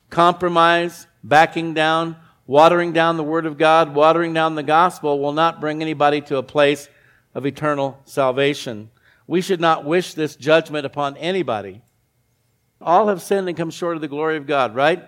Compromise, 0.09 1.09
backing 1.25 1.75
down, 1.75 2.15
watering 2.47 2.93
down 2.93 3.17
the 3.17 3.25
Word 3.25 3.47
of 3.47 3.59
God, 3.59 3.93
watering 3.93 4.33
down 4.33 4.55
the 4.55 4.63
gospel 4.63 5.19
will 5.19 5.33
not 5.33 5.61
bring 5.61 5.83
anybody 5.83 6.21
to 6.21 6.37
a 6.37 6.45
place 6.45 6.89
of 7.35 7.45
eternal 7.45 7.99
salvation. 8.05 8.91
We 9.27 9.41
should 9.41 9.61
not 9.61 9.85
wish 9.85 10.15
this 10.15 10.37
judgment 10.37 10.87
upon 10.87 11.17
anybody. 11.17 11.83
All 12.81 13.09
have 13.09 13.23
sinned 13.23 13.49
and 13.49 13.57
come 13.57 13.71
short 13.71 13.97
of 13.97 14.01
the 14.01 14.09
glory 14.09 14.37
of 14.37 14.47
God, 14.47 14.75
right? 14.75 15.05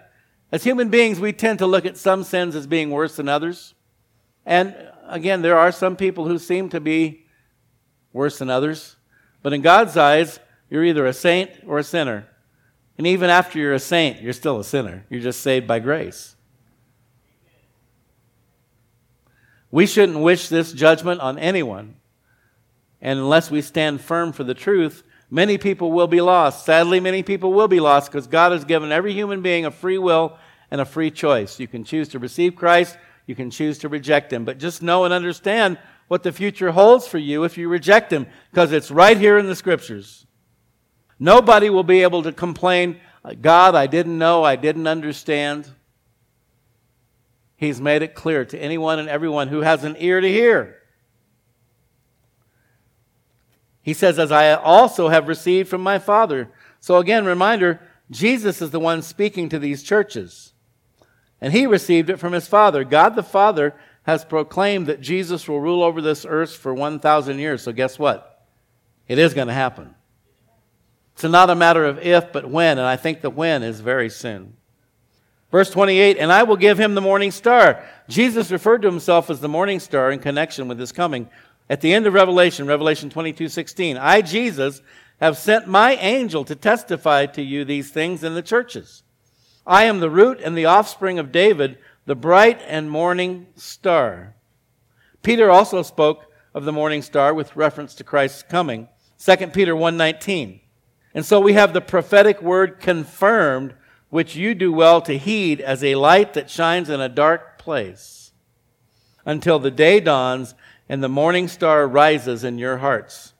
As 0.50 0.64
human 0.64 0.88
beings, 0.88 1.20
we 1.20 1.32
tend 1.32 1.58
to 1.58 1.66
look 1.66 1.84
at 1.84 1.96
some 1.96 2.24
sins 2.24 2.56
as 2.56 2.66
being 2.66 2.90
worse 2.90 3.16
than 3.16 3.28
others. 3.28 3.74
And 4.46 4.74
again, 5.06 5.42
there 5.42 5.58
are 5.58 5.70
some 5.70 5.96
people 5.96 6.26
who 6.26 6.38
seem 6.38 6.70
to 6.70 6.80
be 6.80 7.26
worse 8.12 8.38
than 8.38 8.48
others. 8.48 8.96
But 9.42 9.52
in 9.52 9.60
God's 9.60 9.96
eyes, 9.96 10.40
you're 10.70 10.84
either 10.84 11.06
a 11.06 11.12
saint 11.12 11.50
or 11.66 11.78
a 11.78 11.84
sinner. 11.84 12.26
And 12.96 13.06
even 13.06 13.30
after 13.30 13.58
you're 13.58 13.74
a 13.74 13.78
saint, 13.78 14.22
you're 14.22 14.32
still 14.32 14.58
a 14.58 14.64
sinner. 14.64 15.04
You're 15.10 15.20
just 15.20 15.40
saved 15.40 15.66
by 15.66 15.78
grace. 15.78 16.34
We 19.70 19.86
shouldn't 19.86 20.20
wish 20.20 20.48
this 20.48 20.72
judgment 20.72 21.20
on 21.20 21.38
anyone. 21.38 21.96
And 23.00 23.18
unless 23.18 23.50
we 23.50 23.60
stand 23.60 24.00
firm 24.00 24.32
for 24.32 24.44
the 24.44 24.54
truth, 24.54 25.02
many 25.30 25.58
people 25.58 25.92
will 25.92 26.06
be 26.06 26.20
lost. 26.20 26.64
Sadly, 26.64 27.00
many 27.00 27.22
people 27.22 27.52
will 27.52 27.68
be 27.68 27.80
lost 27.80 28.10
because 28.10 28.26
God 28.26 28.52
has 28.52 28.64
given 28.64 28.92
every 28.92 29.12
human 29.12 29.42
being 29.42 29.66
a 29.66 29.70
free 29.70 29.98
will 29.98 30.38
and 30.70 30.80
a 30.80 30.84
free 30.84 31.10
choice. 31.10 31.58
You 31.58 31.68
can 31.68 31.84
choose 31.84 32.08
to 32.08 32.18
receive 32.18 32.56
Christ, 32.56 32.98
you 33.26 33.34
can 33.34 33.50
choose 33.50 33.78
to 33.78 33.88
reject 33.88 34.32
Him. 34.32 34.44
But 34.44 34.58
just 34.58 34.82
know 34.82 35.04
and 35.04 35.12
understand 35.12 35.78
what 36.08 36.22
the 36.22 36.32
future 36.32 36.72
holds 36.72 37.06
for 37.06 37.18
you 37.18 37.44
if 37.44 37.58
you 37.58 37.68
reject 37.68 38.12
Him, 38.12 38.26
because 38.50 38.72
it's 38.72 38.90
right 38.90 39.16
here 39.16 39.38
in 39.38 39.46
the 39.46 39.56
Scriptures. 39.56 40.26
Nobody 41.18 41.68
will 41.68 41.82
be 41.82 42.02
able 42.02 42.22
to 42.22 42.32
complain, 42.32 43.00
uh, 43.24 43.34
God, 43.40 43.74
I 43.74 43.86
didn't 43.86 44.18
know, 44.18 44.44
I 44.44 44.56
didn't 44.56 44.86
understand. 44.86 45.68
He's 47.56 47.80
made 47.80 48.02
it 48.02 48.14
clear 48.14 48.44
to 48.44 48.58
anyone 48.58 48.98
and 48.98 49.08
everyone 49.08 49.48
who 49.48 49.60
has 49.60 49.84
an 49.84 49.96
ear 49.98 50.20
to 50.20 50.28
hear. 50.28 50.76
He 53.88 53.94
says, 53.94 54.18
As 54.18 54.30
I 54.30 54.52
also 54.52 55.08
have 55.08 55.28
received 55.28 55.70
from 55.70 55.80
my 55.80 55.98
Father. 55.98 56.50
So, 56.78 56.98
again, 56.98 57.24
reminder 57.24 57.80
Jesus 58.10 58.60
is 58.60 58.70
the 58.70 58.78
one 58.78 59.00
speaking 59.00 59.48
to 59.48 59.58
these 59.58 59.82
churches. 59.82 60.52
And 61.40 61.54
he 61.54 61.66
received 61.66 62.10
it 62.10 62.18
from 62.18 62.34
his 62.34 62.46
Father. 62.46 62.84
God 62.84 63.16
the 63.16 63.22
Father 63.22 63.74
has 64.02 64.26
proclaimed 64.26 64.88
that 64.88 65.00
Jesus 65.00 65.48
will 65.48 65.62
rule 65.62 65.82
over 65.82 66.02
this 66.02 66.26
earth 66.28 66.54
for 66.54 66.74
1,000 66.74 67.38
years. 67.38 67.62
So, 67.62 67.72
guess 67.72 67.98
what? 67.98 68.46
It 69.08 69.18
is 69.18 69.32
going 69.32 69.48
to 69.48 69.54
happen. 69.54 69.94
It's 71.14 71.24
not 71.24 71.48
a 71.48 71.54
matter 71.54 71.86
of 71.86 71.98
if, 71.98 72.30
but 72.30 72.46
when, 72.46 72.76
and 72.76 72.86
I 72.86 72.96
think 72.96 73.22
the 73.22 73.30
when 73.30 73.62
is 73.62 73.80
very 73.80 74.10
soon. 74.10 74.52
Verse 75.50 75.70
28 75.70 76.18
And 76.18 76.30
I 76.30 76.42
will 76.42 76.56
give 76.56 76.78
him 76.78 76.94
the 76.94 77.00
morning 77.00 77.30
star. 77.30 77.82
Jesus 78.06 78.50
referred 78.50 78.82
to 78.82 78.90
himself 78.90 79.30
as 79.30 79.40
the 79.40 79.48
morning 79.48 79.80
star 79.80 80.10
in 80.10 80.18
connection 80.18 80.68
with 80.68 80.78
his 80.78 80.92
coming. 80.92 81.30
At 81.70 81.80
the 81.80 81.92
end 81.92 82.06
of 82.06 82.14
Revelation, 82.14 82.66
Revelation 82.66 83.10
22 83.10 83.48
16, 83.48 83.96
I, 83.96 84.22
Jesus, 84.22 84.80
have 85.20 85.36
sent 85.36 85.66
my 85.66 85.94
angel 85.96 86.44
to 86.44 86.54
testify 86.54 87.26
to 87.26 87.42
you 87.42 87.64
these 87.64 87.90
things 87.90 88.24
in 88.24 88.34
the 88.34 88.42
churches. 88.42 89.02
I 89.66 89.84
am 89.84 90.00
the 90.00 90.10
root 90.10 90.40
and 90.42 90.56
the 90.56 90.64
offspring 90.64 91.18
of 91.18 91.32
David 91.32 91.78
the 92.06 92.14
bright 92.14 92.62
and 92.66 92.90
morning 92.90 93.46
star. 93.54 94.34
Peter 95.22 95.50
also 95.50 95.82
spoke 95.82 96.24
of 96.54 96.64
the 96.64 96.72
morning 96.72 97.02
star 97.02 97.34
with 97.34 97.54
reference 97.54 97.94
to 97.96 98.02
Christ's 98.02 98.42
coming. 98.42 98.88
2 99.18 99.52
Peter 99.52 99.76
1:19. 99.76 100.60
And 101.12 101.26
so 101.26 101.38
we 101.38 101.52
have 101.52 101.74
the 101.74 101.82
prophetic 101.82 102.40
word 102.40 102.80
confirmed, 102.80 103.74
which 104.08 104.36
you 104.36 104.54
do 104.54 104.72
well 104.72 105.02
to 105.02 105.18
heed 105.18 105.60
as 105.60 105.84
a 105.84 105.96
light 105.96 106.32
that 106.32 106.48
shines 106.48 106.88
in 106.88 107.00
a 107.00 107.10
dark 107.10 107.58
place 107.58 108.32
until 109.26 109.58
the 109.58 109.70
day 109.70 110.00
dawns 110.00 110.54
and 110.88 111.02
the 111.02 111.08
morning 111.08 111.48
star 111.48 111.86
rises 111.86 112.44
in 112.44 112.58
your 112.58 112.78
hearts. 112.78 113.34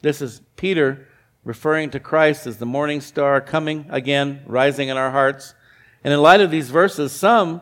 This 0.00 0.22
is 0.22 0.40
Peter 0.56 1.06
referring 1.44 1.90
to 1.90 2.00
Christ 2.00 2.46
as 2.46 2.56
the 2.56 2.66
morning 2.66 3.00
star 3.00 3.40
coming 3.40 3.86
again, 3.90 4.42
rising 4.46 4.88
in 4.88 4.96
our 4.96 5.10
hearts. 5.10 5.54
And 6.02 6.12
in 6.14 6.22
light 6.22 6.40
of 6.40 6.50
these 6.50 6.70
verses, 6.70 7.12
some 7.12 7.60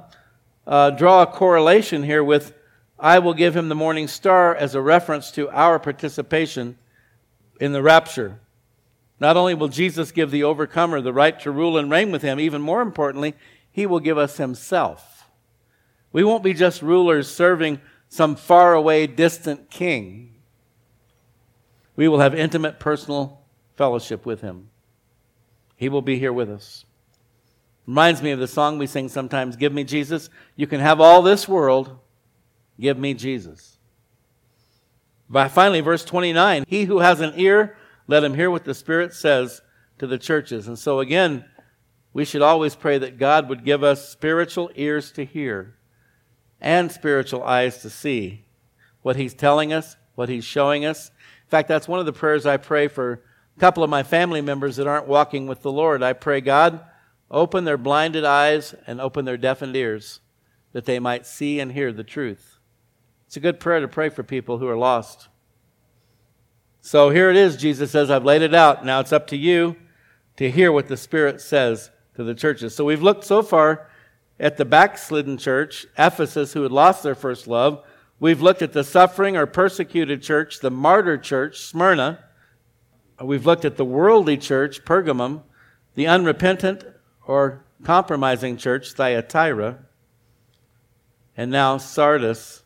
uh, 0.66 0.90
draw 0.90 1.22
a 1.22 1.26
correlation 1.26 2.02
here 2.02 2.22
with 2.22 2.54
I 3.00 3.20
will 3.20 3.34
give 3.34 3.56
him 3.56 3.68
the 3.68 3.76
morning 3.76 4.08
star 4.08 4.54
as 4.54 4.74
a 4.74 4.82
reference 4.82 5.30
to 5.32 5.48
our 5.50 5.78
participation 5.78 6.76
in 7.60 7.72
the 7.72 7.82
rapture. 7.82 8.40
Not 9.20 9.36
only 9.36 9.54
will 9.54 9.68
Jesus 9.68 10.10
give 10.10 10.30
the 10.30 10.44
overcomer 10.44 11.00
the 11.00 11.12
right 11.12 11.38
to 11.40 11.50
rule 11.50 11.78
and 11.78 11.90
reign 11.90 12.10
with 12.10 12.22
him, 12.22 12.40
even 12.40 12.60
more 12.60 12.82
importantly, 12.82 13.34
he 13.70 13.86
will 13.86 14.00
give 14.00 14.18
us 14.18 14.36
himself. 14.36 15.24
We 16.12 16.24
won't 16.24 16.42
be 16.42 16.54
just 16.54 16.82
rulers 16.82 17.30
serving 17.30 17.80
some 18.08 18.36
faraway, 18.36 19.06
distant 19.06 19.70
king. 19.70 20.34
We 21.96 22.08
will 22.08 22.20
have 22.20 22.34
intimate 22.34 22.78
personal 22.78 23.40
fellowship 23.76 24.24
with 24.24 24.40
him. 24.40 24.70
He 25.76 25.88
will 25.88 26.02
be 26.02 26.18
here 26.18 26.32
with 26.32 26.50
us. 26.50 26.84
Reminds 27.86 28.22
me 28.22 28.32
of 28.32 28.38
the 28.38 28.46
song 28.46 28.76
we 28.76 28.86
sing 28.86 29.08
sometimes 29.08 29.56
Give 29.56 29.72
me 29.72 29.84
Jesus. 29.84 30.28
You 30.56 30.66
can 30.66 30.80
have 30.80 31.00
all 31.00 31.22
this 31.22 31.48
world. 31.48 31.98
Give 32.78 32.98
me 32.98 33.14
Jesus. 33.14 33.78
By 35.28 35.48
finally, 35.48 35.80
verse 35.80 36.04
29 36.04 36.64
He 36.68 36.84
who 36.84 36.98
has 36.98 37.20
an 37.20 37.32
ear, 37.36 37.76
let 38.06 38.24
him 38.24 38.34
hear 38.34 38.50
what 38.50 38.64
the 38.64 38.74
Spirit 38.74 39.14
says 39.14 39.62
to 39.98 40.06
the 40.06 40.18
churches. 40.18 40.68
And 40.68 40.78
so, 40.78 41.00
again, 41.00 41.44
we 42.12 42.24
should 42.24 42.42
always 42.42 42.74
pray 42.74 42.98
that 42.98 43.18
God 43.18 43.48
would 43.48 43.64
give 43.64 43.82
us 43.82 44.08
spiritual 44.08 44.70
ears 44.74 45.12
to 45.12 45.24
hear 45.24 45.77
and 46.60 46.90
spiritual 46.90 47.42
eyes 47.42 47.78
to 47.82 47.90
see 47.90 48.44
what 49.02 49.16
He's 49.16 49.34
telling 49.34 49.72
us, 49.72 49.96
what 50.14 50.28
He's 50.28 50.44
showing 50.44 50.84
us. 50.84 51.08
In 51.08 51.50
fact, 51.50 51.68
that's 51.68 51.88
one 51.88 52.00
of 52.00 52.06
the 52.06 52.12
prayers 52.12 52.46
I 52.46 52.56
pray 52.56 52.88
for 52.88 53.22
a 53.56 53.60
couple 53.60 53.82
of 53.82 53.90
my 53.90 54.02
family 54.02 54.40
members 54.40 54.76
that 54.76 54.86
aren't 54.86 55.08
walking 55.08 55.46
with 55.46 55.62
the 55.62 55.72
Lord. 55.72 56.02
I 56.02 56.12
pray, 56.12 56.40
God, 56.40 56.80
open 57.30 57.64
their 57.64 57.78
blinded 57.78 58.24
eyes 58.24 58.74
and 58.86 59.00
open 59.00 59.24
their 59.24 59.36
deafened 59.36 59.76
ears 59.76 60.20
that 60.72 60.84
they 60.84 60.98
might 60.98 61.26
see 61.26 61.60
and 61.60 61.72
hear 61.72 61.92
the 61.92 62.04
truth. 62.04 62.58
It's 63.26 63.36
a 63.36 63.40
good 63.40 63.60
prayer 63.60 63.80
to 63.80 63.88
pray 63.88 64.08
for 64.08 64.22
people 64.22 64.58
who 64.58 64.68
are 64.68 64.76
lost. 64.76 65.28
So 66.80 67.10
here 67.10 67.30
it 67.30 67.36
is. 67.36 67.56
Jesus 67.56 67.90
says, 67.90 68.10
I've 68.10 68.24
laid 68.24 68.42
it 68.42 68.54
out. 68.54 68.84
Now 68.84 69.00
it's 69.00 69.12
up 69.12 69.26
to 69.28 69.36
you 69.36 69.76
to 70.36 70.50
hear 70.50 70.72
what 70.72 70.88
the 70.88 70.96
Spirit 70.96 71.40
says 71.40 71.90
to 72.14 72.24
the 72.24 72.34
churches. 72.34 72.74
So 72.74 72.84
we've 72.84 73.02
looked 73.02 73.24
so 73.24 73.42
far 73.42 73.87
at 74.40 74.56
the 74.56 74.64
backslidden 74.64 75.36
church, 75.36 75.86
Ephesus, 75.98 76.52
who 76.52 76.62
had 76.62 76.72
lost 76.72 77.02
their 77.02 77.14
first 77.14 77.46
love. 77.46 77.84
We've 78.20 78.42
looked 78.42 78.62
at 78.62 78.72
the 78.72 78.84
suffering 78.84 79.36
or 79.36 79.46
persecuted 79.46 80.22
church, 80.22 80.60
the 80.60 80.70
martyr 80.70 81.18
church, 81.18 81.60
Smyrna. 81.60 82.24
We've 83.22 83.46
looked 83.46 83.64
at 83.64 83.76
the 83.76 83.84
worldly 83.84 84.36
church, 84.36 84.84
Pergamum, 84.84 85.42
the 85.94 86.06
unrepentant 86.06 86.84
or 87.26 87.64
compromising 87.84 88.56
church, 88.56 88.92
Thyatira, 88.92 89.78
and 91.36 91.50
now 91.50 91.78
Sardis, 91.78 92.62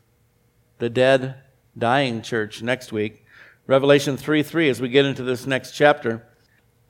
the 0.79 0.91
dead, 0.91 1.37
dying 1.77 2.23
church, 2.23 2.63
next 2.63 2.93
week. 2.93 3.25
Revelation 3.67 4.17
3 4.17 4.43
3, 4.43 4.69
as 4.69 4.81
we 4.81 4.89
get 4.89 5.07
into 5.07 5.23
this 5.23 5.47
next 5.47 5.73
chapter. 5.73 6.27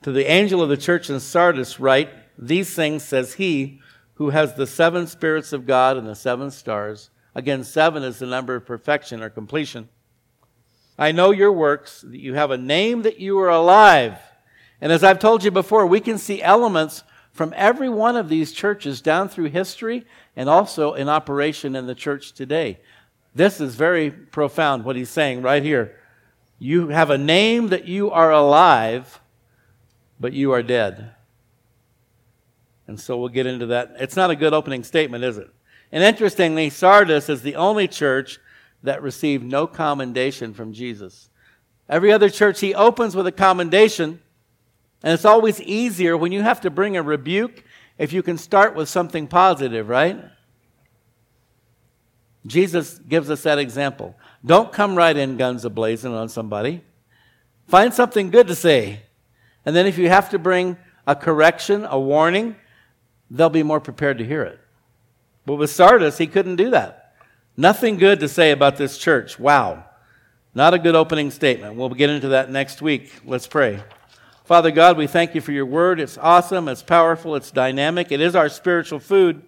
To 0.01 0.11
the 0.11 0.29
angel 0.29 0.61
of 0.61 0.69
the 0.69 0.77
church 0.77 1.09
in 1.09 1.19
Sardis, 1.19 1.79
write, 1.79 2.09
These 2.37 2.73
things 2.73 3.03
says 3.03 3.35
he 3.35 3.81
who 4.15 4.29
has 4.29 4.53
the 4.53 4.67
seven 4.67 5.07
spirits 5.07 5.53
of 5.53 5.65
God 5.65 5.97
and 5.97 6.07
the 6.07 6.15
seven 6.15 6.51
stars. 6.51 7.09
Again, 7.35 7.63
seven 7.63 8.03
is 8.03 8.19
the 8.19 8.25
number 8.25 8.55
of 8.55 8.65
perfection 8.65 9.23
or 9.23 9.29
completion. 9.29 9.89
I 10.97 11.11
know 11.11 11.31
your 11.31 11.51
works, 11.51 12.01
that 12.01 12.19
you 12.19 12.35
have 12.35 12.51
a 12.51 12.57
name 12.57 13.01
that 13.01 13.19
you 13.19 13.39
are 13.39 13.49
alive. 13.49 14.17
And 14.79 14.91
as 14.91 15.03
I've 15.03 15.19
told 15.19 15.43
you 15.43 15.49
before, 15.49 15.87
we 15.87 15.99
can 15.99 16.17
see 16.17 16.41
elements 16.41 17.03
from 17.31 17.53
every 17.55 17.89
one 17.89 18.15
of 18.15 18.29
these 18.29 18.51
churches 18.51 19.01
down 19.01 19.27
through 19.27 19.49
history 19.49 20.05
and 20.35 20.47
also 20.47 20.93
in 20.93 21.09
operation 21.09 21.75
in 21.75 21.87
the 21.87 21.95
church 21.95 22.33
today. 22.33 22.79
This 23.33 23.59
is 23.59 23.73
very 23.73 24.11
profound, 24.11 24.85
what 24.85 24.95
he's 24.95 25.09
saying 25.09 25.41
right 25.41 25.63
here. 25.63 25.95
You 26.59 26.89
have 26.89 27.09
a 27.09 27.17
name 27.17 27.69
that 27.69 27.87
you 27.87 28.11
are 28.11 28.31
alive, 28.31 29.19
but 30.19 30.33
you 30.33 30.51
are 30.51 30.61
dead. 30.61 31.11
And 32.93 32.99
so 32.99 33.17
we'll 33.17 33.29
get 33.29 33.47
into 33.47 33.65
that. 33.65 33.95
It's 33.97 34.15
not 34.15 34.29
a 34.29 34.35
good 34.35 34.53
opening 34.53 34.83
statement, 34.83 35.23
is 35.23 35.39
it? 35.39 35.49
And 35.91 36.03
interestingly, 36.03 36.69
Sardis 36.69 37.27
is 37.27 37.41
the 37.41 37.55
only 37.55 37.87
church 37.87 38.39
that 38.83 39.01
received 39.01 39.43
no 39.43 39.65
commendation 39.65 40.53
from 40.53 40.73
Jesus. 40.73 41.27
Every 41.89 42.11
other 42.11 42.29
church 42.29 42.59
he 42.59 42.75
opens 42.75 43.15
with 43.15 43.25
a 43.25 43.31
commendation, 43.31 44.21
and 45.01 45.11
it's 45.11 45.25
always 45.25 45.59
easier 45.59 46.15
when 46.15 46.31
you 46.31 46.43
have 46.43 46.61
to 46.61 46.69
bring 46.69 46.95
a 46.95 47.01
rebuke 47.01 47.63
if 47.97 48.13
you 48.13 48.21
can 48.21 48.37
start 48.37 48.75
with 48.75 48.87
something 48.87 49.25
positive, 49.25 49.89
right? 49.89 50.23
Jesus 52.45 52.99
gives 52.99 53.31
us 53.31 53.41
that 53.41 53.57
example. 53.57 54.15
Don't 54.45 54.71
come 54.71 54.95
right 54.95 55.17
in 55.17 55.35
guns 55.37 55.65
ablazing 55.65 56.15
on 56.15 56.29
somebody. 56.29 56.83
Find 57.67 57.91
something 57.91 58.29
good 58.29 58.45
to 58.49 58.55
say. 58.55 59.01
And 59.65 59.75
then 59.75 59.87
if 59.87 59.97
you 59.97 60.09
have 60.09 60.29
to 60.29 60.37
bring 60.37 60.77
a 61.07 61.15
correction, 61.15 61.87
a 61.89 61.99
warning, 61.99 62.55
they'll 63.33 63.49
be 63.49 63.63
more 63.63 63.81
prepared 63.81 64.19
to 64.19 64.25
hear 64.25 64.43
it. 64.43 64.59
But 65.45 65.55
with 65.55 65.71
Sardis, 65.71 66.17
he 66.17 66.27
couldn't 66.27 66.55
do 66.55 66.69
that. 66.69 67.15
Nothing 67.57 67.97
good 67.97 68.19
to 68.21 68.29
say 68.29 68.51
about 68.51 68.77
this 68.77 68.97
church. 68.97 69.37
Wow. 69.37 69.85
Not 70.55 70.73
a 70.73 70.79
good 70.79 70.95
opening 70.95 71.31
statement. 71.31 71.75
We'll 71.75 71.89
get 71.89 72.09
into 72.09 72.29
that 72.29 72.49
next 72.49 72.81
week. 72.81 73.11
Let's 73.25 73.47
pray. 73.47 73.81
Father 74.45 74.71
God, 74.71 74.97
we 74.97 75.07
thank 75.07 75.35
you 75.35 75.41
for 75.41 75.51
your 75.51 75.65
word. 75.65 75.99
It's 75.99 76.17
awesome, 76.17 76.67
it's 76.67 76.83
powerful, 76.83 77.35
it's 77.35 77.49
dynamic, 77.49 78.11
it 78.11 78.19
is 78.19 78.35
our 78.35 78.49
spiritual 78.49 78.99
food. 78.99 79.41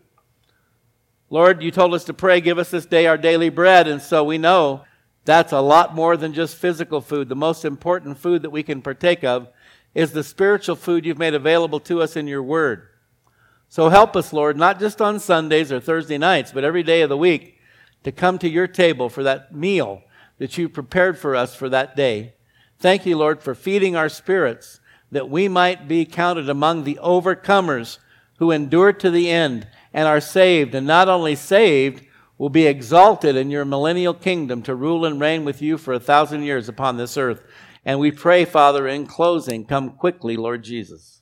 Lord, 1.30 1.62
you 1.62 1.70
told 1.70 1.94
us 1.94 2.06
to 2.06 2.14
pray, 2.14 2.40
give 2.40 2.58
us 2.58 2.72
this 2.72 2.86
day 2.86 3.06
our 3.06 3.18
daily 3.18 3.50
bread. 3.50 3.88
And 3.88 4.02
so 4.02 4.24
we 4.24 4.38
know 4.38 4.86
that's 5.26 5.52
a 5.52 5.60
lot 5.60 5.94
more 5.94 6.16
than 6.16 6.34
just 6.34 6.56
physical 6.56 7.02
food. 7.02 7.30
The 7.30 7.36
most 7.36 7.66
important 7.66 8.18
food 8.18 8.42
that 8.44 8.52
we 8.52 8.64
can 8.64 8.82
partake 8.82 9.24
of 9.24 9.50
is 9.94 10.12
the 10.12 10.24
spiritual 10.24 10.76
food 10.76 11.06
you've 11.06 11.18
made 11.18 11.34
available 11.34 11.80
to 11.82 12.02
us 12.02 12.16
in 12.16 12.28
your 12.28 12.44
word. 12.44 12.88
So 13.76 13.90
help 13.90 14.16
us, 14.16 14.32
Lord, 14.32 14.56
not 14.56 14.80
just 14.80 15.02
on 15.02 15.20
Sundays 15.20 15.70
or 15.70 15.82
Thursday 15.82 16.18
nights, 16.18 16.54
but 16.54 16.64
every 16.64 16.82
day 16.82 17.02
of 17.02 17.10
the 17.10 17.18
week 17.18 17.60
to 18.06 18.12
come 18.14 18.40
to 18.40 18.48
your 18.48 18.68
table 18.68 19.10
for 19.10 19.22
that 19.24 19.54
meal 19.54 20.02
that 20.38 20.58
you 20.58 20.70
prepared 20.70 21.20
for 21.20 21.36
us 21.36 21.54
for 21.54 21.68
that 21.68 21.94
day. 21.94 22.36
Thank 22.80 23.06
you, 23.06 23.18
Lord, 23.18 23.44
for 23.44 23.54
feeding 23.54 23.94
our 23.94 24.08
spirits 24.08 24.80
that 25.12 25.30
we 25.30 25.50
might 25.50 25.90
be 25.90 26.06
counted 26.06 26.48
among 26.48 26.86
the 26.86 26.98
overcomers 27.04 27.98
who 28.38 28.52
endure 28.52 28.94
to 28.94 29.12
the 29.12 29.30
end 29.30 29.68
and 29.94 30.08
are 30.08 30.22
saved, 30.22 30.74
and 30.74 30.88
not 30.88 31.10
only 31.10 31.36
saved, 31.36 32.02
will 32.38 32.48
be 32.48 32.68
exalted 32.68 33.36
in 33.36 33.52
your 33.52 33.66
millennial 33.66 34.14
kingdom 34.14 34.62
to 34.62 34.74
rule 34.74 35.04
and 35.04 35.20
reign 35.20 35.44
with 35.44 35.62
you 35.62 35.78
for 35.78 35.94
a 35.94 36.00
thousand 36.00 36.44
years 36.44 36.70
upon 36.70 36.96
this 36.96 37.18
earth. 37.18 37.44
And 37.84 38.00
we 38.00 38.12
pray, 38.12 38.46
Father, 38.46 38.88
in 38.88 39.06
closing, 39.06 39.66
come 39.66 39.90
quickly, 39.90 40.38
Lord 40.38 40.64
Jesus. 40.64 41.15